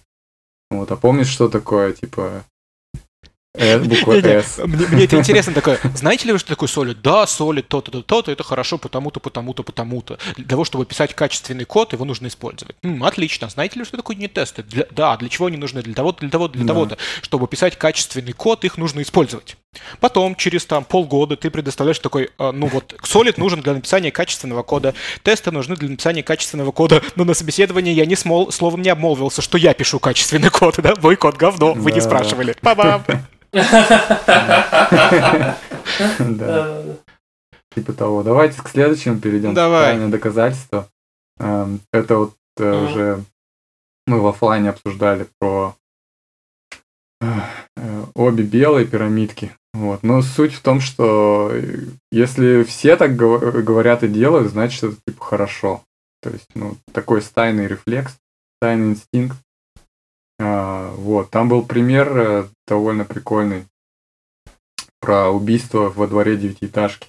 Вот, 0.70 0.92
а 0.92 0.96
помнишь, 0.96 1.28
что 1.28 1.50
такое, 1.50 1.94
типа, 1.94 2.44
буква 4.04 4.14
S. 4.14 4.60
Мне, 4.66 5.06
это 5.06 5.18
интересно 5.18 5.54
такое. 5.54 5.80
Знаете 5.96 6.26
ли 6.28 6.34
вы, 6.34 6.40
что 6.40 6.50
такое 6.50 6.68
солид? 6.68 7.02
Да, 7.02 7.28
солид, 7.28 7.68
то-то, 7.68 8.02
то-то, 8.02 8.32
это 8.32 8.44
хорошо 8.44 8.78
потому-то, 8.78 9.20
потому-то, 9.20 9.64
потому-то. 9.64 10.18
Для 10.36 10.46
того, 10.46 10.66
чтобы 10.66 10.86
писать 10.86 11.14
качественный 11.14 11.66
код, 11.66 11.94
его 11.94 12.06
нужно 12.06 12.28
использовать. 12.28 12.76
Отлично. 13.02 13.50
Знаете 13.50 13.80
ли, 13.80 13.86
что 13.86 13.98
такое 13.98 14.16
юнит-тесты? 14.16 14.64
Для, 14.64 14.86
да, 14.92 15.18
для 15.18 15.30
чего 15.30 15.48
они 15.48 15.58
нужны? 15.58 15.82
Для 15.82 15.94
того-то, 15.94 16.22
для 16.22 16.30
того-то, 16.30 16.58
для 16.58 16.68
того-то. 16.68 16.98
Чтобы 17.22 17.48
писать 17.48 17.78
качественный 17.78 18.34
код, 18.34 18.64
их 18.66 18.78
нужно 18.78 19.02
использовать. 19.02 19.56
Потом, 20.00 20.36
через 20.36 20.66
там 20.66 20.84
полгода, 20.84 21.36
ты 21.36 21.50
предоставляешь 21.50 21.98
такой, 21.98 22.30
э, 22.38 22.52
ну 22.52 22.68
вот, 22.68 22.96
солид 23.04 23.40
нужен 23.40 23.62
для 23.62 23.74
написания 23.74 24.12
качественного 24.12 24.62
кода, 24.62 24.94
тесты 25.24 25.50
нужны 25.50 25.76
для 25.76 25.90
написания 25.90 26.22
качественного 26.22 26.72
кода, 26.72 27.02
но 27.16 27.24
на 27.24 27.34
собеседовании 27.34 27.92
я 27.92 28.06
ни 28.06 28.14
смол, 28.14 28.52
словом 28.52 28.84
не 28.84 28.90
обмолвился, 28.90 29.42
что 29.42 29.58
я 29.58 29.74
пишу 29.74 30.00
качественный 30.00 30.52
код, 30.52 30.76
да? 30.82 30.94
Мой 31.02 31.16
код 31.16 31.38
говно, 31.38 31.74
вы 31.74 31.92
не 31.92 32.02
спрашивали. 32.02 32.56
Па-бам! 32.62 33.04
Да. 36.20 36.84
Типа 37.76 37.94
того. 37.94 38.24
Давайте 38.24 38.62
к 38.62 38.70
следующему 38.70 39.20
перейдем. 39.20 39.54
Давай. 39.54 39.98
Доказательство. 40.10 40.88
Эм, 41.40 41.80
это 41.92 42.18
вот 42.18 42.36
э, 42.58 42.86
уже 42.86 43.24
мы 44.06 44.22
в 44.22 44.28
офлайне 44.28 44.70
обсуждали 44.70 45.28
про 45.40 45.76
э, 47.22 47.26
обе 48.14 48.44
белые 48.44 48.86
пирамидки. 48.86 49.56
Вот. 49.74 50.04
Но 50.04 50.22
суть 50.22 50.54
в 50.54 50.62
том, 50.62 50.80
что 50.82 51.52
если 52.12 52.64
все 52.64 52.96
так 52.96 53.16
говорят 53.16 54.04
и 54.04 54.08
делают, 54.08 54.52
значит 54.52 54.84
это 54.84 54.96
типа 55.08 55.24
хорошо. 55.24 55.82
То 56.22 56.30
есть, 56.30 56.48
ну, 56.56 56.78
такой 56.94 57.22
стайный 57.22 57.68
рефлекс, 57.68 58.16
стайный 58.58 58.92
инстинкт. 58.92 59.38
А, 60.46 60.92
вот, 60.98 61.30
там 61.30 61.48
был 61.48 61.64
пример 61.64 62.18
э, 62.18 62.48
довольно 62.68 63.06
прикольный 63.06 63.64
про 65.00 65.30
убийство 65.30 65.90
во 65.90 66.06
дворе 66.06 66.36
девятиэтажки. 66.36 67.08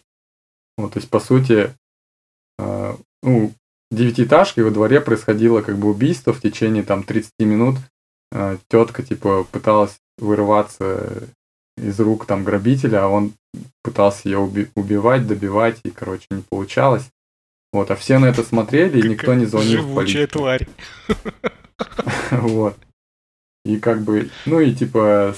Вот, 0.78 0.93
то 0.93 1.01
есть, 1.01 1.11
по 1.11 1.18
сути, 1.18 1.74
э, 2.61 2.97
ну, 3.24 3.53
девятиэтажки 3.91 4.61
во 4.61 4.70
дворе 4.70 5.01
происходило 5.01 5.62
как 5.62 5.78
бы 5.78 5.91
убийство 5.91 6.32
в 6.32 6.41
течение 6.41 6.85
там 6.85 7.03
30 7.03 7.32
минут. 7.41 7.74
Э, 8.30 8.57
тетка, 8.68 9.03
типа, 9.03 9.43
пыталась 9.51 9.99
вырываться 10.18 11.28
из 11.76 11.99
рук 11.99 12.26
там 12.26 12.45
грабителя, 12.45 13.05
а 13.05 13.09
он 13.09 13.32
пытался 13.82 14.28
ее 14.28 14.39
уби- 14.39 14.70
убивать, 14.76 15.26
добивать, 15.26 15.80
и, 15.82 15.91
короче, 15.91 16.26
не 16.30 16.43
получалось. 16.43 17.11
Вот, 17.72 17.91
а 17.91 17.97
все 17.97 18.20
на 18.20 18.26
это 18.26 18.45
смотрели, 18.45 19.01
и 19.01 19.09
никто 19.09 19.35
не 19.35 19.47
звонил 19.47 19.82
в 19.82 19.93
полицию. 19.93 20.28
тварь. 20.28 20.68
Вот. 22.30 22.78
И 23.64 23.78
как 23.78 24.02
бы, 24.02 24.30
ну 24.44 24.60
и 24.60 24.74
типа 24.74 25.34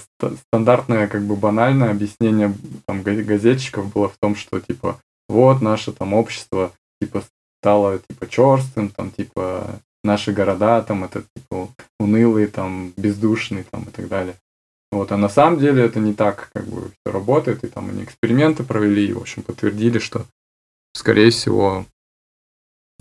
стандартное, 0.49 1.07
как 1.07 1.23
бы 1.23 1.37
банальное 1.37 1.91
объяснение 1.91 2.53
там 2.87 3.03
газетчиков 3.03 3.93
было 3.93 4.09
в 4.09 4.17
том, 4.19 4.35
что 4.35 4.61
типа 4.61 5.01
вот 5.29 5.63
наше 5.63 5.93
там 5.93 6.13
общество 6.13 6.73
типа 7.01 7.23
стало 7.61 8.01
типа 8.01 8.29
черстым, 8.29 8.89
там 8.89 9.11
типа 9.11 9.81
наши 10.03 10.33
города 10.33 10.83
там 10.83 11.05
это 11.05 11.23
типа 11.37 11.69
унылые, 12.01 12.49
там 12.49 12.93
бездушные 12.97 13.65
там 13.71 13.85
и 13.85 13.91
так 13.91 14.09
далее. 14.09 14.35
Вот, 14.93 15.13
а 15.13 15.17
на 15.17 15.29
самом 15.29 15.59
деле 15.59 15.85
это 15.85 15.99
не 15.99 16.15
так 16.15 16.51
как 16.55 16.67
бы 16.67 16.91
все 16.91 17.13
работает, 17.13 17.65
и 17.65 17.69
там 17.69 17.91
они 17.91 18.05
эксперименты 18.05 18.63
провели, 18.65 19.09
и, 19.09 19.13
в 19.13 19.19
общем, 19.19 19.43
подтвердили, 19.43 19.99
что, 19.99 20.25
скорее 20.95 21.31
всего, 21.31 21.85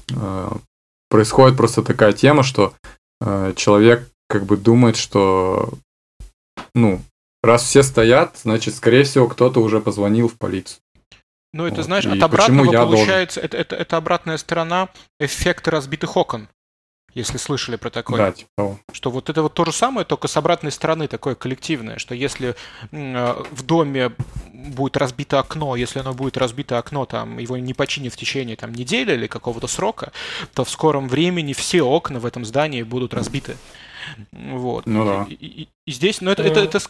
э, 0.10 0.52
происходит 1.10 1.58
просто 1.58 1.84
такая 1.84 2.12
тема, 2.14 2.44
что 2.44 2.74
э, 3.22 3.54
человек 3.56 4.10
как 4.28 4.46
бы 4.46 4.58
думает, 4.58 4.98
что, 4.98 5.70
ну, 6.74 7.02
раз 7.44 7.64
все 7.64 7.84
стоят, 7.84 8.38
значит, 8.38 8.76
скорее 8.76 9.04
всего, 9.04 9.28
кто-то 9.28 9.62
уже 9.62 9.80
позвонил 9.80 10.28
в 10.28 10.38
полицию. 10.38 10.80
Ну, 11.54 11.66
это, 11.66 11.78
вот. 11.78 11.86
знаешь, 11.86 12.06
от 12.06 12.22
обратного 12.22 12.72
получается, 12.72 13.40
это, 13.40 13.58
это, 13.58 13.76
это 13.76 13.98
обратная 13.98 14.38
сторона 14.38 14.90
эффекта 15.20 15.72
разбитых 15.72 16.18
окон 16.18 16.50
если 17.16 17.38
слышали 17.38 17.78
про 17.78 17.90
такое. 17.90 18.18
Да, 18.18 18.32
типа. 18.34 18.78
Что 18.92 19.10
вот 19.10 19.30
это 19.30 19.42
вот 19.42 19.54
то 19.54 19.66
же 19.66 19.72
самое, 19.72 20.06
только 20.06 20.28
с 20.28 20.36
обратной 20.38 20.72
стороны 20.72 21.08
такое 21.08 21.34
коллективное, 21.34 21.98
что 21.98 22.14
если 22.14 22.56
э, 22.92 23.44
в 23.52 23.64
доме 23.64 24.12
будет 24.54 24.98
разбито 24.98 25.40
окно, 25.40 25.78
если 25.78 26.00
оно 26.00 26.14
будет 26.14 26.38
разбито 26.38 26.78
окно, 26.78 27.06
там, 27.06 27.38
его 27.40 27.58
не 27.58 27.74
починят 27.74 28.14
в 28.14 28.18
течение 28.18 28.58
там, 28.58 28.74
недели 28.74 29.14
или 29.14 29.28
какого-то 29.28 29.68
срока, 29.68 30.12
то 30.54 30.66
в 30.66 30.70
скором 30.70 31.08
времени 31.08 31.54
все 31.54 31.82
окна 31.84 32.20
в 32.20 32.26
этом 32.26 32.44
здании 32.44 32.84
будут 32.84 33.14
разбиты. 33.14 33.56
Вот. 34.32 34.86
Ну 34.86 35.06
да. 35.06 35.28
И, 35.30 35.34
и, 35.34 35.70
и 35.86 35.92
здесь, 35.92 36.22
ну 36.22 36.32
это, 36.32 36.44
это, 36.44 36.62
это, 36.62 36.78
это 36.78 36.90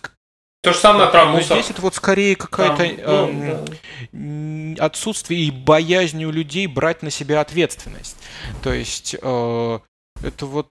то 0.66 0.74
же 0.74 0.80
самое 0.80 1.10
про 1.10 1.26
мусор. 1.26 1.58
Здесь 1.58 1.70
это 1.70 1.82
вот 1.84 1.94
скорее 1.94 2.36
какая-то 2.36 2.84
ну, 2.84 3.64
эм, 4.12 4.76
да. 4.76 4.86
отсутствие 4.86 5.42
и 5.42 5.52
боязнь 5.52 6.24
у 6.24 6.32
людей 6.32 6.66
брать 6.66 7.04
на 7.04 7.12
себя 7.12 7.42
ответственность. 7.42 8.18
То 8.64 8.74
есть 8.74 9.16
э, 9.22 9.80
это 10.24 10.46
вот 10.48 10.70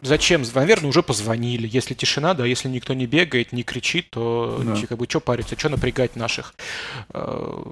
зачем? 0.00 0.42
Наверное, 0.54 0.88
уже 0.88 1.02
позвонили. 1.02 1.68
Если 1.70 1.92
тишина, 1.92 2.32
да, 2.32 2.46
если 2.46 2.68
никто 2.68 2.94
не 2.94 3.06
бегает, 3.06 3.52
не 3.52 3.62
кричит, 3.62 4.08
то 4.10 4.62
да. 4.64 4.74
как 4.86 4.96
бы 4.96 5.06
что 5.06 5.20
париться, 5.20 5.58
что 5.58 5.68
напрягать 5.68 6.16
наших 6.16 6.54
э, 7.12 7.64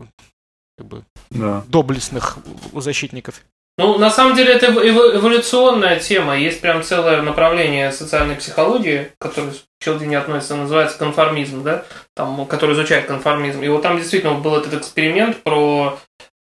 как 0.76 0.86
бы, 0.86 1.05
да. 1.30 1.64
доблестных 1.68 2.38
защитников. 2.74 3.42
Ну, 3.78 3.98
на 3.98 4.10
самом 4.10 4.34
деле, 4.34 4.52
это 4.52 4.66
эволюционная 4.66 5.98
тема. 5.98 6.36
Есть 6.36 6.60
прям 6.60 6.82
целое 6.82 7.22
направление 7.22 7.92
социальной 7.92 8.36
психологии, 8.36 9.12
которое 9.18 9.52
к 9.52 9.54
Челди 9.82 10.04
не 10.04 10.16
относится, 10.16 10.56
называется 10.56 10.98
конформизм, 10.98 11.62
да, 11.62 11.84
там, 12.14 12.44
который 12.46 12.74
изучает 12.74 13.06
конформизм. 13.06 13.62
И 13.62 13.68
вот 13.68 13.82
там 13.82 13.96
действительно 13.96 14.34
был 14.34 14.56
этот 14.56 14.74
эксперимент 14.74 15.42
про 15.42 15.98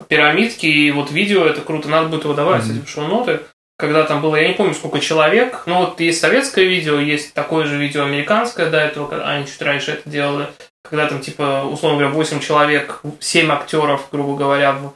пирамидки, 0.07 0.67
и 0.67 0.91
вот 0.91 1.11
видео, 1.11 1.45
это 1.45 1.61
круто, 1.61 1.89
надо 1.89 2.09
будет 2.09 2.25
его 2.25 2.33
давать, 2.33 2.65
mm-hmm. 2.65 2.83
эти 2.83 2.89
шоу-ноты 2.89 3.39
когда 3.77 4.03
там 4.03 4.21
было, 4.21 4.35
я 4.35 4.47
не 4.47 4.53
помню, 4.53 4.73
сколько 4.73 4.99
человек, 4.99 5.63
ну 5.65 5.79
вот 5.79 5.99
есть 5.99 6.21
советское 6.21 6.65
видео, 6.65 6.99
есть 6.99 7.33
такое 7.33 7.65
же 7.65 7.77
видео 7.77 8.03
американское 8.03 8.69
до 8.69 8.77
этого, 8.77 9.07
когда 9.07 9.29
они 9.29 9.45
чуть 9.45 9.61
раньше 9.61 9.91
это 9.91 10.09
делали, 10.09 10.47
когда 10.83 11.07
там 11.07 11.19
типа, 11.19 11.65
условно 11.69 11.99
говоря, 11.99 12.15
8 12.15 12.39
человек, 12.39 13.01
7 13.19 13.51
актеров, 13.51 14.07
грубо 14.11 14.37
говоря, 14.37 14.73
в 14.73 14.93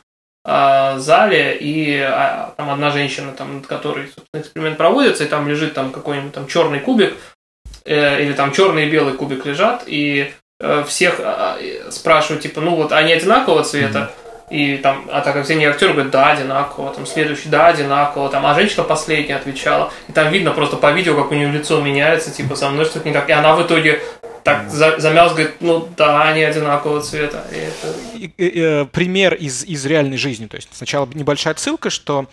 зале, 0.47 1.57
и 1.59 1.99
а, 1.99 2.53
там 2.55 2.69
одна 2.69 2.89
женщина, 2.89 3.33
там, 3.33 3.55
над 3.55 3.67
которой, 3.67 4.05
собственно, 4.05 4.41
эксперимент 4.41 4.77
проводится, 4.77 5.25
и 5.25 5.27
там 5.27 5.47
лежит 5.47 5.73
там 5.73 5.91
какой-нибудь 5.91 6.33
там 6.33 6.47
черный 6.47 6.79
кубик, 6.79 7.15
э, 7.83 8.23
или 8.23 8.31
там 8.31 8.53
черный 8.53 8.87
и 8.87 8.89
белый 8.89 9.15
кубик 9.15 9.45
лежат, 9.45 9.83
и 9.87 10.31
э, 10.61 10.83
всех 10.87 11.15
э, 11.19 11.89
спрашивают, 11.91 12.43
типа, 12.43 12.61
ну 12.61 12.75
вот 12.75 12.93
они 12.93 13.11
одинакового 13.11 13.63
цвета, 13.63 13.99
mm-hmm 13.99 14.27
и 14.49 14.77
там, 14.77 15.09
а 15.11 15.19
так 15.19 15.33
как 15.33 15.43
все 15.43 15.55
не 15.55 15.65
актеры 15.65 15.91
говорят, 15.91 16.11
да, 16.11 16.31
одинаково, 16.31 16.93
там 16.93 17.05
следующий, 17.05 17.49
да, 17.49 17.67
одинаково, 17.67 18.29
там, 18.29 18.45
а 18.45 18.53
женщина 18.53 18.83
последняя 18.83 19.35
отвечала. 19.35 19.91
И 20.07 20.13
там 20.13 20.31
видно 20.31 20.51
просто 20.51 20.77
по 20.77 20.91
видео, 20.91 21.15
как 21.15 21.31
у 21.31 21.35
нее 21.35 21.51
лицо 21.51 21.81
меняется, 21.81 22.31
типа, 22.31 22.55
со 22.55 22.69
мной 22.69 22.85
что-то 22.85 23.09
не 23.09 23.13
так. 23.13 23.27
И 23.27 23.33
она 23.33 23.55
в 23.55 23.63
итоге 23.63 24.01
так 24.47 24.69
за, 24.69 25.11
говорит, 25.11 25.55
ну 25.59 25.89
да, 25.97 26.23
они 26.23 26.41
одинакового 26.41 27.01
цвета. 27.01 27.43
И 27.51 27.55
это... 27.55 27.93
и, 28.15 28.31
и, 28.37 28.61
э, 28.61 28.85
пример 28.85 29.33
из, 29.33 29.65
из 29.65 29.85
реальной 29.85 30.15
жизни. 30.15 30.45
То 30.47 30.55
есть 30.55 30.69
сначала 30.71 31.05
небольшая 31.13 31.53
ссылка, 31.55 31.89
что 31.89 32.27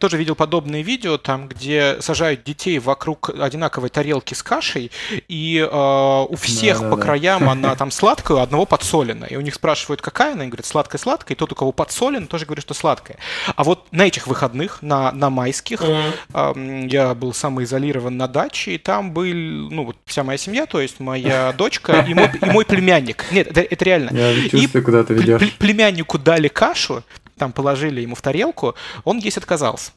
тоже 0.00 0.16
видел 0.16 0.34
подобные 0.34 0.82
видео, 0.82 1.16
там, 1.16 1.46
где 1.46 1.98
сажают 2.00 2.42
детей 2.42 2.80
вокруг 2.80 3.30
одинаковой 3.30 3.88
тарелки 3.88 4.34
с 4.34 4.42
кашей, 4.42 4.90
и 5.28 5.58
э, 5.58 6.26
у 6.28 6.34
всех 6.34 6.78
да, 6.78 6.84
да, 6.84 6.90
по 6.90 6.96
да. 6.96 7.02
краям 7.02 7.48
она 7.48 7.76
там 7.76 7.92
сладкая, 7.92 8.38
у 8.38 8.40
одного 8.40 8.66
подсоленная. 8.66 9.28
И 9.28 9.36
у 9.36 9.40
них 9.40 9.54
спрашивают, 9.54 10.02
какая 10.02 10.32
она, 10.32 10.46
и 10.46 10.48
говорят, 10.48 10.66
сладкая-сладкая, 10.66 11.36
и 11.36 11.38
тот, 11.38 11.52
у 11.52 11.54
кого 11.54 11.70
подсолен, 11.70 12.26
тоже 12.26 12.46
говорит, 12.46 12.64
что 12.64 12.74
сладкая. 12.74 13.18
А 13.54 13.62
вот 13.62 13.92
на 13.92 14.08
этих 14.08 14.26
выходных, 14.26 14.82
на, 14.82 15.12
на 15.12 15.30
майских, 15.30 15.82
mm-hmm. 15.82 16.86
э, 16.86 16.88
я 16.90 17.14
был 17.14 17.32
самоизолирован 17.32 18.16
на 18.16 18.26
даче, 18.26 18.72
и 18.72 18.78
там 18.78 19.12
был, 19.12 19.24
ну, 19.24 19.84
вот 19.84 19.96
вся 20.04 20.24
моя 20.24 20.36
семья, 20.36 20.66
то 20.66 20.80
есть 20.80 20.98
моя 20.98 21.52
дочка 21.60 22.04
и 22.08 22.14
мой, 22.14 22.30
и 22.40 22.46
мой 22.46 22.64
племянник. 22.64 23.26
Нет, 23.30 23.48
это, 23.48 23.60
это 23.60 23.84
реально. 23.84 24.10
Я 24.16 24.48
чувствую, 24.48 24.82
и 24.82 24.84
куда 24.84 25.04
ты 25.04 25.14
ведешь. 25.14 25.52
Племяннику 25.58 26.18
дали 26.18 26.48
кашу, 26.48 27.02
там 27.36 27.52
положили 27.52 28.00
ему 28.00 28.14
в 28.14 28.22
тарелку, 28.22 28.74
он 29.04 29.18
есть 29.18 29.36
отказался. 29.36 29.92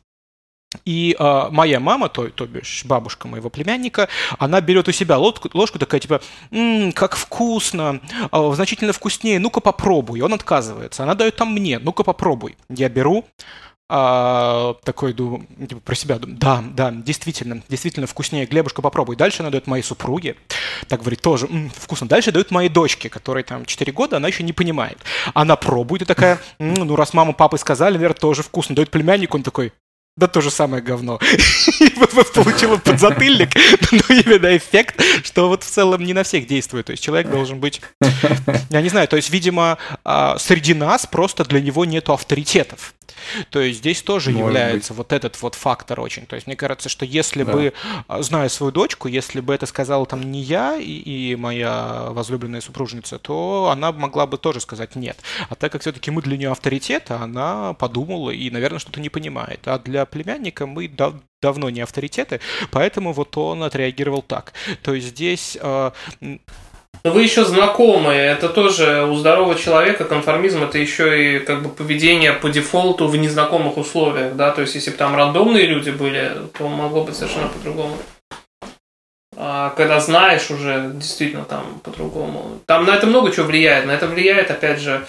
И 0.86 1.16
э, 1.18 1.48
моя 1.52 1.80
мама, 1.80 2.10
то, 2.10 2.28
то 2.30 2.46
бишь 2.46 2.84
бабушка 2.86 3.28
моего 3.28 3.50
племянника, 3.50 4.10
она 4.40 4.60
берет 4.60 4.88
у 4.88 4.92
себя 4.92 5.18
ложку, 5.18 5.50
ложку 5.54 5.80
такая, 5.80 6.02
типа, 6.02 6.20
«М-м, 6.52 6.92
как 6.94 7.16
вкусно, 7.16 8.02
э, 8.32 8.52
значительно 8.56 8.92
вкуснее, 8.92 9.40
ну-ка 9.40 9.62
попробуй. 9.62 10.22
Он 10.22 10.34
отказывается. 10.34 11.04
Она 11.04 11.14
дает 11.16 11.36
там 11.36 11.54
мне, 11.54 11.80
ну-ка 11.80 12.04
попробуй. 12.04 12.58
Я 12.70 12.90
беру, 12.90 13.26
а, 13.96 14.74
такой 14.84 15.14
думаю, 15.14 15.46
типа, 15.70 15.80
про 15.80 15.94
себя 15.94 16.18
думаю, 16.18 16.40
да, 16.40 16.64
да, 16.74 16.90
действительно, 16.90 17.62
действительно 17.70 18.08
вкуснее, 18.08 18.48
Глебушка, 18.48 18.82
попробуй. 18.82 19.16
Дальше 19.16 19.44
она 19.44 19.52
дает 19.52 19.68
моей 19.68 19.84
супруге, 19.84 20.36
так 20.88 21.02
говорит, 21.02 21.22
тоже 21.22 21.46
м, 21.46 21.70
вкусно. 21.70 22.08
Дальше 22.08 22.32
дает 22.32 22.50
моей 22.50 22.70
дочке, 22.70 23.08
которой 23.08 23.44
там 23.44 23.66
4 23.66 23.92
года, 23.92 24.18
она 24.18 24.28
еще 24.28 24.42
не 24.42 24.52
понимает. 24.52 24.98
Она 25.36 25.56
пробует 25.58 26.02
и 26.02 26.06
такая, 26.06 26.40
ну, 26.58 26.96
раз 26.96 27.14
мама, 27.14 27.34
папа 27.34 27.58
сказали, 27.58 27.94
наверное, 27.94 28.16
тоже 28.16 28.42
вкусно. 28.42 28.74
Дает 28.74 28.90
племяннику, 28.90 29.38
он 29.38 29.44
такой, 29.44 29.72
да 30.16 30.28
то 30.28 30.42
же 30.42 30.52
самое 30.52 30.84
говно. 30.84 31.20
И 31.80 31.90
получила 32.34 32.78
подзатыльник, 32.78 33.50
но 33.92 34.16
именно 34.16 34.56
эффект, 34.56 35.02
что 35.24 35.48
вот 35.48 35.64
в 35.64 35.70
целом 35.70 36.04
не 36.04 36.14
на 36.14 36.24
всех 36.24 36.48
действует. 36.48 36.88
То 36.88 36.92
есть 36.92 37.04
человек 37.04 37.30
должен 37.30 37.60
быть, 37.60 37.82
я 38.70 38.82
не 38.82 38.90
знаю, 38.90 39.08
то 39.08 39.16
есть, 39.16 39.30
видимо, 39.30 39.78
а, 40.04 40.38
среди 40.38 40.74
нас 40.74 41.06
просто 41.06 41.46
для 41.46 41.62
него 41.62 41.86
нету 41.86 42.14
авторитетов. 42.14 42.94
То 43.50 43.62
есть 43.62 43.80
здесь 43.80 44.02
тоже 44.02 44.32
Может 44.32 44.46
является 44.46 44.94
быть. 44.94 44.98
вот 44.98 45.14
этот 45.14 45.42
вот 45.42 45.56
фактор 45.56 46.00
очень. 46.00 46.26
То 46.26 46.36
есть 46.36 46.48
мне 46.48 46.56
кажется, 46.56 46.90
что 46.90 47.06
если 47.06 47.44
да. 47.44 47.54
бы, 47.54 47.74
а, 48.08 48.22
зная 48.22 48.50
свою 48.50 48.72
дочку, 48.72 49.08
если 49.08 49.40
бы 49.40 49.54
это 49.54 49.66
сказала 49.66 50.06
там 50.06 50.32
не 50.32 50.42
я 50.42 50.76
и, 50.78 50.84
и 50.84 51.36
моя 51.36 52.08
возлюбленная 52.10 52.62
супружница, 52.62 53.20
то 53.20 53.70
она 53.72 53.92
могла 53.92 54.28
бы 54.28 54.38
тоже 54.38 54.60
сказать 54.60 54.96
нет. 54.96 55.18
А 55.50 55.56
так 55.56 55.72
как 55.72 55.82
все-таки 55.82 56.12
мы 56.12 56.22
для 56.22 56.38
нее 56.38 56.52
авторитет, 56.52 57.12
она 57.12 57.74
подумала 57.74 58.32
и, 58.32 58.50
наверное, 58.50 58.80
что-то 58.80 59.00
не 59.00 59.10
понимает. 59.10 59.62
А 59.66 59.80
для 59.80 60.03
племянника 60.06 60.66
мы 60.66 60.88
дав 60.88 61.16
давно 61.42 61.70
не 61.70 61.82
авторитеты, 61.82 62.40
поэтому 62.72 63.12
вот 63.12 63.38
он 63.38 63.64
отреагировал 63.64 64.22
так. 64.22 64.54
То 64.82 64.94
есть 64.94 65.08
здесь 65.08 65.58
э, 65.62 65.92
вы 67.04 67.24
еще 67.24 67.44
знакомы, 67.44 68.14
это 68.14 68.48
тоже 68.48 69.04
у 69.04 69.16
здорового 69.16 69.56
человека 69.56 70.06
конформизм 70.06 70.64
это 70.64 70.78
еще 70.78 71.36
и 71.36 71.40
как 71.40 71.62
бы 71.62 71.68
поведение 71.68 72.32
по 72.32 72.50
дефолту 72.50 73.08
в 73.08 73.18
незнакомых 73.18 73.76
условиях, 73.76 74.38
да, 74.38 74.52
то 74.52 74.62
есть 74.62 74.76
если 74.76 74.92
бы 74.92 74.98
там 74.98 75.14
рандомные 75.14 75.66
люди 75.66 75.90
были, 75.90 76.32
то 76.58 76.70
могло 76.70 77.04
быть 77.04 77.16
совершенно 77.16 77.50
по-другому. 77.50 77.98
А 79.36 79.72
когда 79.72 80.00
знаешь 80.00 80.50
уже 80.52 80.92
действительно 80.94 81.44
там 81.44 81.82
по-другому. 81.84 82.60
Там 82.66 82.86
на 82.86 82.92
это 82.96 83.08
много 83.08 83.32
чего 83.32 83.48
влияет. 83.48 83.86
На 83.86 83.92
это 83.92 84.08
влияет, 84.08 84.52
опять 84.52 84.80
же, 84.80 85.06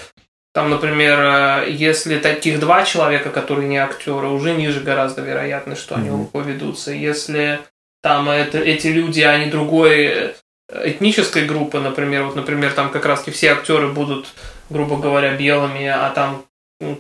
там, 0.55 0.71
например, 0.71 1.19
э, 1.19 1.71
если 1.71 2.19
таких 2.19 2.61
два 2.61 2.85
человека, 2.85 3.31
которые 3.31 3.69
не 3.69 3.77
актеры, 3.77 4.29
уже 4.29 4.55
ниже 4.55 4.81
гораздо 4.81 5.21
вероятность, 5.21 5.83
что 5.83 5.97
они 5.97 6.11
mm-hmm. 6.11 6.31
поведутся. 6.31 6.93
Если 6.93 7.59
там 8.03 8.29
это, 8.29 8.59
эти 8.59 8.87
люди, 8.87 9.21
они 9.21 9.51
другой 9.51 10.05
э, 10.07 10.33
этнической 10.85 11.45
группы, 11.47 11.81
например, 11.81 12.25
вот, 12.25 12.37
например, 12.37 12.73
там 12.73 12.91
как 12.91 13.05
раз 13.05 13.25
все 13.25 13.51
актеры 13.51 13.89
будут, 13.89 14.29
грубо 14.71 14.97
говоря, 14.97 15.35
белыми, 15.37 15.89
а 15.89 16.09
там 16.11 16.45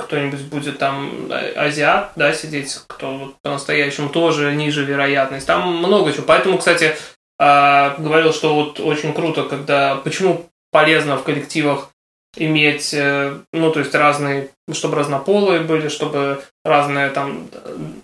кто-нибудь 0.01 0.41
будет 0.47 0.79
там 0.79 1.31
э, 1.31 1.53
азиат, 1.53 2.11
да, 2.17 2.33
сидеть, 2.33 2.77
кто 2.89 3.17
вот 3.17 3.37
по-настоящему 3.41 4.09
тоже 4.09 4.53
ниже 4.57 4.85
вероятность. 4.85 5.47
Там 5.47 5.77
много 5.77 6.13
чего. 6.13 6.25
Поэтому, 6.27 6.59
кстати, 6.59 6.97
а, 7.39 7.95
говорил, 7.99 8.33
что 8.33 8.53
вот 8.55 8.81
очень 8.81 9.13
круто, 9.13 9.45
когда... 9.45 9.97
Почему 9.97 10.47
полезно 10.73 11.17
в 11.17 11.23
коллективах 11.23 11.91
иметь, 12.37 12.93
э, 12.95 13.39
ну, 13.53 13.70
то 13.70 13.80
есть 13.80 13.95
разные, 13.95 14.51
чтобы 14.72 14.97
разнополые 14.97 15.61
были, 15.61 15.89
чтобы 15.89 16.43
разные 16.64 17.11
там 17.11 17.49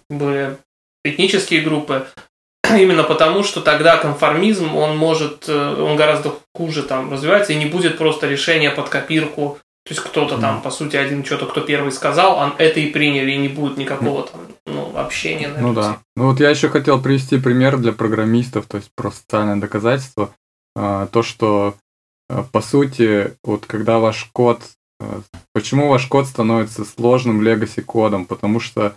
были 0.08 0.56
этнические 1.04 1.62
группы, 1.62 2.06
именно 2.70 3.04
потому, 3.04 3.42
что 3.42 3.60
тогда 3.60 3.96
конформизм, 3.96 4.76
он 4.76 4.96
может, 4.96 5.48
э, 5.48 5.82
он 5.82 5.96
гораздо 5.96 6.34
хуже 6.54 6.82
там 6.82 7.12
развивается 7.12 7.52
и 7.52 7.56
не 7.56 7.66
будет 7.66 7.98
просто 7.98 8.26
решения 8.28 8.70
под 8.70 8.88
копирку 8.88 9.58
то 9.90 9.94
есть 9.94 10.06
кто-то 10.06 10.36
mm. 10.36 10.40
там, 10.40 10.62
по 10.62 10.70
сути, 10.70 10.96
один 10.96 11.24
что-то, 11.24 11.46
кто 11.46 11.62
первый 11.62 11.90
сказал, 11.90 12.36
он 12.36 12.54
это 12.58 12.80
и 12.80 12.90
приняли, 12.90 13.32
и 13.32 13.38
не 13.38 13.48
будет 13.48 13.76
никакого 13.76 14.24
там 14.24 14.40
ну, 14.66 14.96
общения. 14.96 15.48
На 15.48 15.60
ну 15.60 15.72
да. 15.72 15.98
Ну 16.16 16.26
вот 16.30 16.38
я 16.38 16.50
еще 16.50 16.68
хотел 16.68 17.02
привести 17.02 17.38
пример 17.38 17.78
для 17.78 17.92
программистов, 17.92 18.66
то 18.66 18.76
есть 18.76 18.90
про 18.94 19.10
социальное 19.10 19.56
доказательство. 19.56 20.34
А, 20.76 21.06
то, 21.06 21.22
что 21.22 21.74
а, 21.74 21.74
по 22.52 22.60
сути, 22.60 23.36
вот 23.42 23.66
когда 23.66 23.98
ваш 23.98 24.30
код, 24.32 24.62
а, 25.00 25.22
почему 25.52 25.88
ваш 25.88 26.06
код 26.06 26.26
становится 26.26 26.84
сложным 26.84 27.40
legacy 27.40 27.82
кодом, 27.82 28.26
потому 28.26 28.60
что, 28.60 28.96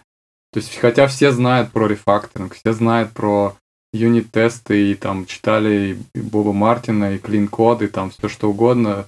то 0.51 0.59
есть 0.59 0.75
хотя 0.77 1.07
все 1.07 1.31
знают 1.31 1.71
про 1.71 1.87
рефакторинг, 1.87 2.53
все 2.53 2.73
знают 2.73 3.11
про 3.11 3.55
юнит-тесты 3.91 4.91
и 4.91 4.95
там 4.95 5.25
читали 5.25 5.97
и 6.13 6.19
Боба 6.19 6.53
Мартина, 6.53 7.15
и 7.15 7.17
клин 7.19 7.47
код, 7.47 7.81
и 7.81 7.87
там 7.87 8.11
все 8.11 8.29
что 8.29 8.51
угодно, 8.51 9.07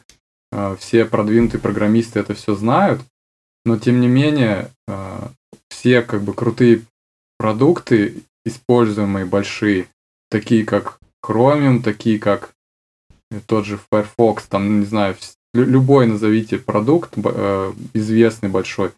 а, 0.51 0.75
все 0.77 1.05
продвинутые 1.05 1.61
программисты 1.61 2.19
это 2.19 2.33
все 2.33 2.55
знают, 2.55 3.01
но 3.63 3.77
тем 3.77 3.99
не 3.99 4.07
менее 4.07 4.69
все 5.69 6.01
как 6.03 6.21
бы 6.21 6.33
крутые 6.33 6.83
продукты, 7.37 8.23
используемые 8.45 9.25
большие, 9.25 9.87
такие 10.29 10.63
как 10.63 10.99
Chromium, 11.23 11.81
такие 11.81 12.19
как 12.19 12.54
тот 13.45 13.65
же 13.65 13.79
Firefox, 13.91 14.45
там, 14.47 14.79
не 14.81 14.85
знаю, 14.85 15.15
любой 15.53 16.07
назовите 16.07 16.57
продукт 16.57 17.13
э, 17.15 17.73
известный 17.93 18.49
большой, 18.49 18.91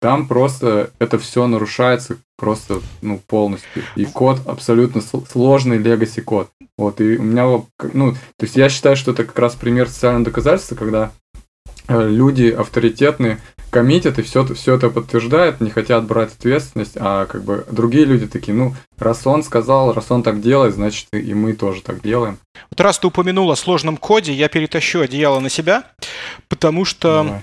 там 0.00 0.28
просто 0.28 0.90
это 0.98 1.18
все 1.18 1.46
нарушается 1.46 2.18
просто 2.36 2.80
ну, 3.00 3.18
полностью. 3.26 3.82
И 3.96 4.04
код 4.04 4.40
абсолютно 4.46 5.00
сложный 5.00 5.78
legacy 5.78 6.20
код. 6.20 6.50
Вот, 6.78 7.00
и 7.00 7.16
у 7.16 7.22
меня, 7.22 7.44
ну, 7.94 8.12
то 8.12 8.42
есть 8.42 8.56
я 8.56 8.68
считаю, 8.68 8.96
что 8.96 9.12
это 9.12 9.24
как 9.24 9.38
раз 9.38 9.54
пример 9.54 9.88
социального 9.88 10.26
доказательства, 10.26 10.74
когда 10.76 11.12
люди 11.88 12.50
авторитетные 12.50 13.38
коммитят 13.70 14.18
и 14.18 14.22
все, 14.22 14.44
все 14.54 14.76
это 14.76 14.88
подтверждают, 14.88 15.60
не 15.60 15.70
хотят 15.70 16.04
брать 16.04 16.32
ответственность, 16.32 16.96
а 16.96 17.26
как 17.26 17.44
бы 17.44 17.66
другие 17.70 18.04
люди 18.04 18.26
такие, 18.26 18.54
ну, 18.54 18.74
раз 18.98 19.26
он 19.26 19.42
сказал, 19.42 19.92
раз 19.92 20.10
он 20.10 20.22
так 20.22 20.40
делает, 20.40 20.74
значит 20.74 21.08
и 21.12 21.34
мы 21.34 21.52
тоже 21.52 21.82
так 21.82 22.00
делаем. 22.00 22.38
Вот 22.70 22.80
раз 22.80 22.98
ты 22.98 23.06
упомянул 23.06 23.50
о 23.50 23.56
сложном 23.56 23.96
коде, 23.96 24.32
я 24.32 24.48
перетащу 24.48 25.00
одеяло 25.00 25.40
на 25.40 25.50
себя, 25.50 25.84
потому 26.48 26.84
что 26.84 27.42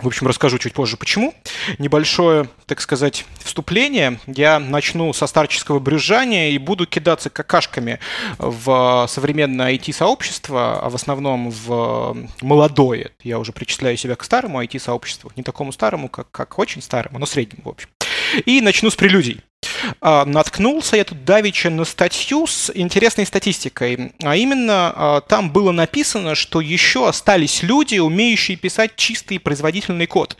в 0.00 0.06
общем, 0.06 0.26
расскажу 0.28 0.58
чуть 0.58 0.72
позже 0.72 0.96
почему. 0.96 1.34
Небольшое, 1.78 2.48
так 2.66 2.80
сказать, 2.80 3.24
вступление. 3.42 4.20
Я 4.26 4.58
начну 4.60 5.12
со 5.12 5.26
старческого 5.26 5.80
брюзжания 5.80 6.50
и 6.50 6.58
буду 6.58 6.86
кидаться 6.86 7.30
какашками 7.30 7.98
в 8.38 9.06
современное 9.08 9.74
IT-сообщество, 9.74 10.80
а 10.80 10.88
в 10.88 10.94
основном 10.94 11.50
в 11.50 12.16
молодое. 12.40 13.10
Я 13.22 13.38
уже 13.38 13.52
причисляю 13.52 13.96
себя 13.96 14.14
к 14.14 14.22
старому 14.22 14.62
IT-сообществу. 14.62 15.32
Не 15.36 15.42
такому 15.42 15.72
старому, 15.72 16.08
как, 16.08 16.30
как 16.30 16.58
очень 16.58 16.80
старому, 16.80 17.18
но 17.18 17.26
среднему, 17.26 17.64
в 17.64 17.68
общем. 17.70 17.88
И 18.46 18.60
начну 18.60 18.90
с 18.90 18.96
прелюдий. 18.96 19.42
А, 20.00 20.24
наткнулся 20.24 20.96
я 20.96 21.04
тут 21.04 21.24
давеча 21.24 21.70
на 21.70 21.84
статью 21.84 22.46
с 22.46 22.70
интересной 22.74 23.26
статистикой. 23.26 24.12
А 24.22 24.36
именно, 24.36 24.92
а, 24.94 25.20
там 25.20 25.50
было 25.50 25.72
написано, 25.72 26.34
что 26.34 26.60
еще 26.60 27.08
остались 27.08 27.62
люди, 27.62 27.98
умеющие 27.98 28.56
писать 28.56 28.96
чистый 28.96 29.38
производительный 29.38 30.06
код. 30.06 30.36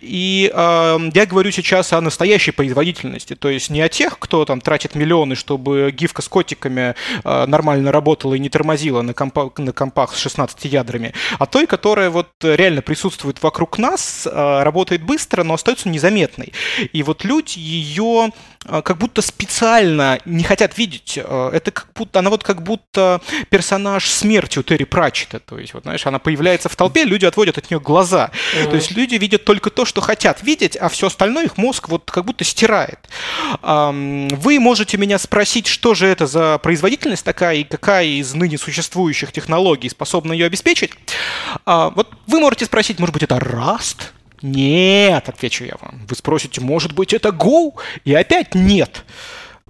И 0.00 0.50
я 0.52 1.26
говорю 1.26 1.50
сейчас 1.50 1.92
о 1.92 2.00
настоящей 2.00 2.50
производительности, 2.50 3.34
то 3.34 3.48
есть 3.48 3.70
не 3.70 3.80
о 3.80 3.88
тех, 3.88 4.18
кто 4.18 4.44
там 4.44 4.60
тратит 4.60 4.94
миллионы, 4.94 5.34
чтобы 5.34 5.90
гифка 5.92 6.22
с 6.22 6.28
котиками 6.28 6.94
нормально 7.24 7.92
работала 7.92 8.34
и 8.34 8.38
не 8.38 8.48
тормозила 8.48 9.02
на, 9.02 9.14
компа 9.14 9.52
на 9.56 9.72
компах 9.72 10.14
с 10.14 10.18
16 10.18 10.64
ядрами, 10.64 11.12
а 11.38 11.46
той, 11.46 11.66
которая 11.66 12.10
вот 12.10 12.28
реально 12.42 12.82
присутствует 12.82 13.42
вокруг 13.42 13.78
нас, 13.78 14.26
работает 14.32 15.02
быстро, 15.02 15.42
но 15.42 15.54
остается 15.54 15.88
незаметной. 15.88 16.52
И 16.92 17.02
вот 17.02 17.24
люди 17.24 17.58
ее 17.58 18.32
а, 18.64 18.71
как 18.80 18.96
будто 18.96 19.20
специально 19.20 20.18
не 20.24 20.44
хотят 20.44 20.78
видеть. 20.78 21.18
А, 21.22 21.50
это 21.50 21.70
как 21.70 21.88
будто, 21.94 22.20
она 22.20 22.30
вот 22.30 22.42
как 22.42 22.62
будто 22.62 23.20
персонаж 23.50 24.08
смерти 24.08 24.58
у 24.58 24.62
Терри 24.62 24.84
Пратчета. 24.84 25.40
То 25.40 25.58
есть, 25.58 25.74
вот, 25.74 25.82
знаешь, 25.82 26.06
она 26.06 26.18
появляется 26.18 26.68
в 26.68 26.76
толпе, 26.76 27.04
люди 27.04 27.26
отводят 27.26 27.58
от 27.58 27.70
нее 27.70 27.80
глаза. 27.80 28.30
Mm-hmm. 28.54 28.70
То 28.70 28.76
есть 28.76 28.90
люди 28.92 29.16
видят 29.16 29.44
только 29.44 29.68
то, 29.68 29.84
что 29.84 30.00
хотят 30.00 30.42
видеть, 30.42 30.76
а 30.76 30.88
все 30.88 31.08
остальное 31.08 31.44
их 31.44 31.58
мозг 31.58 31.88
вот 31.88 32.10
как 32.10 32.24
будто 32.24 32.44
стирает. 32.44 32.98
Вы 33.62 34.60
можете 34.60 34.96
меня 34.96 35.18
спросить, 35.18 35.66
что 35.66 35.94
же 35.94 36.06
это 36.06 36.26
за 36.26 36.58
производительность 36.58 37.24
такая 37.24 37.56
и 37.56 37.64
какая 37.64 38.06
из 38.06 38.32
ныне 38.34 38.56
существующих 38.58 39.32
технологий 39.32 39.88
способна 39.88 40.32
ее 40.32 40.46
обеспечить. 40.46 40.92
А, 41.66 41.90
вот 41.90 42.08
вы 42.26 42.40
можете 42.40 42.64
спросить, 42.64 42.98
может 42.98 43.12
быть, 43.12 43.22
это 43.22 43.36
Rust? 43.36 44.12
Нет, 44.42 45.28
отвечу 45.28 45.64
я 45.64 45.76
вам. 45.80 46.00
Вы 46.08 46.16
спросите, 46.16 46.60
может 46.60 46.92
быть, 46.92 47.12
это 47.12 47.30
Go? 47.30 47.72
И 48.04 48.12
опять 48.14 48.54
нет. 48.54 49.04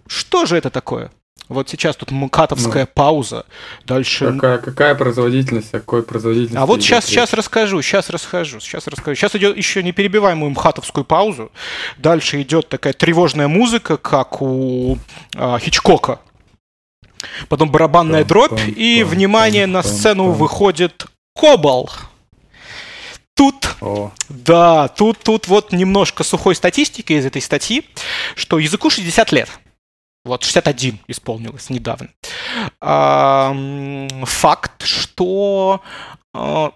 Что 0.07 0.47
же 0.47 0.57
это 0.57 0.70
такое? 0.70 1.11
Вот 1.49 1.68
сейчас 1.68 1.97
тут 1.97 2.11
мкатовская 2.11 2.85
ну, 2.85 2.91
пауза. 2.95 3.45
Дальше. 3.85 4.33
Какая, 4.33 4.59
какая 4.59 4.95
производительность, 4.95 5.70
какой 5.70 6.03
производительность? 6.03 6.57
А 6.57 6.66
вот 6.66 6.83
сейчас, 6.83 7.05
сейчас 7.05 7.33
расскажу, 7.35 7.83
сейчас 7.83 8.09
расскажу, 8.11 8.59
сейчас 8.61 8.87
расскажу. 8.87 9.16
Сейчас 9.16 9.35
идет 9.35 9.57
еще 9.57 9.83
неперебиваемую 9.83 10.51
мхатовскую 10.51 11.05
паузу. 11.05 11.53
Дальше 11.99 12.41
идет 12.41 12.68
такая 12.68 12.95
тревожная 12.95 13.49
музыка, 13.49 13.99
как 13.99 14.41
у 14.41 14.99
а, 15.37 15.59
Хичкока. 15.59 16.20
Потом 17.49 17.70
барабанная 17.70 18.25
дробь, 18.25 18.61
и, 18.68 19.05
внимание, 19.05 19.66
на 19.66 19.83
сцену 19.83 20.31
выходит 20.31 21.07
Кобал. 21.39 21.91
Тут, 23.43 23.74
О. 23.80 24.12
да, 24.28 24.86
тут, 24.86 25.18
тут 25.18 25.49
вот 25.49 25.72
немножко 25.72 26.22
сухой 26.22 26.55
статистики 26.55 27.14
из 27.14 27.26
этой 27.26 27.43
статьи, 27.43 27.84
что 28.36 28.61
языку 28.61 28.88
60 28.88 29.32
лет. 29.32 29.51
Вот, 30.24 30.45
61 30.45 31.01
исполнилось 31.09 31.68
недавно. 31.68 32.11
Факт, 32.80 34.84
что 34.84 35.82
а, 36.32 36.72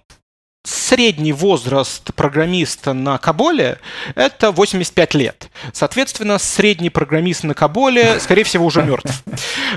средний 0.66 1.32
возраст 1.32 2.12
программиста 2.14 2.92
на 2.92 3.18
Каболе– 3.18 3.78
это 4.14 4.50
85 4.50 5.14
лет. 5.14 5.48
Соответственно, 5.72 6.38
средний 6.38 6.90
программист 6.90 7.44
на 7.44 7.54
Каболе, 7.54 8.20
скорее 8.20 8.44
всего, 8.44 8.66
уже 8.66 8.82
мертв. 8.82 9.22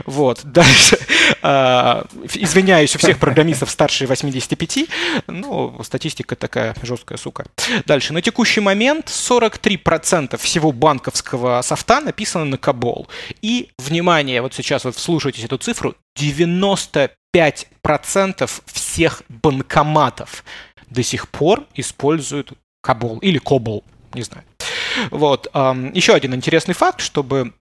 Вот. 0.05 0.39
Дальше. 0.43 0.97
А, 1.41 2.05
извиняюсь 2.33 2.95
у 2.95 2.99
всех 2.99 3.19
программистов 3.19 3.69
старше 3.69 4.07
85. 4.07 4.85
Ну, 5.27 5.77
статистика 5.83 6.35
такая 6.35 6.75
жесткая 6.81 7.17
сука. 7.17 7.45
Дальше. 7.85 8.13
На 8.13 8.21
текущий 8.21 8.61
момент 8.61 9.07
43% 9.07 10.37
всего 10.37 10.71
банковского 10.71 11.61
софта 11.61 11.99
написано 11.99 12.45
на 12.45 12.57
Кабол. 12.57 13.07
И, 13.41 13.69
внимание, 13.77 14.41
вот 14.41 14.53
сейчас 14.53 14.85
вот 14.85 14.95
вслушайтесь 14.95 15.43
эту 15.43 15.57
цифру, 15.57 15.95
95% 16.17 18.49
всех 18.65 19.23
банкоматов 19.29 20.43
до 20.89 21.03
сих 21.03 21.29
пор 21.29 21.65
используют 21.75 22.53
Кабол 22.81 23.19
или 23.19 23.37
Кобол, 23.37 23.83
не 24.13 24.23
знаю. 24.23 24.43
Вот. 25.11 25.47
Еще 25.93 26.13
один 26.13 26.33
интересный 26.33 26.73
факт, 26.73 27.01
чтобы 27.01 27.53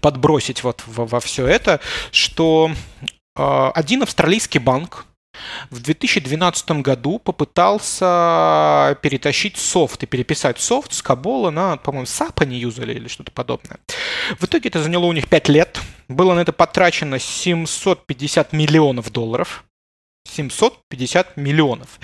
подбросить 0.00 0.64
вот 0.64 0.82
во, 0.86 1.20
все 1.20 1.46
это, 1.46 1.80
что 2.10 2.70
а, 3.36 3.70
один 3.72 4.02
австралийский 4.02 4.58
банк 4.58 5.06
в 5.70 5.80
2012 5.80 6.82
году 6.82 7.18
попытался 7.18 8.98
перетащить 9.02 9.56
софт 9.56 10.02
и 10.02 10.06
переписать 10.06 10.60
софт 10.60 10.92
с 10.92 11.02
Кабола 11.02 11.50
на, 11.50 11.78
по-моему, 11.78 12.04
SAP 12.04 12.42
они 12.42 12.58
юзали 12.58 12.94
или 12.94 13.08
что-то 13.08 13.32
подобное. 13.32 13.78
В 14.38 14.44
итоге 14.44 14.68
это 14.68 14.82
заняло 14.82 15.06
у 15.06 15.12
них 15.12 15.28
5 15.28 15.48
лет. 15.48 15.80
Было 16.08 16.34
на 16.34 16.40
это 16.40 16.52
потрачено 16.52 17.18
750 17.18 18.52
миллионов 18.52 19.10
долларов. 19.10 19.64
750 20.24 21.36
миллионов. 21.36 21.98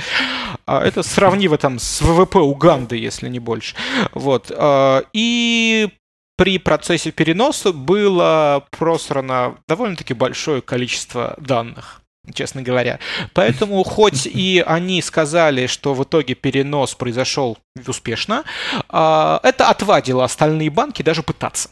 А 0.67 0.83
это 0.83 1.03
сравниво 1.03 1.59
там 1.59 1.79
с 1.79 2.01
ВВП 2.01 2.39
Уганды, 2.41 2.97
если 2.97 3.29
не 3.29 3.39
больше. 3.39 3.75
Вот. 4.13 4.51
А, 4.55 5.03
и 5.13 5.89
при 6.37 6.59
процессе 6.59 7.11
переноса 7.11 7.73
было 7.73 8.65
просрано 8.71 9.57
довольно-таки 9.67 10.15
большое 10.15 10.63
количество 10.63 11.35
данных 11.39 12.03
честно 12.35 12.61
говоря. 12.61 12.99
Поэтому, 13.33 13.83
хоть 13.85 14.27
и 14.27 14.63
они 14.67 15.01
сказали, 15.01 15.67
что 15.67 15.95
в 15.95 16.05
итоге 16.05 16.35
перенос 16.35 16.95
произошел 16.95 17.57
успешно, 17.87 18.45
а, 18.91 19.41
это 19.43 19.71
отвадило 19.71 20.25
остальные 20.25 20.69
банки 20.69 21.01
даже 21.01 21.23
пытаться. 21.23 21.71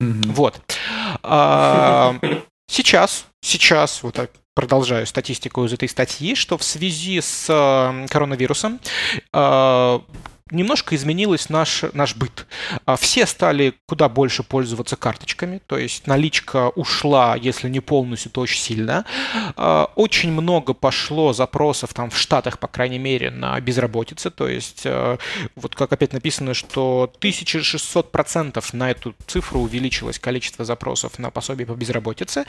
Mm-hmm. 0.00 0.32
Вот. 0.32 0.60
Сейчас, 2.68 3.26
сейчас, 3.40 4.04
вот 4.04 4.14
так 4.14 4.30
продолжаю 4.54 5.06
статистику 5.06 5.64
из 5.64 5.72
этой 5.72 5.88
статьи, 5.88 6.34
что 6.34 6.56
в 6.56 6.62
связи 6.62 7.20
с 7.20 7.46
э, 7.48 8.06
коронавирусом 8.08 8.80
э, 9.32 10.00
немножко 10.50 10.94
изменилось 10.94 11.48
наш, 11.48 11.84
наш 11.94 12.16
быт. 12.16 12.46
А, 12.84 12.96
все 12.96 13.26
стали 13.26 13.74
куда 13.86 14.08
больше 14.08 14.42
пользоваться 14.42 14.96
карточками, 14.96 15.60
то 15.66 15.78
есть 15.78 16.06
наличка 16.06 16.68
ушла, 16.68 17.36
если 17.36 17.68
не 17.68 17.80
полностью, 17.80 18.30
то 18.30 18.42
очень 18.42 18.60
сильно. 18.60 19.06
А, 19.56 19.90
очень 19.94 20.32
много 20.32 20.74
пошло 20.74 21.32
запросов 21.32 21.94
там 21.94 22.10
в 22.10 22.18
Штатах, 22.18 22.58
по 22.58 22.68
крайней 22.68 22.98
мере, 22.98 23.30
на 23.30 23.58
безработице, 23.60 24.30
то 24.30 24.48
есть 24.48 24.82
э, 24.84 25.18
вот 25.56 25.74
как 25.74 25.92
опять 25.92 26.12
написано, 26.12 26.52
что 26.52 27.10
1600% 27.20 28.62
на 28.72 28.90
эту 28.90 29.14
цифру 29.26 29.60
увеличилось 29.60 30.18
количество 30.18 30.64
запросов 30.64 31.18
на 31.18 31.30
пособие 31.30 31.66
по 31.66 31.72
безработице. 31.72 32.44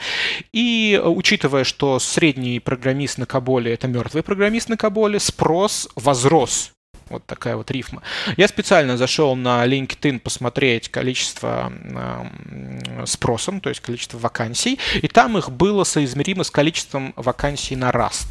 И 0.52 1.00
учитывая, 1.02 1.64
что 1.64 1.98
средний 1.98 2.60
программист 2.60 3.18
на 3.18 3.26
Каболе 3.26 3.72
это 3.72 3.88
мертвый 3.88 4.22
программист 4.22 4.68
на 4.68 4.76
Каболе, 4.76 5.18
спрос 5.18 5.88
возрос 5.96 6.75
вот 7.08 7.24
такая 7.26 7.56
вот 7.56 7.70
рифма. 7.70 8.02
Я 8.36 8.48
специально 8.48 8.96
зашел 8.96 9.36
на 9.36 9.66
LinkedIn 9.66 10.20
посмотреть 10.20 10.88
количество 10.88 11.72
э, 11.72 13.04
спросом, 13.06 13.60
то 13.60 13.68
есть 13.68 13.80
количество 13.80 14.18
вакансий, 14.18 14.78
и 14.94 15.08
там 15.08 15.38
их 15.38 15.50
было 15.50 15.84
соизмеримо 15.84 16.44
с 16.44 16.50
количеством 16.50 17.12
вакансий 17.16 17.76
на 17.76 17.90
Rust. 17.90 18.26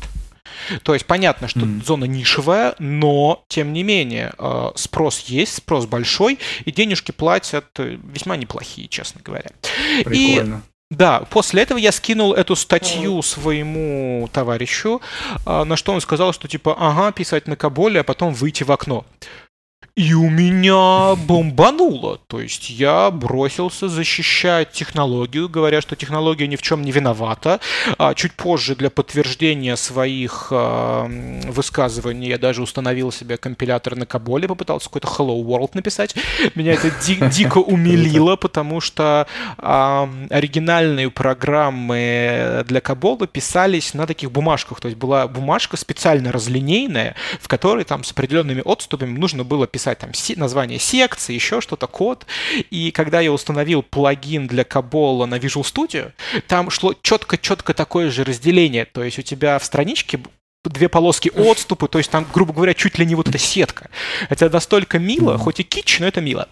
То 0.83 0.93
есть 0.93 1.05
понятно, 1.05 1.47
что 1.47 1.61
mm. 1.61 1.83
зона 1.83 2.05
нишевая, 2.05 2.75
но 2.79 3.43
тем 3.47 3.73
не 3.73 3.83
менее 3.83 4.33
э, 4.37 4.71
спрос 4.75 5.19
есть, 5.21 5.55
спрос 5.55 5.85
большой, 5.85 6.39
и 6.65 6.71
денежки 6.71 7.11
платят 7.11 7.65
весьма 7.77 8.37
неплохие, 8.37 8.87
честно 8.87 9.21
говоря. 9.23 9.51
Прикольно. 10.03 10.63
И 10.63 10.74
да, 10.91 11.21
после 11.31 11.63
этого 11.63 11.79
я 11.79 11.91
скинул 11.91 12.33
эту 12.33 12.55
статью 12.55 13.21
своему 13.23 14.29
товарищу, 14.31 15.01
а, 15.45 15.65
на 15.65 15.77
что 15.77 15.93
он 15.93 16.01
сказал, 16.01 16.31
что 16.31 16.47
типа, 16.47 16.75
ага, 16.77 17.11
писать 17.11 17.47
на 17.47 17.55
Каболе, 17.55 18.01
а 18.01 18.03
потом 18.03 18.33
выйти 18.33 18.63
в 18.63 18.71
окно. 18.71 19.03
И 19.95 20.13
у 20.13 20.29
меня 20.29 21.15
бомбануло. 21.15 22.19
То 22.27 22.41
есть 22.41 22.69
я 22.69 23.09
бросился 23.11 23.87
защищать 23.87 24.73
технологию, 24.73 25.47
говоря, 25.47 25.79
что 25.79 25.95
технология 25.95 26.47
ни 26.47 26.57
в 26.57 26.61
чем 26.61 26.81
не 26.81 26.91
виновата. 26.91 27.61
А 27.97 28.13
чуть 28.13 28.33
позже 28.33 28.75
для 28.75 28.89
подтверждения 28.89 29.77
своих 29.77 30.47
э, 30.51 31.41
высказываний 31.47 32.27
я 32.27 32.37
даже 32.37 32.61
установил 32.61 33.13
себе 33.13 33.37
компилятор 33.37 33.95
на 33.95 34.05
Каболе, 34.05 34.49
попытался 34.49 34.87
какой-то 34.87 35.07
Hello 35.07 35.41
World 35.41 35.71
написать. 35.75 36.13
Меня 36.55 36.73
это 36.73 36.91
ди- 37.05 37.29
дико 37.31 37.59
умилило, 37.59 38.35
потому 38.35 38.81
что 38.81 39.27
э, 39.57 40.07
оригинальные 40.29 41.09
программы 41.09 42.65
для 42.67 42.81
Кабола 42.81 43.27
писались 43.27 43.93
на 43.93 44.05
таких 44.05 44.29
бумажках. 44.29 44.81
То 44.81 44.89
есть 44.89 44.99
была 44.99 45.25
бумажка 45.29 45.77
специально 45.77 46.33
разлинейная, 46.33 47.15
в 47.39 47.47
которой 47.47 47.85
там 47.85 48.03
с 48.03 48.11
определенными 48.11 48.61
отступами 48.65 49.17
нужно 49.17 49.45
было 49.45 49.67
писать 49.67 49.84
писать 49.85 49.99
там 49.99 50.11
название 50.37 50.79
секции, 50.79 51.33
еще 51.33 51.61
что-то, 51.61 51.87
код. 51.87 52.25
И 52.71 52.91
когда 52.91 53.21
я 53.21 53.31
установил 53.31 53.83
плагин 53.83 54.47
для 54.47 54.63
Кабола 54.63 55.25
на 55.25 55.35
Visual 55.35 55.61
Studio, 55.61 56.11
там 56.47 56.69
шло 56.71 56.95
четко-четко 57.01 57.73
такое 57.73 58.09
же 58.09 58.23
разделение. 58.23 58.85
То 58.85 59.03
есть 59.03 59.19
у 59.19 59.21
тебя 59.21 59.59
в 59.59 59.65
страничке 59.65 60.19
две 60.63 60.89
полоски 60.89 61.29
отступы, 61.29 61.87
то 61.87 61.99
есть 61.99 62.09
там, 62.09 62.25
грубо 62.33 62.51
говоря, 62.51 62.73
чуть 62.73 62.97
ли 62.97 63.05
не 63.05 63.13
вот 63.13 63.29
эта 63.29 63.37
сетка. 63.37 63.89
Это 64.29 64.49
настолько 64.49 64.97
мило, 64.97 65.37
хоть 65.37 65.59
и 65.59 65.63
кич, 65.63 65.99
но 65.99 66.07
это 66.07 66.21
мило. 66.21 66.47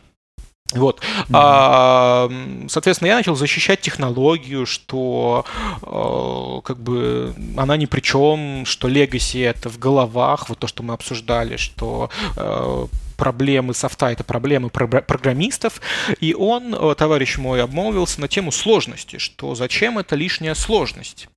Вот. 0.75 0.99
Mm-hmm. 0.99 1.31
А, 1.33 2.31
соответственно, 2.67 3.09
я 3.09 3.15
начал 3.15 3.35
защищать 3.35 3.81
технологию, 3.81 4.65
что 4.65 5.45
э, 5.81 6.61
как 6.63 6.79
бы 6.79 7.35
она 7.57 7.77
ни 7.77 7.85
при 7.85 8.01
чем, 8.01 8.65
что 8.65 8.87
легаси 8.87 9.39
это 9.39 9.69
в 9.69 9.77
головах, 9.77 10.49
вот 10.49 10.59
то, 10.59 10.67
что 10.67 10.83
мы 10.83 10.93
обсуждали, 10.93 11.57
что 11.57 12.09
э, 12.35 12.85
проблемы 13.23 13.73
софта, 13.73 14.11
это 14.11 14.25
проблемы 14.25 14.69
программистов, 14.69 15.79
и 16.19 16.33
он, 16.33 16.75
э, 16.75 16.95
товарищ 16.95 17.37
мой, 17.37 17.63
обмолвился 17.63 18.19
на 18.19 18.27
тему 18.27 18.51
сложности, 18.51 19.17
что 19.17 19.55
зачем 19.55 19.97
это 19.97 20.17
лишняя 20.17 20.55
сложность. 20.55 21.29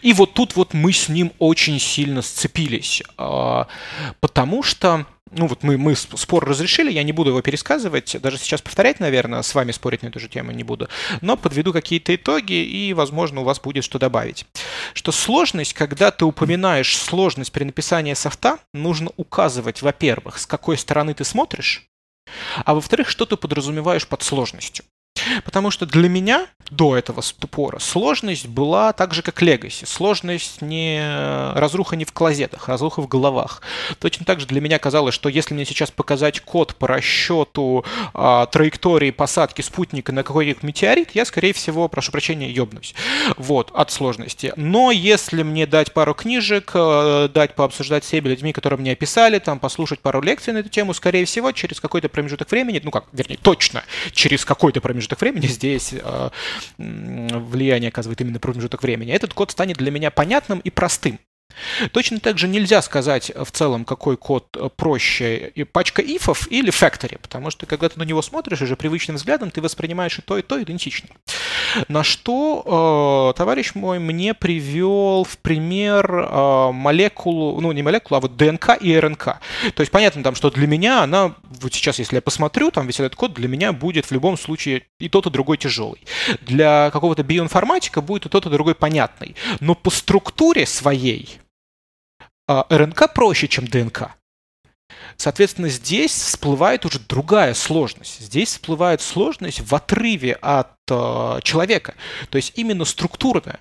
И 0.00 0.14
вот 0.14 0.32
тут 0.32 0.56
вот 0.56 0.72
мы 0.72 0.94
с 0.94 1.10
ним 1.10 1.32
очень 1.38 1.78
сильно 1.78 2.22
сцепились, 2.22 3.02
а, 3.18 3.66
потому 4.20 4.62
что 4.62 5.04
ну 5.36 5.46
вот 5.46 5.62
мы, 5.62 5.78
мы 5.78 5.94
спор 5.94 6.44
разрешили, 6.44 6.90
я 6.90 7.02
не 7.02 7.12
буду 7.12 7.30
его 7.30 7.42
пересказывать, 7.42 8.16
даже 8.20 8.38
сейчас 8.38 8.62
повторять, 8.62 9.00
наверное, 9.00 9.42
с 9.42 9.54
вами 9.54 9.72
спорить 9.72 10.02
на 10.02 10.08
эту 10.08 10.18
же 10.18 10.28
тему 10.28 10.50
не 10.52 10.64
буду, 10.64 10.88
но 11.20 11.36
подведу 11.36 11.72
какие-то 11.72 12.14
итоги, 12.14 12.54
и, 12.54 12.92
возможно, 12.92 13.40
у 13.40 13.44
вас 13.44 13.60
будет 13.60 13.84
что 13.84 13.98
добавить. 13.98 14.46
Что 14.94 15.12
сложность, 15.12 15.74
когда 15.74 16.10
ты 16.10 16.24
упоминаешь 16.24 16.96
сложность 16.96 17.52
при 17.52 17.64
написании 17.64 18.14
софта, 18.14 18.58
нужно 18.72 19.10
указывать, 19.16 19.82
во-первых, 19.82 20.38
с 20.38 20.46
какой 20.46 20.78
стороны 20.78 21.14
ты 21.14 21.24
смотришь, 21.24 21.86
а 22.64 22.74
во-вторых, 22.74 23.08
что 23.08 23.26
ты 23.26 23.36
подразумеваешь 23.36 24.06
под 24.06 24.22
сложностью. 24.22 24.84
Потому 25.44 25.70
что 25.70 25.86
для 25.86 26.08
меня 26.08 26.46
до 26.70 26.96
этого 26.96 27.20
ступора 27.20 27.78
сложность 27.78 28.46
была 28.46 28.92
так 28.92 29.14
же, 29.14 29.22
как 29.22 29.42
Legacy. 29.42 29.86
Сложность 29.86 30.62
не 30.62 31.00
разруха 31.54 31.96
не 31.96 32.04
в 32.04 32.12
клозетах, 32.12 32.68
а 32.68 32.72
разруха 32.72 33.02
в 33.02 33.08
головах. 33.08 33.62
Точно 33.98 34.24
так 34.24 34.40
же 34.40 34.46
для 34.46 34.60
меня 34.60 34.78
казалось, 34.78 35.14
что 35.14 35.28
если 35.28 35.54
мне 35.54 35.64
сейчас 35.64 35.90
показать 35.90 36.40
код 36.40 36.74
по 36.74 36.88
расчету 36.88 37.84
а, 38.14 38.46
траектории 38.46 39.10
посадки 39.10 39.62
спутника 39.62 40.12
на 40.12 40.22
какой-нибудь 40.22 40.62
метеорит, 40.62 41.10
я, 41.14 41.24
скорее 41.24 41.52
всего, 41.52 41.88
прошу 41.88 42.12
прощения, 42.12 42.50
ёбнусь. 42.50 42.94
Вот, 43.36 43.70
от 43.74 43.90
сложности. 43.90 44.52
Но 44.56 44.90
если 44.90 45.42
мне 45.42 45.66
дать 45.66 45.92
пару 45.92 46.14
книжек, 46.14 46.72
э, 46.74 47.28
дать 47.32 47.54
пообсуждать 47.54 48.04
с 48.04 48.08
теми 48.08 48.28
людьми, 48.28 48.52
которые 48.52 48.78
мне 48.78 48.92
описали, 48.92 49.38
там, 49.38 49.58
послушать 49.58 50.00
пару 50.00 50.20
лекций 50.20 50.52
на 50.52 50.58
эту 50.58 50.68
тему, 50.68 50.94
скорее 50.94 51.24
всего, 51.24 51.52
через 51.52 51.80
какой-то 51.80 52.08
промежуток 52.08 52.50
времени, 52.50 52.80
ну 52.82 52.90
как, 52.90 53.04
вернее, 53.12 53.38
точно 53.40 53.84
через 54.12 54.44
какой-то 54.44 54.80
промежуток 54.80 55.15
времени 55.20 55.46
здесь 55.46 55.92
э, 55.92 56.30
влияние 56.78 57.88
оказывает 57.88 58.20
именно 58.20 58.38
промежуток 58.38 58.82
времени, 58.82 59.12
этот 59.12 59.34
код 59.34 59.50
станет 59.50 59.76
для 59.76 59.90
меня 59.90 60.10
понятным 60.10 60.60
и 60.60 60.70
простым. 60.70 61.18
Точно 61.92 62.20
так 62.20 62.38
же 62.38 62.48
нельзя 62.48 62.82
сказать 62.82 63.32
в 63.34 63.50
целом, 63.50 63.84
какой 63.84 64.16
код 64.16 64.56
проще, 64.76 65.52
пачка 65.72 66.02
ифов 66.02 66.50
или 66.50 66.72
factory, 66.72 67.18
потому 67.20 67.50
что 67.50 67.66
когда 67.66 67.88
ты 67.88 67.98
на 67.98 68.04
него 68.04 68.22
смотришь 68.22 68.62
уже 68.62 68.76
привычным 68.76 69.16
взглядом, 69.16 69.50
ты 69.50 69.60
воспринимаешь 69.60 70.18
и 70.18 70.22
то, 70.22 70.38
и 70.38 70.42
то 70.42 70.62
идентично. 70.62 71.08
На 71.88 72.02
что 72.02 73.32
э, 73.34 73.38
товарищ 73.38 73.74
мой 73.74 73.98
мне 73.98 74.34
привел 74.34 75.24
в 75.24 75.38
пример 75.38 76.10
э, 76.10 76.70
молекулу, 76.72 77.60
ну 77.60 77.72
не 77.72 77.82
молекулу, 77.82 78.18
а 78.18 78.20
вот 78.20 78.36
ДНК 78.36 78.76
и 78.80 78.98
РНК. 78.98 79.24
То 79.74 79.80
есть 79.80 79.90
понятно 79.90 80.22
там, 80.22 80.34
что 80.34 80.50
для 80.50 80.66
меня 80.66 81.02
она, 81.02 81.34
вот 81.44 81.74
сейчас 81.74 81.98
если 81.98 82.16
я 82.16 82.22
посмотрю, 82.22 82.70
там 82.70 82.86
весь 82.86 83.00
этот 83.00 83.16
код 83.16 83.34
для 83.34 83.48
меня 83.48 83.72
будет 83.72 84.06
в 84.06 84.12
любом 84.12 84.36
случае 84.38 84.82
и 84.98 85.08
тот, 85.08 85.26
и 85.26 85.30
другой 85.30 85.58
тяжелый. 85.58 86.00
Для 86.42 86.90
какого-то 86.90 87.22
биоинформатика 87.22 88.00
будет 88.00 88.26
и 88.26 88.28
тот, 88.28 88.46
и 88.46 88.50
другой 88.50 88.74
понятный. 88.74 89.36
Но 89.60 89.74
по 89.74 89.90
структуре 89.90 90.66
своей 90.66 91.38
РНК 92.48 93.12
проще, 93.12 93.48
чем 93.48 93.66
ДНК. 93.66 94.10
Соответственно, 95.16 95.68
здесь 95.68 96.12
всплывает 96.12 96.84
уже 96.84 97.00
другая 97.00 97.54
сложность. 97.54 98.20
Здесь 98.20 98.50
всплывает 98.50 99.00
сложность 99.00 99.60
в 99.60 99.74
отрыве 99.74 100.34
от 100.34 100.72
э, 100.90 101.40
человека. 101.42 101.94
То 102.30 102.36
есть 102.36 102.52
именно 102.56 102.84
структурная. 102.84 103.58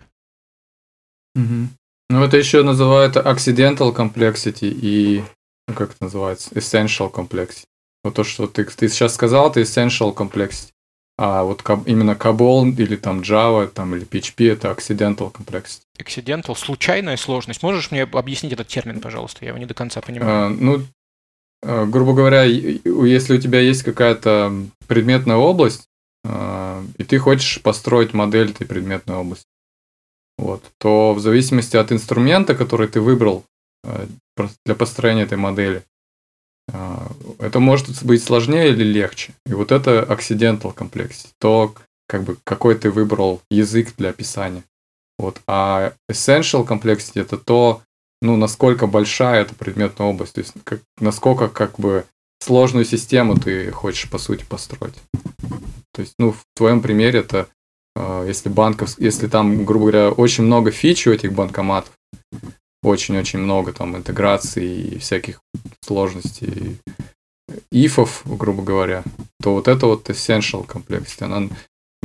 Угу. 1.36 1.70
Ну, 2.10 2.24
это 2.24 2.38
еще 2.38 2.62
называют 2.64 3.16
accidental 3.16 3.96
complexity 3.96 4.70
и, 4.70 5.24
ну, 5.68 5.74
как 5.74 5.92
это 5.92 6.04
называется, 6.04 6.52
essential 6.52 7.12
complexity. 7.12 7.64
Вот 8.04 8.16
то, 8.16 8.24
что 8.24 8.48
ты, 8.48 8.66
ты 8.66 8.88
сейчас 8.90 9.16
сказал, 9.16 9.50
это 9.50 9.62
essential 9.62 10.14
complexity. 10.14 10.70
А 11.18 11.44
вот 11.44 11.64
именно 11.86 12.12
Cabol 12.12 12.76
или 12.76 12.98
там 12.98 13.22
Java 13.22 13.68
там, 13.68 13.96
или 13.96 14.06
PHP 14.06 14.52
это 14.52 14.70
accidental 14.70 15.32
complexity. 15.32 15.85
Accidental, 15.98 16.56
случайная 16.56 17.18
сложность. 17.18 17.64
Можешь 17.64 17.92
мне 17.92 18.04
объяснить 18.04 18.54
этот 18.54 18.68
термин, 18.68 19.02
пожалуйста? 19.02 19.46
Я 19.46 19.50
его 19.50 19.58
не 19.58 19.66
до 19.66 19.74
конца 19.74 20.02
понимаю. 20.02 20.48
А, 20.48 20.50
ну, 20.50 20.86
а, 21.64 21.86
грубо 21.86 22.14
говоря, 22.14 22.44
если 22.44 23.38
у 23.38 23.42
тебя 23.42 23.60
есть 23.60 23.84
какая-то 23.84 24.54
предметная 24.88 25.38
область, 25.38 25.88
а, 26.24 26.84
и 26.98 27.04
ты 27.04 27.18
хочешь 27.18 27.62
построить 27.62 28.14
модель 28.14 28.52
этой 28.52 28.68
предметной 28.68 29.16
области, 29.16 29.48
вот, 30.38 30.64
то 30.80 31.14
в 31.14 31.20
зависимости 31.20 31.78
от 31.78 31.92
инструмента, 31.92 32.56
который 32.56 32.88
ты 32.88 33.00
выбрал 33.00 33.46
а, 33.84 34.06
для 34.66 34.76
построения 34.76 35.24
этой 35.24 35.38
модели, 35.38 35.84
А, 36.74 37.12
это 37.40 37.60
может 37.60 38.04
быть 38.04 38.24
сложнее 38.24 38.70
или 38.70 38.84
легче. 38.84 39.34
И 39.46 39.54
вот 39.54 39.72
это 39.72 40.04
accidental 40.10 40.74
complexity, 40.76 41.30
то, 41.40 41.76
как 42.08 42.24
бы, 42.24 42.38
какой 42.44 42.74
ты 42.76 42.90
выбрал 42.90 43.42
язык 43.52 43.94
для 43.98 44.10
описания. 44.10 44.64
Вот. 45.18 45.42
А 45.48 45.94
essential 46.12 46.68
complexity 46.68 47.22
это 47.22 47.38
то, 47.38 47.82
ну, 48.22 48.38
насколько 48.38 48.88
большая 48.88 49.42
эта 49.42 49.56
предметная 49.56 50.08
область, 50.08 50.34
то 50.34 50.42
есть 50.42 50.54
как, 50.64 50.82
насколько 51.00 51.48
как 51.48 51.80
бы 51.80 52.06
сложную 52.40 52.86
систему 52.86 53.38
ты 53.38 53.72
хочешь, 53.72 54.10
по 54.10 54.18
сути, 54.18 54.44
построить. 54.48 54.96
То 55.94 56.02
есть, 56.02 56.16
ну, 56.20 56.32
в 56.32 56.44
твоем 56.56 56.82
примере 56.82 57.20
это, 57.20 57.48
э, 57.96 58.26
если 58.28 58.50
банков, 58.50 59.00
если 59.00 59.28
там, 59.28 59.66
грубо 59.66 59.86
говоря, 59.92 60.10
очень 60.12 60.44
много 60.44 60.72
фич 60.72 61.08
у 61.08 61.12
этих 61.12 61.34
банкоматов, 61.34 61.94
очень-очень 62.84 63.40
много 63.40 63.74
там 63.74 63.96
интеграций 63.96 64.66
и 64.66 65.00
всяких 65.00 65.40
сложностей, 65.82 66.78
ифов, 67.72 68.22
грубо 68.26 68.64
говоря, 68.64 69.04
то 69.42 69.54
вот 69.54 69.68
это 69.68 69.88
вот 69.88 70.10
essential 70.10 70.66
complexity, 70.66 71.24
она, 71.24 71.50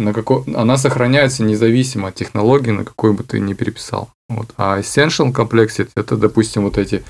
на 0.00 0.12
како... 0.12 0.44
она 0.54 0.76
сохраняется 0.76 1.44
независимо 1.44 2.08
от 2.08 2.14
технологии, 2.14 2.70
на 2.70 2.84
какой 2.84 3.12
бы 3.12 3.22
ты 3.24 3.40
ни 3.40 3.54
переписал. 3.54 4.10
Вот. 4.28 4.52
А 4.56 4.80
essential 4.80 5.32
complexity 5.32 5.90
это, 5.94 6.16
допустим, 6.16 6.64
вот 6.64 6.78
эти, 6.78 7.02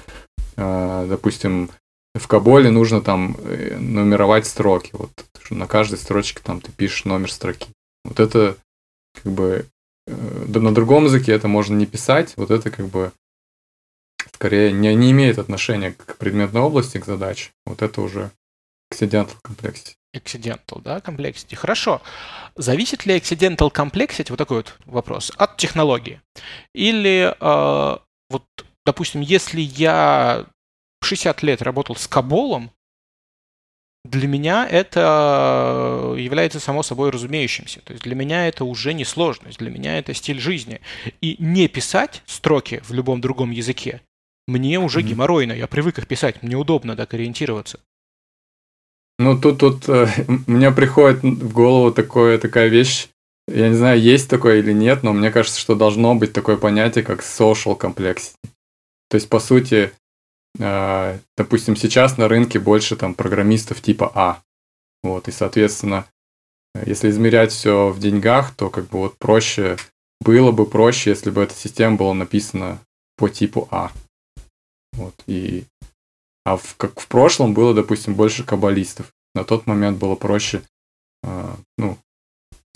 э, 0.56 1.06
допустим, 1.08 1.70
в 2.14 2.26
Каболе 2.26 2.70
нужно 2.70 3.00
там 3.00 3.36
э, 3.38 3.76
нумеровать 3.76 4.46
строки. 4.46 4.90
Вот 4.92 5.10
на 5.50 5.66
каждой 5.66 5.98
строчке 5.98 6.40
там 6.42 6.60
ты 6.60 6.72
пишешь 6.72 7.04
номер 7.04 7.32
строки. 7.32 7.68
Вот 8.04 8.20
это 8.20 8.56
как 9.14 9.32
бы 9.32 9.66
э, 10.06 10.46
на 10.46 10.74
другом 10.74 11.04
языке 11.04 11.32
это 11.32 11.48
можно 11.48 11.74
не 11.74 11.86
писать. 11.86 12.34
Вот 12.36 12.50
это 12.50 12.70
как 12.70 12.86
бы 12.86 13.12
скорее 14.34 14.72
не, 14.72 14.94
не 14.94 15.12
имеет 15.12 15.38
отношения 15.38 15.92
к 15.92 16.16
предметной 16.16 16.60
области, 16.60 16.98
к 16.98 17.06
задаче. 17.06 17.50
Вот 17.66 17.82
это 17.82 18.00
уже 18.00 18.30
accidental 18.92 19.36
complexity. 19.44 19.94
Accidental, 20.14 20.80
да, 20.82 20.98
complexity. 20.98 21.54
Хорошо. 21.54 22.02
Зависит 22.56 23.06
ли 23.06 23.16
accidental 23.16 23.70
complexity, 23.72 24.26
вот 24.30 24.38
такой 24.38 24.58
вот 24.58 24.76
вопрос, 24.86 25.32
от 25.36 25.56
технологии? 25.56 26.20
Или 26.74 27.34
э, 27.38 27.98
вот, 28.28 28.44
допустим, 28.84 29.20
если 29.20 29.60
я 29.60 30.46
60 31.02 31.42
лет 31.42 31.62
работал 31.62 31.96
с 31.96 32.08
Каболом, 32.08 32.72
для 34.04 34.26
меня 34.26 34.66
это 34.66 36.14
является 36.16 36.58
само 36.58 36.82
собой 36.82 37.10
разумеющимся. 37.10 37.80
То 37.82 37.92
есть 37.92 38.02
для 38.04 38.14
меня 38.14 38.48
это 38.48 38.64
уже 38.64 38.94
не 38.94 39.04
сложность, 39.04 39.58
для 39.58 39.70
меня 39.70 39.98
это 39.98 40.14
стиль 40.14 40.40
жизни. 40.40 40.80
И 41.20 41.36
не 41.38 41.68
писать 41.68 42.22
строки 42.26 42.80
в 42.82 42.92
любом 42.92 43.20
другом 43.20 43.50
языке 43.50 44.00
мне 44.46 44.80
уже 44.80 45.00
mm-hmm. 45.00 45.04
геморройно. 45.04 45.52
Я 45.52 45.66
привык 45.66 45.98
их 45.98 46.06
писать, 46.06 46.42
мне 46.42 46.56
удобно 46.56 46.96
так 46.96 47.14
ориентироваться. 47.14 47.80
Ну, 49.20 49.38
тут, 49.38 49.58
тут 49.58 49.86
э, 49.90 50.06
мне 50.46 50.70
приходит 50.70 51.22
в 51.22 51.52
голову 51.52 51.92
такое, 51.92 52.38
такая 52.38 52.68
вещь, 52.68 53.08
я 53.46 53.68
не 53.68 53.74
знаю, 53.74 54.00
есть 54.00 54.30
такое 54.30 54.60
или 54.60 54.72
нет, 54.72 55.02
но 55.02 55.12
мне 55.12 55.30
кажется, 55.30 55.60
что 55.60 55.74
должно 55.74 56.14
быть 56.14 56.32
такое 56.32 56.56
понятие, 56.56 57.04
как 57.04 57.20
social 57.20 57.78
complexity. 57.78 58.32
То 59.10 59.16
есть, 59.16 59.28
по 59.28 59.38
сути, 59.38 59.92
э, 60.58 61.18
допустим, 61.36 61.76
сейчас 61.76 62.16
на 62.16 62.28
рынке 62.28 62.58
больше 62.58 62.96
там 62.96 63.12
программистов 63.12 63.82
типа 63.82 64.10
А. 64.14 64.42
Вот, 65.02 65.28
и, 65.28 65.32
соответственно, 65.32 66.06
если 66.86 67.10
измерять 67.10 67.52
все 67.52 67.90
в 67.90 68.00
деньгах, 68.00 68.54
то 68.54 68.70
как 68.70 68.88
бы 68.88 69.00
вот 69.00 69.18
проще, 69.18 69.76
было 70.22 70.50
бы 70.50 70.64
проще, 70.64 71.10
если 71.10 71.28
бы 71.28 71.42
эта 71.42 71.52
система 71.54 71.96
была 71.96 72.14
написана 72.14 72.80
по 73.18 73.28
типу 73.28 73.68
А. 73.70 73.92
Вот, 74.94 75.14
и... 75.26 75.64
А 76.44 76.56
в, 76.56 76.76
как 76.76 76.98
в 76.98 77.06
прошлом 77.06 77.54
было, 77.54 77.74
допустим, 77.74 78.14
больше 78.14 78.44
каббалистов. 78.44 79.12
На 79.34 79.44
тот 79.44 79.66
момент 79.66 79.98
было 79.98 80.14
проще, 80.14 80.62
э, 81.22 81.54
ну, 81.78 81.98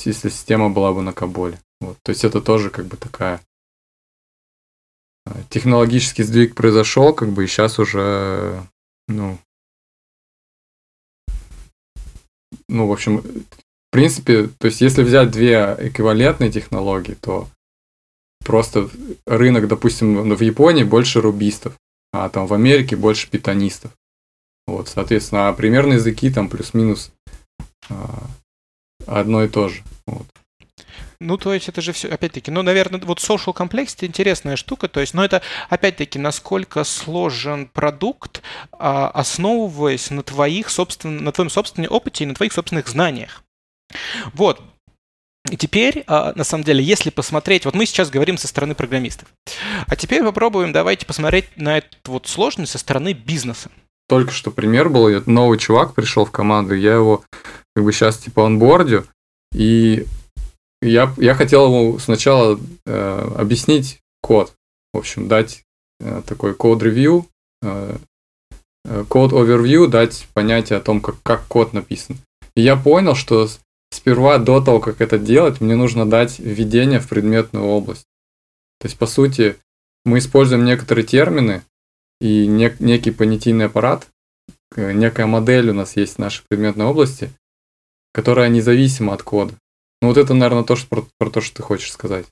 если 0.04 0.28
система 0.28 0.70
была 0.70 0.92
бы 0.92 1.02
на 1.02 1.12
каболе. 1.12 1.58
Вот. 1.80 1.98
То 2.02 2.10
есть 2.10 2.24
это 2.24 2.40
тоже 2.40 2.70
как 2.70 2.86
бы 2.86 2.96
такая 2.96 3.40
э, 5.26 5.42
технологический 5.50 6.22
сдвиг 6.22 6.54
произошел, 6.54 7.14
как 7.14 7.30
бы 7.30 7.44
и 7.44 7.46
сейчас 7.46 7.78
уже, 7.78 8.62
ну, 9.08 9.38
ну, 12.68 12.86
в 12.86 12.92
общем, 12.92 13.18
в 13.18 13.90
принципе, 13.90 14.48
то 14.48 14.66
есть 14.66 14.80
если 14.80 15.02
взять 15.02 15.30
две 15.30 15.76
эквивалентные 15.78 16.50
технологии, 16.50 17.14
то 17.14 17.48
просто 18.44 18.90
рынок, 19.26 19.68
допустим, 19.68 20.34
в 20.34 20.40
Японии 20.42 20.84
больше 20.84 21.20
рубистов, 21.20 21.74
а 22.14 22.28
там 22.28 22.46
в 22.46 22.54
Америке 22.54 22.94
больше 22.94 23.28
питонистов. 23.28 23.90
Вот, 24.68 24.88
соответственно, 24.88 25.48
а 25.48 25.52
примерно 25.52 25.94
языки 25.94 26.30
там 26.30 26.48
плюс-минус 26.48 27.10
а, 27.90 28.22
одно 29.04 29.42
и 29.42 29.48
то 29.48 29.68
же. 29.68 29.82
Вот. 30.06 30.24
Ну, 31.18 31.36
то 31.38 31.52
есть 31.52 31.68
это 31.68 31.80
же 31.80 31.92
все, 31.92 32.08
опять-таки, 32.08 32.52
ну, 32.52 32.62
наверное, 32.62 33.00
вот 33.00 33.18
social 33.18 33.52
complexity 33.52 34.06
интересная 34.06 34.54
штука, 34.54 34.88
то 34.88 35.00
есть, 35.00 35.12
но 35.12 35.24
это, 35.24 35.42
опять-таки, 35.68 36.20
насколько 36.20 36.84
сложен 36.84 37.66
продукт, 37.66 38.42
а, 38.70 39.08
основываясь 39.08 40.10
на 40.10 40.22
твоих 40.22 40.70
собствен... 40.70 41.24
на 41.24 41.32
твоем 41.32 41.50
собственном 41.50 41.92
опыте 41.92 42.22
и 42.22 42.26
на 42.28 42.34
твоих 42.34 42.52
собственных 42.52 42.88
знаниях. 42.88 43.42
Вот, 44.34 44.62
и 45.50 45.56
теперь, 45.56 46.04
а, 46.06 46.32
на 46.34 46.44
самом 46.44 46.64
деле, 46.64 46.82
если 46.82 47.10
посмотреть, 47.10 47.66
вот 47.66 47.74
мы 47.74 47.84
сейчас 47.84 48.10
говорим 48.10 48.38
со 48.38 48.48
стороны 48.48 48.74
программистов, 48.74 49.28
а 49.86 49.94
теперь 49.94 50.22
попробуем, 50.22 50.72
давайте 50.72 51.04
посмотреть 51.04 51.44
на 51.56 51.78
эту 51.78 51.96
вот 52.06 52.26
сложность 52.26 52.72
со 52.72 52.78
стороны 52.78 53.12
бизнеса. 53.12 53.70
Только 54.08 54.32
что 54.32 54.50
пример 54.50 54.88
был, 54.88 55.08
новый 55.26 55.58
чувак 55.58 55.94
пришел 55.94 56.24
в 56.24 56.30
команду, 56.30 56.74
я 56.74 56.94
его 56.94 57.24
как 57.74 57.84
бы 57.84 57.92
сейчас 57.92 58.18
типа 58.18 58.46
онбордю, 58.46 59.06
и 59.54 60.06
я, 60.80 61.12
я 61.18 61.34
хотел 61.34 61.66
ему 61.66 61.98
сначала 61.98 62.58
э, 62.86 63.34
объяснить 63.36 64.00
код, 64.22 64.52
в 64.92 64.98
общем, 64.98 65.28
дать 65.28 65.62
э, 66.00 66.22
такой 66.26 66.54
код-ревью, 66.54 67.26
э, 67.62 67.96
э 68.86 69.04
код-овервью, 69.08 69.88
дать 69.88 70.26
понятие 70.34 70.78
о 70.78 70.82
том, 70.82 71.00
как, 71.00 71.16
как 71.22 71.46
код 71.46 71.72
написан. 71.72 72.18
И 72.54 72.60
я 72.60 72.76
понял, 72.76 73.14
что 73.14 73.48
сперва 73.94 74.38
до 74.38 74.60
того, 74.60 74.80
как 74.80 75.00
это 75.00 75.18
делать, 75.18 75.60
мне 75.60 75.76
нужно 75.76 76.08
дать 76.08 76.38
введение 76.38 77.00
в 77.00 77.08
предметную 77.08 77.64
область. 77.64 78.06
То 78.80 78.86
есть, 78.86 78.98
по 78.98 79.06
сути, 79.06 79.56
мы 80.04 80.18
используем 80.18 80.64
некоторые 80.64 81.06
термины 81.06 81.62
и 82.20 82.46
нек- 82.46 82.76
некий 82.80 83.10
понятийный 83.10 83.66
аппарат, 83.66 84.08
некая 84.76 85.26
модель 85.26 85.70
у 85.70 85.74
нас 85.74 85.96
есть 85.96 86.16
в 86.16 86.18
нашей 86.18 86.44
предметной 86.48 86.86
области, 86.86 87.30
которая 88.12 88.48
независима 88.48 89.14
от 89.14 89.22
кода. 89.22 89.54
Ну 90.02 90.08
вот 90.08 90.18
это, 90.18 90.34
наверное, 90.34 90.64
то, 90.64 90.76
что, 90.76 90.88
про, 90.88 91.06
про 91.18 91.30
то, 91.30 91.40
что 91.40 91.56
ты 91.56 91.62
хочешь 91.62 91.92
сказать. 91.92 92.26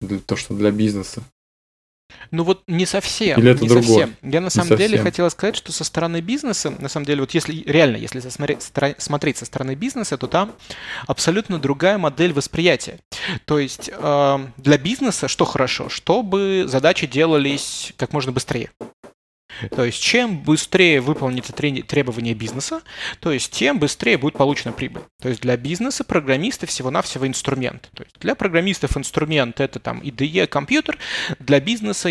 Для, 0.00 0.18
то, 0.18 0.36
что 0.36 0.54
для 0.54 0.70
бизнеса. 0.70 1.22
Ну 2.30 2.44
вот 2.44 2.62
не 2.66 2.86
совсем. 2.86 3.38
Или 3.38 3.52
это 3.52 3.62
не 3.62 3.68
другое? 3.68 3.86
совсем. 3.86 4.16
Я 4.22 4.40
на 4.40 4.50
самом 4.50 4.70
не 4.70 4.76
деле 4.76 4.90
совсем. 4.90 5.04
хотела 5.04 5.28
сказать, 5.28 5.56
что 5.56 5.72
со 5.72 5.84
стороны 5.84 6.20
бизнеса, 6.20 6.70
на 6.78 6.88
самом 6.88 7.06
деле, 7.06 7.20
вот 7.20 7.32
если 7.32 7.62
реально, 7.66 7.96
если 7.96 8.20
смотреть, 8.20 9.36
со 9.38 9.44
стороны 9.44 9.74
бизнеса, 9.74 10.16
то 10.16 10.26
там 10.26 10.52
абсолютно 11.06 11.58
другая 11.58 11.98
модель 11.98 12.32
восприятия. 12.32 12.98
То 13.44 13.58
есть 13.58 13.90
э, 13.92 14.46
для 14.56 14.78
бизнеса 14.78 15.28
что 15.28 15.44
хорошо? 15.44 15.88
Чтобы 15.88 16.64
задачи 16.66 17.06
делались 17.06 17.92
как 17.96 18.12
можно 18.12 18.32
быстрее. 18.32 18.70
То 19.70 19.84
есть, 19.84 20.00
чем 20.02 20.38
быстрее 20.38 21.00
выполнится 21.00 21.52
требования 21.52 22.34
бизнеса, 22.34 22.82
то 23.20 23.32
есть, 23.32 23.52
тем 23.52 23.78
быстрее 23.78 24.18
будет 24.18 24.34
получена 24.34 24.72
прибыль. 24.72 25.02
То 25.20 25.28
есть, 25.28 25.40
для 25.40 25.56
бизнеса 25.56 26.04
программисты 26.04 26.66
всего-навсего 26.66 27.26
инструмент. 27.26 27.90
То 27.94 28.02
есть, 28.02 28.16
для 28.20 28.34
программистов 28.34 28.96
инструмент 28.96 29.60
это 29.60 29.78
там 29.78 30.00
IDE, 30.00 30.46
компьютер, 30.46 30.98
для 31.38 31.60
бизнеса 31.60 32.10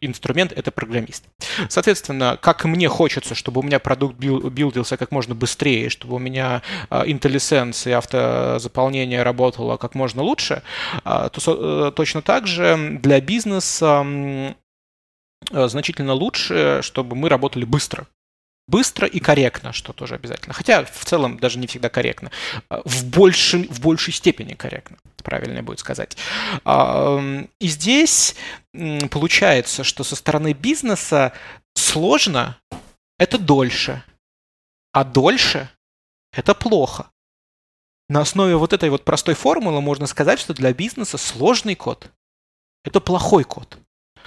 инструмент 0.00 0.52
это 0.52 0.70
программист. 0.70 1.24
Соответственно, 1.68 2.38
как 2.40 2.64
мне 2.64 2.88
хочется, 2.88 3.34
чтобы 3.34 3.60
у 3.60 3.62
меня 3.62 3.78
продукт 3.78 4.16
билдился 4.16 4.96
как 4.96 5.12
можно 5.12 5.34
быстрее, 5.34 5.88
чтобы 5.88 6.16
у 6.16 6.18
меня 6.18 6.62
а, 6.90 7.06
IntelliSense 7.06 7.88
и 7.88 7.92
автозаполнение 7.92 9.22
работало 9.22 9.76
как 9.76 9.94
можно 9.94 10.22
лучше, 10.22 10.62
а, 11.04 11.28
то 11.28 11.40
э, 11.88 11.92
точно 11.92 12.22
так 12.22 12.46
же 12.46 12.98
для 13.02 13.20
бизнеса 13.20 14.04
значительно 15.50 16.12
лучше, 16.12 16.80
чтобы 16.82 17.16
мы 17.16 17.28
работали 17.28 17.64
быстро. 17.64 18.06
Быстро 18.66 19.08
и 19.08 19.18
корректно, 19.18 19.72
что 19.72 19.94
тоже 19.94 20.14
обязательно. 20.14 20.52
Хотя 20.52 20.84
в 20.84 21.04
целом 21.06 21.38
даже 21.38 21.58
не 21.58 21.66
всегда 21.66 21.88
корректно. 21.88 22.30
Э, 22.68 22.82
в, 22.84 23.06
большем, 23.06 23.66
в 23.68 23.80
большей 23.80 24.12
степени 24.12 24.52
корректно, 24.54 24.98
правильно 25.24 25.62
будет 25.62 25.78
сказать. 25.78 26.16
И 26.66 27.48
здесь 27.68 28.36
получается, 29.10 29.84
что 29.84 30.04
со 30.04 30.16
стороны 30.16 30.52
бизнеса 30.52 31.32
сложно– 31.74 32.58
это 33.18 33.38
дольше, 33.38 34.02
а 34.92 35.04
дольше– 35.04 35.70
это 36.32 36.54
плохо. 36.54 37.10
На 38.10 38.20
основе 38.20 38.56
вот 38.56 38.72
этой 38.72 38.90
вот 38.90 39.04
простой 39.04 39.34
формулы 39.34 39.80
можно 39.80 40.06
сказать, 40.06 40.38
что 40.38 40.52
для 40.54 40.72
бизнеса 40.72 41.18
сложный 41.18 41.74
код– 41.74 42.10
это 42.84 43.00
плохой 43.00 43.44
код. 43.44 43.78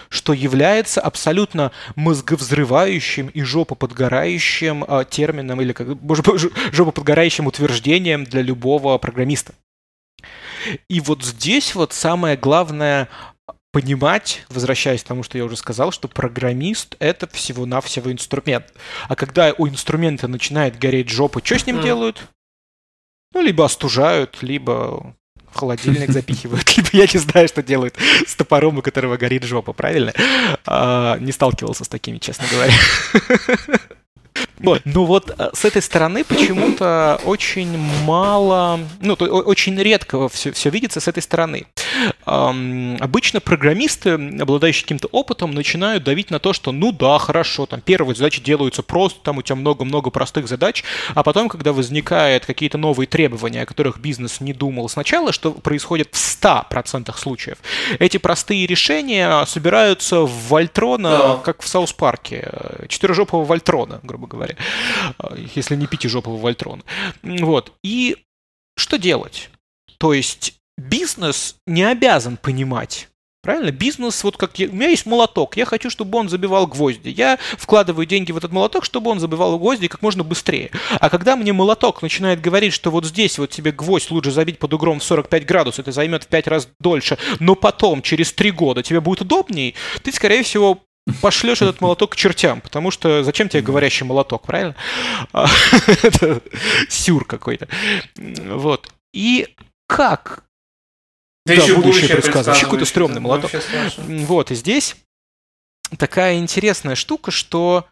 Что 0.09 0.33
является 0.33 1.01
абсолютно 1.01 1.71
мозговзрывающим 1.95 3.27
и 3.27 3.41
жопоподгорающим 3.41 4.83
э, 4.83 5.05
термином 5.09 5.61
или 5.61 5.73
как 5.73 5.87
жопоподгорающим 6.71 7.47
утверждением 7.47 8.23
для 8.23 8.41
любого 8.41 8.97
программиста. 8.97 9.53
И 10.87 10.99
вот 10.99 11.23
здесь 11.23 11.73
вот 11.75 11.93
самое 11.93 12.37
главное 12.37 13.09
понимать, 13.71 14.43
возвращаясь 14.49 15.03
к 15.03 15.07
тому, 15.07 15.23
что 15.23 15.37
я 15.37 15.45
уже 15.45 15.55
сказал, 15.55 15.91
что 15.91 16.07
программист— 16.07 16.95
это 16.99 17.27
всего-навсего 17.27 18.11
инструмент. 18.11 18.65
А 19.07 19.15
когда 19.15 19.53
у 19.57 19.67
инструмента 19.67 20.27
начинает 20.27 20.77
гореть 20.77 21.09
жопа, 21.09 21.41
что 21.43 21.57
с 21.57 21.65
ним 21.65 21.77
mm. 21.77 21.83
делают? 21.83 22.27
Ну, 23.33 23.41
либо 23.41 23.63
остужают, 23.63 24.39
либо 24.41 25.15
в 25.51 25.57
холодильник 25.57 26.11
запихивают, 26.11 26.77
либо 26.77 26.89
я 26.93 27.07
не 27.11 27.19
знаю, 27.19 27.47
что 27.47 27.61
делают 27.61 27.95
с 28.25 28.35
топором, 28.35 28.77
у 28.77 28.81
которого 28.81 29.17
горит 29.17 29.43
жопа, 29.43 29.73
правильно? 29.73 30.13
А, 30.65 31.17
не 31.19 31.31
сталкивался 31.31 31.83
с 31.83 31.87
такими, 31.87 32.17
честно 32.17 32.45
говоря. 32.51 32.73
Вот. 34.63 34.81
Ну 34.85 35.05
вот 35.05 35.33
э, 35.37 35.49
с 35.53 35.65
этой 35.65 35.81
стороны 35.81 36.23
почему-то 36.23 37.19
очень 37.25 37.77
мало, 38.05 38.79
ну, 38.99 39.15
то, 39.15 39.25
очень 39.25 39.79
редко 39.81 40.29
все, 40.29 40.51
все 40.51 40.69
видится 40.69 40.99
с 40.99 41.07
этой 41.07 41.23
стороны. 41.23 41.65
Эм, 42.25 42.97
обычно 42.99 43.39
программисты, 43.39 44.11
обладающие 44.11 44.83
каким-то 44.83 45.07
опытом, 45.11 45.51
начинают 45.51 46.03
давить 46.03 46.29
на 46.29 46.39
то, 46.39 46.53
что 46.53 46.71
ну 46.71 46.91
да, 46.91 47.17
хорошо, 47.17 47.65
там 47.65 47.81
первые 47.81 48.15
задачи 48.15 48.41
делаются 48.41 48.83
просто, 48.83 49.19
там 49.23 49.37
у 49.37 49.41
тебя 49.41 49.55
много-много 49.55 50.09
простых 50.09 50.47
задач, 50.47 50.83
а 51.15 51.23
потом, 51.23 51.49
когда 51.49 51.73
возникают 51.73 52.45
какие-то 52.45 52.77
новые 52.77 53.07
требования, 53.07 53.63
о 53.63 53.65
которых 53.65 53.99
бизнес 53.99 54.41
не 54.41 54.53
думал 54.53 54.89
сначала, 54.89 55.31
что 55.31 55.51
происходит 55.51 56.09
в 56.13 56.17
100% 56.17 57.15
случаев, 57.17 57.57
эти 57.99 58.17
простые 58.17 58.67
решения 58.67 59.43
собираются 59.45 60.21
в 60.21 60.49
Вольтрона, 60.49 61.09
да. 61.09 61.39
как 61.43 61.61
в 61.61 61.67
South 61.67 62.05
Park 62.05 62.35
е, 62.35 62.49
э, 62.51 62.85
четырежопого 62.87 63.43
Вольтрона, 63.43 63.99
грубо 64.03 64.27
говоря 64.27 64.50
а, 65.17 65.35
если 65.55 65.75
не 65.75 65.87
пятижопого 65.87 66.37
Вольтрона. 66.37 66.83
Вот. 67.23 67.73
И 67.83 68.17
что 68.77 68.97
делать? 68.97 69.49
То 69.97 70.13
есть 70.13 70.55
бизнес 70.77 71.55
не 71.67 71.83
обязан 71.83 72.37
понимать, 72.37 73.09
Правильно? 73.41 73.71
Бизнес, 73.71 74.23
вот 74.23 74.37
как 74.37 74.59
я, 74.59 74.67
у 74.67 74.71
меня 74.71 74.89
есть 74.89 75.07
молоток, 75.07 75.57
я 75.57 75.65
хочу, 75.65 75.89
чтобы 75.89 76.19
он 76.19 76.29
забивал 76.29 76.67
гвозди. 76.67 77.09
Я 77.09 77.39
вкладываю 77.57 78.05
деньги 78.05 78.31
в 78.31 78.37
этот 78.37 78.51
молоток, 78.51 78.85
чтобы 78.85 79.09
он 79.09 79.19
забивал 79.19 79.57
гвозди 79.57 79.87
как 79.87 80.03
можно 80.03 80.23
быстрее. 80.23 80.69
А 80.99 81.09
когда 81.09 81.35
мне 81.35 81.51
молоток 81.51 82.03
начинает 82.03 82.39
говорить, 82.39 82.71
что 82.71 82.91
вот 82.91 83.03
здесь 83.03 83.39
вот 83.39 83.49
тебе 83.49 83.71
гвоздь 83.71 84.11
лучше 84.11 84.29
забить 84.29 84.59
под 84.59 84.73
углом 84.75 84.99
в 84.99 85.03
45 85.03 85.45
градусов, 85.47 85.79
это 85.79 85.91
займет 85.91 86.25
в 86.25 86.27
5 86.27 86.47
раз 86.47 86.69
дольше, 86.79 87.17
но 87.39 87.55
потом, 87.55 88.03
через 88.03 88.31
3 88.31 88.51
года, 88.51 88.83
тебе 88.83 89.01
будет 89.01 89.21
удобней, 89.21 89.73
ты, 90.03 90.11
скорее 90.11 90.43
всего, 90.43 90.83
пошлешь 91.21 91.61
этот 91.61 91.81
молоток 91.81 92.11
к 92.11 92.15
чертям, 92.15 92.61
потому 92.61 92.91
что 92.91 93.23
зачем 93.23 93.49
тебе 93.49 93.61
говорящий 93.61 94.05
молоток, 94.05 94.43
правильно? 94.43 94.75
А, 95.33 95.47
это 96.03 96.41
сюр 96.89 97.25
какой-то. 97.25 97.67
Вот. 98.17 98.91
И 99.13 99.55
как? 99.87 100.43
Да, 101.45 101.55
да 101.55 101.63
еще 101.63 101.75
будущее 101.75 102.09
предсказывать. 102.09 102.47
Вообще 102.47 102.65
какой-то 102.65 102.85
стрёмный 102.85 103.19
молоток. 103.21 103.51
Вот, 103.97 104.51
и 104.51 104.55
здесь 104.55 104.95
такая 105.97 106.37
интересная 106.37 106.95
штука, 106.95 107.31
что 107.31 107.87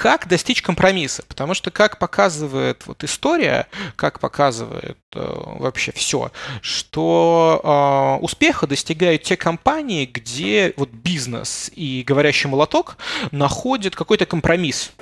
как 0.00 0.26
достичь 0.26 0.62
компромисса, 0.62 1.22
потому 1.28 1.52
что 1.52 1.70
как 1.70 1.98
показывает 1.98 2.86
вот 2.86 3.04
история, 3.04 3.66
как 3.96 4.18
показывает 4.18 4.96
э, 5.14 5.20
вообще 5.20 5.92
все, 5.92 6.32
что 6.62 8.18
э, 8.18 8.24
успеха 8.24 8.66
достигают 8.66 9.24
те 9.24 9.36
компании, 9.36 10.06
где 10.06 10.72
вот 10.78 10.88
бизнес 10.88 11.70
и 11.74 12.02
говорящий 12.06 12.48
молоток 12.48 12.96
находят 13.30 13.94
какой-то 13.94 14.24
компромисс. 14.24 14.92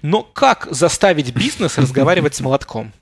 Но 0.00 0.22
как 0.22 0.68
заставить 0.70 1.34
бизнес 1.34 1.76
разговаривать 1.76 2.34
с 2.34 2.40
молотком? 2.40 2.94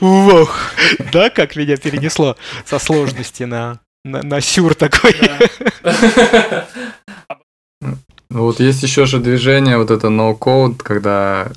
Ох, 0.00 0.56
да, 1.12 1.30
как 1.30 1.56
меня 1.56 1.76
перенесло 1.76 2.36
со 2.64 2.78
сложности 2.78 3.42
на, 3.42 3.80
на, 4.04 4.22
на 4.22 4.40
сюр 4.40 4.76
такой. 4.76 5.16
Вот 8.30 8.60
есть 8.60 8.82
еще 8.82 9.06
же 9.06 9.18
движение, 9.18 9.76
вот 9.76 9.90
это 9.90 10.06
no-code, 10.06 10.76
когда 10.82 11.52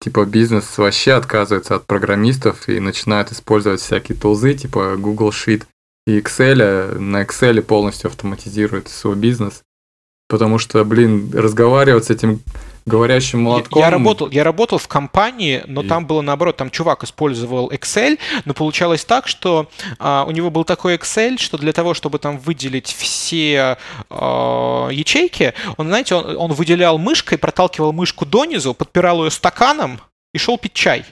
типа 0.00 0.24
бизнес 0.24 0.78
вообще 0.78 1.12
отказывается 1.12 1.74
от 1.74 1.86
программистов 1.86 2.68
и 2.68 2.78
начинает 2.78 3.32
использовать 3.32 3.80
всякие 3.80 4.16
тулзы, 4.16 4.54
типа 4.54 4.96
Google 4.96 5.30
Sheet 5.30 5.64
и 6.06 6.20
Excel, 6.20 6.98
на 6.98 7.24
Excel 7.24 7.60
полностью 7.62 8.08
автоматизирует 8.08 8.88
свой 8.88 9.16
бизнес. 9.16 9.62
Потому 10.28 10.58
что, 10.58 10.84
блин, 10.84 11.30
разговаривать 11.32 12.04
с 12.04 12.10
этим 12.10 12.40
говорящим 12.86 13.42
молотком. 13.42 13.80
Я, 13.80 13.86
я, 13.86 13.90
работал, 13.90 14.30
я 14.30 14.44
работал 14.44 14.78
в 14.78 14.88
компании, 14.88 15.62
но 15.66 15.82
и... 15.82 15.88
там 15.88 16.06
было 16.06 16.22
наоборот, 16.22 16.56
там 16.56 16.70
чувак 16.70 17.02
использовал 17.04 17.70
Excel, 17.70 18.18
но 18.44 18.54
получалось 18.54 19.04
так, 19.04 19.26
что 19.26 19.68
а, 19.98 20.24
у 20.26 20.30
него 20.30 20.50
был 20.50 20.64
такой 20.64 20.94
Excel, 20.94 21.38
что 21.38 21.58
для 21.58 21.72
того, 21.72 21.94
чтобы 21.94 22.18
там 22.18 22.38
выделить 22.38 22.86
все 22.86 23.76
а, 24.08 24.88
ячейки, 24.88 25.52
он, 25.76 25.88
знаете, 25.88 26.14
он, 26.14 26.36
он 26.36 26.52
выделял 26.52 26.96
мышкой, 26.98 27.38
проталкивал 27.38 27.92
мышку 27.92 28.24
донизу, 28.24 28.72
подпирал 28.72 29.24
ее 29.24 29.30
стаканом 29.30 30.00
и 30.32 30.38
шел 30.38 30.56
пить 30.56 30.74
чай. 30.74 31.04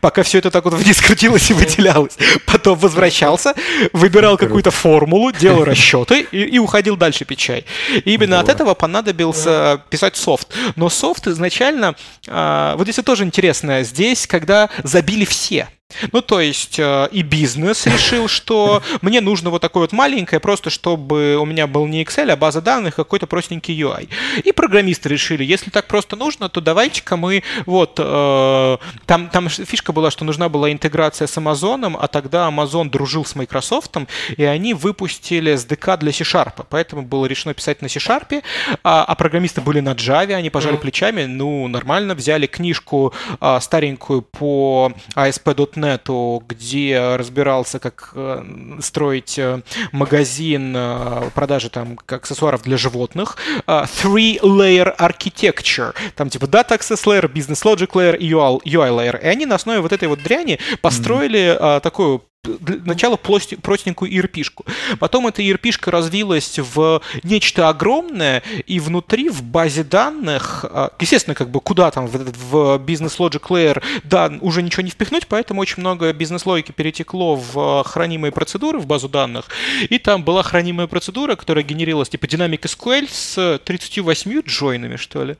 Пока 0.00 0.22
все 0.22 0.38
это 0.38 0.50
так 0.50 0.64
вот 0.64 0.74
вниз 0.74 1.00
крутилось 1.00 1.50
и 1.50 1.54
выделялось. 1.54 2.16
Потом 2.46 2.78
возвращался, 2.78 3.54
выбирал 3.92 4.36
какую-то 4.36 4.70
формулу, 4.70 5.32
делал 5.32 5.64
расчеты 5.64 6.26
и, 6.32 6.42
и 6.42 6.58
уходил 6.58 6.96
дальше 6.96 7.24
пить 7.24 7.38
чай. 7.38 7.64
И 8.04 8.14
именно 8.14 8.40
от 8.40 8.48
этого 8.48 8.74
понадобился 8.74 9.82
писать 9.90 10.16
софт. 10.16 10.48
Но 10.76 10.88
софт 10.88 11.26
изначально... 11.26 11.94
А, 12.28 12.76
вот 12.76 12.84
здесь 12.88 13.02
тоже 13.04 13.24
интересно. 13.24 13.82
Здесь, 13.82 14.26
когда 14.26 14.70
забили 14.82 15.24
все. 15.24 15.68
Ну, 16.12 16.22
то 16.22 16.40
есть 16.40 16.78
э, 16.78 17.08
и 17.12 17.22
бизнес 17.22 17.86
решил, 17.86 18.28
что 18.28 18.82
мне 19.00 19.20
нужно 19.20 19.50
вот 19.50 19.62
такое 19.62 19.82
вот 19.82 19.92
маленькое, 19.92 20.40
просто 20.40 20.70
чтобы 20.70 21.36
у 21.36 21.44
меня 21.44 21.66
был 21.66 21.86
не 21.86 22.02
Excel, 22.02 22.30
а 22.30 22.36
база 22.36 22.60
данных, 22.60 22.98
а 22.98 23.04
какой-то 23.04 23.26
простенький 23.26 23.80
UI. 23.80 24.08
И 24.44 24.52
программисты 24.52 25.08
решили, 25.08 25.44
если 25.44 25.70
так 25.70 25.86
просто 25.86 26.16
нужно, 26.16 26.48
то 26.48 26.60
давайте-ка 26.60 27.16
мы 27.16 27.42
вот... 27.66 27.94
Э, 27.98 28.78
там, 29.06 29.28
там 29.28 29.48
фишка 29.48 29.92
была, 29.92 30.10
что 30.10 30.24
нужна 30.24 30.48
была 30.48 30.70
интеграция 30.72 31.26
с 31.26 31.36
Amazon, 31.36 31.96
а 31.98 32.08
тогда 32.08 32.48
Amazon 32.48 32.90
дружил 32.90 33.24
с 33.24 33.34
Microsoft, 33.34 33.96
и 34.36 34.44
они 34.44 34.74
выпустили 34.74 35.54
SDK 35.54 35.98
для 35.98 36.12
C-Sharp, 36.12 36.66
поэтому 36.68 37.02
было 37.02 37.26
решено 37.26 37.54
писать 37.54 37.82
на 37.82 37.88
C-Sharp, 37.88 38.42
а, 38.84 39.04
а 39.04 39.14
программисты 39.14 39.60
были 39.60 39.80
на 39.80 39.90
Java, 39.90 40.34
они 40.34 40.50
пожали 40.50 40.76
плечами, 40.76 41.24
ну, 41.24 41.68
нормально, 41.68 42.14
взяли 42.14 42.46
книжку 42.46 43.12
а, 43.40 43.60
старенькую 43.60 44.22
по 44.22 44.92
ASP.NET, 45.14 45.81
интернету, 45.82 46.42
где 46.48 47.16
разбирался, 47.16 47.78
как 47.78 48.12
э, 48.14 48.44
строить 48.80 49.38
э, 49.38 49.62
магазин 49.92 50.74
э, 50.76 51.30
продажи 51.34 51.70
там 51.70 51.98
аксессуаров 52.06 52.62
для 52.62 52.76
животных. 52.76 53.36
Three-layer 53.66 54.96
architecture. 54.96 55.94
Там 56.14 56.28
типа 56.28 56.44
Data 56.44 56.78
Access 56.78 57.04
Layer, 57.04 57.32
Business 57.32 57.64
Logic 57.64 57.88
Layer 57.88 58.16
и 58.16 58.30
UI, 58.30 58.60
UI 58.64 58.90
Layer. 58.90 59.22
И 59.22 59.26
они 59.26 59.46
на 59.46 59.56
основе 59.56 59.80
вот 59.80 59.92
этой 59.92 60.08
вот 60.08 60.22
дряни 60.22 60.58
построили 60.80 61.56
mm-hmm. 61.56 61.80
такую 61.80 62.22
начало 62.44 63.16
простенькую 63.16 64.10
ERP-шку. 64.10 64.66
Потом 64.98 65.28
эта 65.28 65.42
ERP-шка 65.42 65.92
развилась 65.92 66.58
в 66.58 67.00
нечто 67.22 67.68
огромное, 67.68 68.42
и 68.66 68.80
внутри, 68.80 69.28
в 69.28 69.44
базе 69.44 69.84
данных, 69.84 70.64
а, 70.68 70.90
естественно, 70.98 71.36
как 71.36 71.50
бы 71.50 71.60
куда 71.60 71.92
там, 71.92 72.08
в, 72.08 72.16
в 72.16 72.78
Business 72.84 73.18
Logic 73.18 73.42
Layer, 73.42 73.82
да, 74.02 74.32
уже 74.40 74.62
ничего 74.62 74.82
не 74.82 74.90
впихнуть, 74.90 75.28
поэтому 75.28 75.60
очень 75.60 75.80
много 75.80 76.12
бизнес-логики 76.12 76.72
перетекло 76.72 77.36
в 77.36 77.84
хранимые 77.84 78.32
процедуры, 78.32 78.80
в 78.80 78.86
базу 78.86 79.08
данных, 79.08 79.46
и 79.88 79.98
там 79.98 80.24
была 80.24 80.42
хранимая 80.42 80.88
процедура, 80.88 81.36
которая 81.36 81.64
генерировалась 81.64 82.08
типа 82.08 82.24
Dynamic 82.24 82.62
SQL 82.62 83.08
с 83.08 83.60
38 83.64 84.40
джойнами, 84.40 84.96
что 84.96 85.22
ли. 85.22 85.36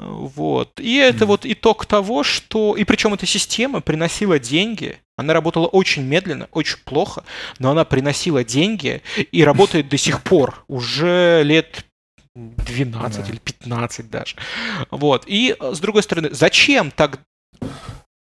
Вот. 0.00 0.80
И 0.80 0.96
это 0.96 1.26
вот 1.26 1.44
итог 1.44 1.84
того, 1.84 2.22
что... 2.22 2.74
И 2.76 2.84
причем 2.84 3.12
эта 3.12 3.26
система 3.26 3.80
приносила 3.80 4.38
деньги. 4.38 4.98
Она 5.20 5.34
работала 5.34 5.66
очень 5.66 6.02
медленно, 6.02 6.48
очень 6.52 6.78
плохо, 6.84 7.24
но 7.58 7.70
она 7.70 7.84
приносила 7.84 8.42
деньги 8.42 9.02
и 9.30 9.44
работает 9.44 9.88
до 9.88 9.98
сих 9.98 10.22
пор. 10.22 10.64
Уже 10.66 11.42
лет 11.44 11.84
12 12.34 13.28
или 13.28 13.38
15 13.38 14.10
даже. 14.10 14.36
Вот. 14.90 15.24
И 15.26 15.56
с 15.60 15.78
другой 15.80 16.02
стороны, 16.02 16.30
зачем 16.32 16.90
так... 16.90 17.20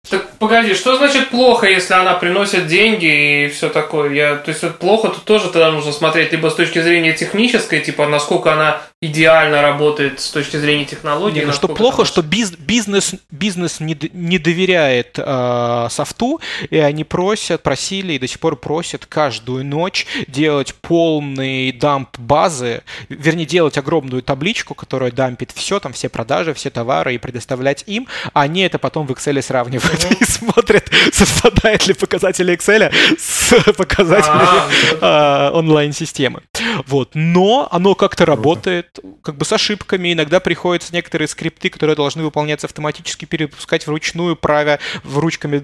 Так 0.09 0.29
погоди, 0.37 0.73
что 0.73 0.97
значит 0.97 1.29
плохо, 1.29 1.67
если 1.67 1.93
она 1.93 2.13
приносит 2.13 2.67
деньги 2.67 3.45
и 3.45 3.49
все 3.49 3.69
такое? 3.69 4.13
Я, 4.13 4.35
то 4.35 4.51
есть 4.51 4.63
это 4.63 4.73
плохо, 4.73 5.09
тут 5.09 5.25
тоже 5.25 5.49
тогда 5.49 5.71
нужно 5.71 5.91
смотреть 5.91 6.31
либо 6.31 6.49
с 6.49 6.55
точки 6.55 6.81
зрения 6.81 7.13
технической, 7.13 7.81
типа 7.81 8.07
насколько 8.07 8.53
она 8.53 8.81
идеально 8.99 9.61
работает 9.61 10.19
с 10.19 10.31
точки 10.31 10.57
зрения 10.57 10.85
технологии. 10.85 11.39
Нет, 11.39 11.47
ну 11.47 11.53
что 11.53 11.67
плохо, 11.67 12.03
что 12.03 12.23
биз, 12.23 12.51
бизнес, 12.51 13.13
бизнес 13.29 13.79
не, 13.79 13.97
не 14.13 14.39
доверяет 14.39 15.19
э, 15.19 15.87
софту, 15.91 16.39
и 16.69 16.77
они 16.77 17.03
просят, 17.03 17.61
просили 17.61 18.13
и 18.13 18.19
до 18.19 18.27
сих 18.27 18.39
пор 18.39 18.55
просят 18.55 19.05
каждую 19.05 19.65
ночь 19.65 20.07
делать 20.27 20.73
полный 20.73 21.71
дамп 21.71 22.17
базы, 22.17 22.81
вернее, 23.09 23.45
делать 23.45 23.77
огромную 23.77 24.23
табличку, 24.23 24.73
которая 24.73 25.11
дампит 25.11 25.51
все, 25.51 25.79
там 25.79 25.93
все 25.93 26.09
продажи, 26.09 26.55
все 26.55 26.71
товары 26.71 27.13
и 27.13 27.17
предоставлять 27.19 27.83
им, 27.85 28.07
а 28.33 28.41
они 28.41 28.61
это 28.61 28.79
потом 28.79 29.05
в 29.05 29.11
Excel 29.11 29.41
сравнивают 29.43 29.96
mm-hmm. 29.97 30.17
и 30.21 30.25
смотрят, 30.25 30.91
совпадает 31.11 31.87
ли 31.87 31.93
показатели 31.93 32.53
Excel 32.55 32.93
с 33.17 33.73
показателями 33.77 34.99
а, 35.01 35.51
онлайн-системы. 35.53 36.41
Вот. 36.87 37.11
Но 37.13 37.67
оно 37.71 37.95
как-то 37.95 38.25
работает, 38.25 38.99
как 39.21 39.37
бы 39.37 39.45
с 39.45 39.53
ошибками. 39.53 40.13
Иногда 40.13 40.39
приходится 40.39 40.93
некоторые 40.93 41.27
скрипты, 41.27 41.69
которые 41.69 41.95
должны 41.95 42.23
выполняться 42.23 42.67
автоматически, 42.67 43.25
перепускать 43.25 43.87
вручную, 43.87 44.35
правя 44.35 44.79
в 45.03 45.17
ручками 45.19 45.63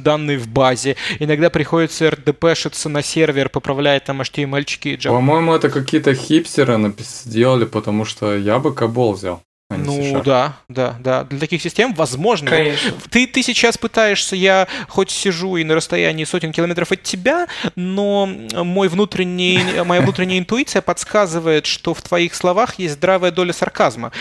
данные 0.00 0.38
в 0.38 0.48
базе. 0.48 0.96
Иногда 1.18 1.50
приходится 1.50 2.08
RDP-шиться 2.08 2.88
на 2.88 3.02
сервер, 3.02 3.48
поправляя 3.48 4.00
там 4.00 4.20
HTML-чики 4.20 4.94
и 4.94 4.96
Java. 4.96 5.14
По-моему, 5.14 5.54
это 5.54 5.70
какие-то 5.70 6.14
хипстеры 6.14 6.92
сделали, 6.98 7.64
потому 7.64 8.04
что 8.04 8.36
я 8.36 8.58
бы 8.58 8.74
Кабол 8.74 9.14
взял. 9.14 9.42
А 9.72 9.78
ну 9.78 10.22
да, 10.22 10.56
да, 10.68 10.96
да. 11.00 11.24
Для 11.24 11.38
таких 11.38 11.62
систем 11.62 11.94
возможно. 11.94 12.50
Конечно. 12.50 12.92
Ты, 13.10 13.26
ты 13.26 13.42
сейчас 13.42 13.78
пытаешься, 13.78 14.36
я 14.36 14.68
хоть 14.88 15.10
сижу 15.10 15.56
и 15.56 15.64
на 15.64 15.74
расстоянии 15.74 16.24
сотен 16.24 16.52
километров 16.52 16.92
от 16.92 17.02
тебя, 17.02 17.46
но 17.76 18.26
мой 18.26 18.88
внутренний, 18.88 19.60
моя 19.84 20.02
внутренняя 20.02 20.38
интуиция 20.38 20.82
подсказывает, 20.82 21.66
что 21.66 21.94
в 21.94 22.02
твоих 22.02 22.34
словах 22.34 22.78
есть 22.78 22.94
здравая 22.94 23.30
доля 23.30 23.52
сарказма. 23.52 24.12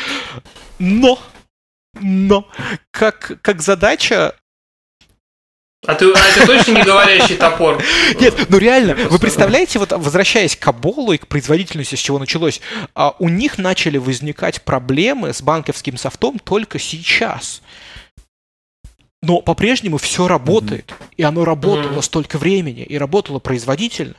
Но 0.80 1.20
но 2.00 2.48
как, 2.92 3.40
как 3.42 3.62
задача 3.62 4.36
а 5.88 5.96
ты, 5.96 6.06
а 6.14 6.28
это 6.28 6.46
точно 6.46 6.74
не 6.74 6.84
говорящий 6.84 7.36
топор? 7.36 7.82
Нет, 8.20 8.36
ну 8.50 8.60
реально, 8.60 8.94
вы 8.94 9.18
представляете, 9.18 9.80
вот 9.80 9.92
возвращаясь 9.92 10.56
к 10.56 10.68
COBOL 10.68 11.06
у 11.06 11.14
и 11.14 11.18
к 11.18 11.26
производительности, 11.26 11.96
с 11.96 12.00
чего 12.00 12.20
началось, 12.20 12.62
а 12.94 13.16
у 13.18 13.30
них 13.30 13.58
начали 13.58 13.98
возникать 13.98 14.62
проблемы 14.62 15.34
с 15.34 15.42
банковским 15.42 15.98
софтом 15.98 16.38
только 16.38 16.78
сейчас 16.78 17.64
но 19.24 19.42
по-прежнему 19.42 19.98
все 19.98 20.28
работает. 20.28 20.88
Mm-hmm. 20.88 21.14
И 21.18 21.24
оно 21.24 21.46
работало 21.46 22.00
mm-hmm. 22.00 22.02
столько 22.02 22.38
времени, 22.40 22.82
и 22.82 22.98
работало 22.98 23.40
производительно. 23.40 24.16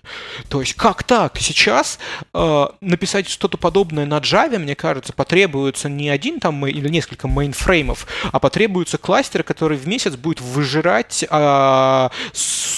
То 0.49 0.61
есть 0.61 0.75
как 0.75 1.03
так? 1.03 1.39
Сейчас 1.39 1.99
э, 2.33 2.67
написать 2.81 3.29
что-то 3.29 3.59
подобное 3.59 4.07
на 4.07 4.19
Java, 4.19 4.59
мне 4.59 4.77
кажется, 4.77 5.13
потребуется 5.13 5.89
не 5.89 6.09
один 6.09 6.39
там 6.39 6.65
или 6.67 6.89
несколько 6.89 7.27
мейнфреймов, 7.27 8.07
а 8.31 8.39
потребуется 8.39 8.97
кластер, 8.97 9.43
который 9.43 9.77
в 9.77 9.89
месяц 9.89 10.15
будет 10.15 10.41
выжирать 10.41 11.25
э, 11.29 12.09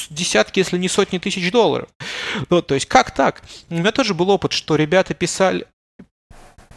десятки, 0.08 0.60
если 0.60 0.78
не 0.78 0.88
сотни 0.88 1.18
тысяч 1.18 1.50
долларов. 1.52 1.88
Вот, 2.48 2.66
то 2.66 2.74
есть 2.74 2.86
как 2.86 3.10
так? 3.10 3.42
У 3.68 3.74
меня 3.74 3.92
тоже 3.92 4.14
был 4.14 4.30
опыт, 4.30 4.52
что 4.52 4.76
ребята 4.76 5.12
писали... 5.12 5.66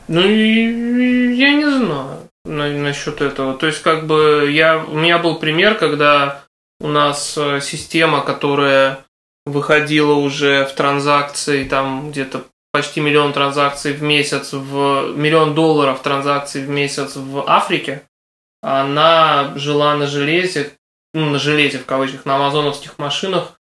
Ну, 0.09 0.21
я 0.21 1.53
не 1.53 1.65
знаю 1.65 1.87
на, 1.87 2.26
насчет 2.47 3.21
этого. 3.21 3.53
То 3.55 3.67
есть, 3.67 3.81
как 3.81 4.07
бы 4.07 4.49
я, 4.51 4.77
у 4.79 4.95
меня 4.95 5.17
был 5.19 5.39
пример, 5.39 5.75
когда 5.75 6.43
у 6.79 6.87
нас 6.87 7.37
э, 7.37 7.59
система, 7.61 8.21
которая 8.21 9.05
выходила 9.45 10.13
уже 10.13 10.65
в 10.65 10.73
транзакции, 10.73 11.63
там 11.63 12.11
где-то 12.11 12.45
почти 12.71 12.99
миллион 12.99 13.33
транзакций 13.33 13.93
в 13.93 14.01
месяц, 14.01 14.53
в 14.53 15.13
миллион 15.15 15.55
долларов 15.55 16.01
транзакций 16.01 16.63
в 16.63 16.69
месяц 16.69 17.15
в 17.15 17.49
Африке, 17.49 18.03
она 18.61 19.53
жила 19.55 19.95
на 19.95 20.07
железе, 20.07 20.73
ну, 21.13 21.29
на 21.29 21.39
железе 21.39 21.79
в 21.79 21.85
кавычках, 21.85 22.25
на 22.25 22.35
амазоновских 22.35 22.97
машинах, 22.97 23.59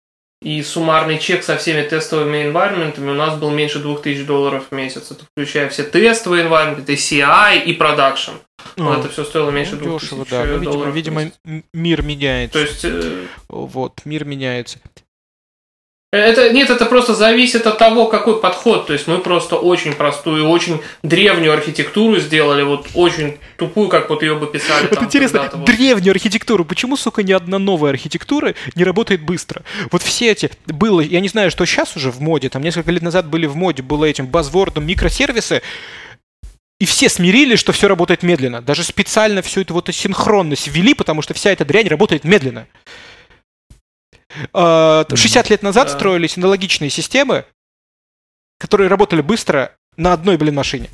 и 0.41 0.63
суммарный 0.63 1.19
чек 1.19 1.43
со 1.43 1.57
всеми 1.57 1.81
тестовыми 1.81 2.49
environmentами 2.49 3.09
у 3.09 3.13
нас 3.13 3.37
был 3.37 3.49
меньше 3.49 3.79
2000 3.79 4.23
долларов 4.23 4.67
в 4.69 4.75
месяц. 4.75 5.11
Это 5.11 5.25
включая 5.25 5.69
все 5.69 5.83
тестовые 5.83 6.45
environment, 6.45 6.85
и 6.87 6.95
CI, 6.95 7.63
и 7.63 7.73
продакшн. 7.73 8.31
Ну, 8.77 8.93
это 8.93 9.09
все 9.09 9.23
стоило 9.25 9.49
меньше 9.51 9.75
ну, 9.75 9.99
2000 9.99 10.23
дешево, 10.23 10.25
да. 10.25 10.45
Ну, 10.45 10.91
видимо, 10.91 11.23
видимо 11.23 11.31
мир 11.73 12.01
меняется. 12.01 12.53
То 12.53 12.59
есть... 12.59 12.85
Э... 12.85 13.25
Вот, 13.49 14.05
мир 14.05 14.25
меняется. 14.25 14.79
Это, 16.11 16.51
нет, 16.51 16.71
это 16.71 16.87
просто 16.87 17.13
зависит 17.13 17.67
от 17.67 17.77
того, 17.77 18.07
какой 18.07 18.39
подход. 18.39 18.87
То 18.87 18.93
есть 18.93 19.05
мы 19.05 19.19
просто 19.19 19.57
очень 19.57 19.93
простую, 19.93 20.47
очень 20.49 20.81
древнюю 21.03 21.53
архитектуру 21.53 22.19
сделали, 22.19 22.63
вот 22.63 22.87
очень 22.95 23.37
тупую, 23.57 23.89
как 23.89 24.09
вот 24.09 24.23
ее 24.23 24.33
бы 24.33 24.47
писали. 24.47 24.87
Вот 24.89 25.03
интересно, 25.03 25.47
вот. 25.53 25.65
древнюю 25.65 26.11
архитектуру. 26.11 26.65
Почему, 26.65 26.97
сука, 26.97 27.21
ни 27.21 27.31
одна 27.31 27.59
новая 27.59 27.91
архитектура 27.91 28.55
не 28.73 28.83
работает 28.83 29.21
быстро? 29.21 29.61
Вот 29.91 30.01
все 30.01 30.31
эти 30.31 30.49
было, 30.65 30.99
я 30.99 31.19
не 31.19 31.27
знаю, 31.27 31.51
что 31.51 31.63
сейчас 31.65 31.95
уже 31.95 32.09
в 32.09 32.19
моде, 32.19 32.49
там 32.49 32.63
несколько 32.63 32.91
лет 32.91 33.03
назад 33.03 33.27
были 33.27 33.45
в 33.45 33.55
моде, 33.55 33.83
было 33.83 34.05
этим 34.05 34.25
базвордом 34.25 34.87
микросервисы, 34.87 35.61
и 36.79 36.85
все 36.85 37.07
смирились, 37.09 37.59
что 37.59 37.71
все 37.71 37.87
работает 37.87 38.23
медленно. 38.23 38.63
Даже 38.63 38.83
специально 38.83 39.43
всю 39.43 39.61
эту 39.61 39.75
вот 39.75 39.93
синхронность 39.93 40.67
ввели, 40.69 40.95
потому 40.95 41.21
что 41.21 41.35
вся 41.35 41.51
эта 41.51 41.65
дрянь 41.65 41.87
работает 41.87 42.23
медленно. 42.23 42.65
60 44.53 44.53
а, 44.53 45.49
лет 45.49 45.63
назад 45.63 45.87
да. 45.87 45.93
строились 45.93 46.37
аналогичные 46.37 46.89
системы, 46.89 47.45
которые 48.59 48.87
работали 48.89 49.21
быстро 49.21 49.75
на 49.97 50.13
одной, 50.13 50.37
блин, 50.37 50.55
машине. 50.55 50.89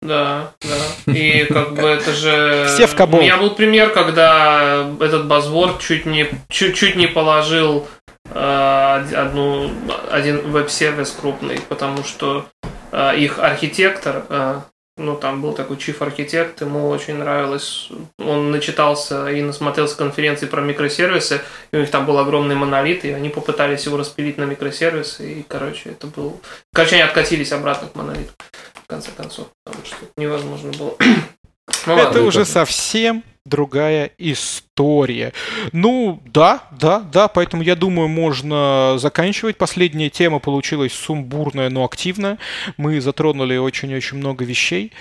Да, 0.00 0.52
да. 0.60 1.12
И 1.12 1.44
как 1.46 1.74
бы 1.74 1.82
это 1.82 2.12
же... 2.12 2.66
Все 2.74 2.86
в 2.86 2.94
кабул. 2.94 3.18
У 3.18 3.22
меня 3.22 3.36
был 3.36 3.50
пример, 3.50 3.90
когда 3.90 4.88
этот 5.00 5.26
базворд 5.26 5.80
чуть 5.80 6.06
не, 6.06 6.28
чуть, 6.48 6.76
чуть 6.76 6.94
не 6.94 7.08
положил 7.08 7.88
э, 8.30 9.04
одну, 9.16 9.70
один 10.10 10.52
веб-сервис 10.52 11.10
крупный, 11.10 11.60
потому 11.68 12.04
что 12.04 12.46
э, 12.92 13.18
их 13.18 13.40
архитектор, 13.40 14.24
э, 14.28 14.60
ну, 14.98 15.16
там 15.16 15.40
был 15.40 15.52
такой 15.52 15.76
чиф-архитект, 15.76 16.60
ему 16.60 16.88
очень 16.88 17.14
нравилось, 17.14 17.88
он 18.18 18.50
начитался 18.50 19.30
и 19.30 19.40
насмотрелся 19.40 19.96
конференции 19.96 20.46
про 20.46 20.60
микросервисы, 20.60 21.40
и 21.72 21.76
у 21.76 21.80
них 21.80 21.90
там 21.90 22.04
был 22.04 22.18
огромный 22.18 22.54
монолит, 22.54 23.04
и 23.04 23.12
они 23.12 23.28
попытались 23.28 23.86
его 23.86 23.96
распилить 23.96 24.38
на 24.38 24.44
микросервисы, 24.44 25.32
и, 25.32 25.44
короче, 25.46 25.90
это 25.90 26.08
был... 26.08 26.40
Короче, 26.74 26.96
они 26.96 27.04
откатились 27.04 27.52
обратно 27.52 27.88
к 27.88 27.94
монолиту, 27.94 28.32
в 28.74 28.86
конце 28.86 29.10
концов, 29.16 29.48
потому 29.64 29.84
что 29.86 29.96
невозможно 30.16 30.72
было. 30.72 30.96
ну, 31.86 31.94
это 31.94 32.04
ладно, 32.04 32.22
уже 32.22 32.44
совсем 32.44 33.22
другая 33.48 34.10
история. 34.18 35.32
Ну, 35.72 36.22
да, 36.26 36.62
да, 36.70 37.00
да, 37.00 37.28
поэтому 37.28 37.62
я 37.62 37.74
думаю, 37.74 38.08
можно 38.08 38.94
заканчивать. 38.98 39.56
Последняя 39.56 40.10
тема 40.10 40.38
получилась 40.38 40.92
сумбурная, 40.92 41.70
но 41.70 41.84
активная. 41.84 42.38
Мы 42.76 43.00
затронули 43.00 43.56
очень-очень 43.56 44.18
много 44.18 44.44
вещей. 44.44 44.92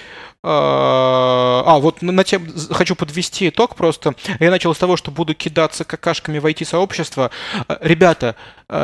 А, 0.44 1.64
а 1.66 1.80
вот 1.80 2.02
на 2.02 2.24
тем 2.24 2.48
хочу 2.72 2.96
подвести 2.96 3.50
итог 3.50 3.76
просто. 3.76 4.16
Я 4.40 4.50
начал 4.52 4.74
с 4.74 4.78
того, 4.78 4.96
что 4.96 5.12
буду 5.12 5.36
кидаться 5.36 5.84
какашками 5.84 6.40
в 6.40 6.46
IT-сообщество. 6.46 7.32
Ребята, 7.82 8.36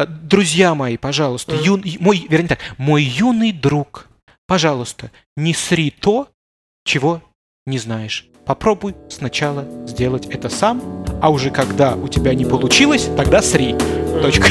друзья 0.07 0.75
мои, 0.75 0.97
пожалуйста, 0.97 1.55
юн, 1.55 1.83
мой, 1.99 2.25
вернее 2.29 2.49
так, 2.49 2.59
мой 2.77 3.03
юный 3.03 3.51
друг, 3.51 4.07
пожалуйста, 4.47 5.11
не 5.37 5.53
сри 5.53 5.89
то, 5.91 6.27
чего 6.85 7.21
не 7.65 7.77
знаешь. 7.77 8.27
Попробуй 8.45 8.93
сначала 9.07 9.63
сделать 9.87 10.27
это 10.29 10.49
сам, 10.49 10.81
а 11.21 11.29
уже 11.29 11.49
когда 11.49 11.95
у 11.95 12.09
тебя 12.09 12.33
не 12.33 12.43
получилось, 12.43 13.07
тогда 13.15 13.41
сри. 13.41 13.73
Точка. 14.21 14.47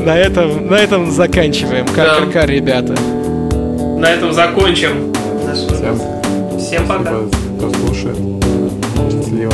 На 0.00 0.18
этом, 0.18 0.66
на 0.68 0.74
этом 0.76 1.10
заканчиваем. 1.10 1.86
ККК, 1.86 2.44
ребята. 2.46 2.94
На 3.98 4.10
этом 4.10 4.32
закончим. 4.32 5.14
Всем, 5.54 5.98
Всем 6.58 6.86
пока. 6.86 7.20
Спасибо, 7.22 7.30
кто 7.56 7.70
слушает. 7.72 8.16
Счастливо. 9.10 9.52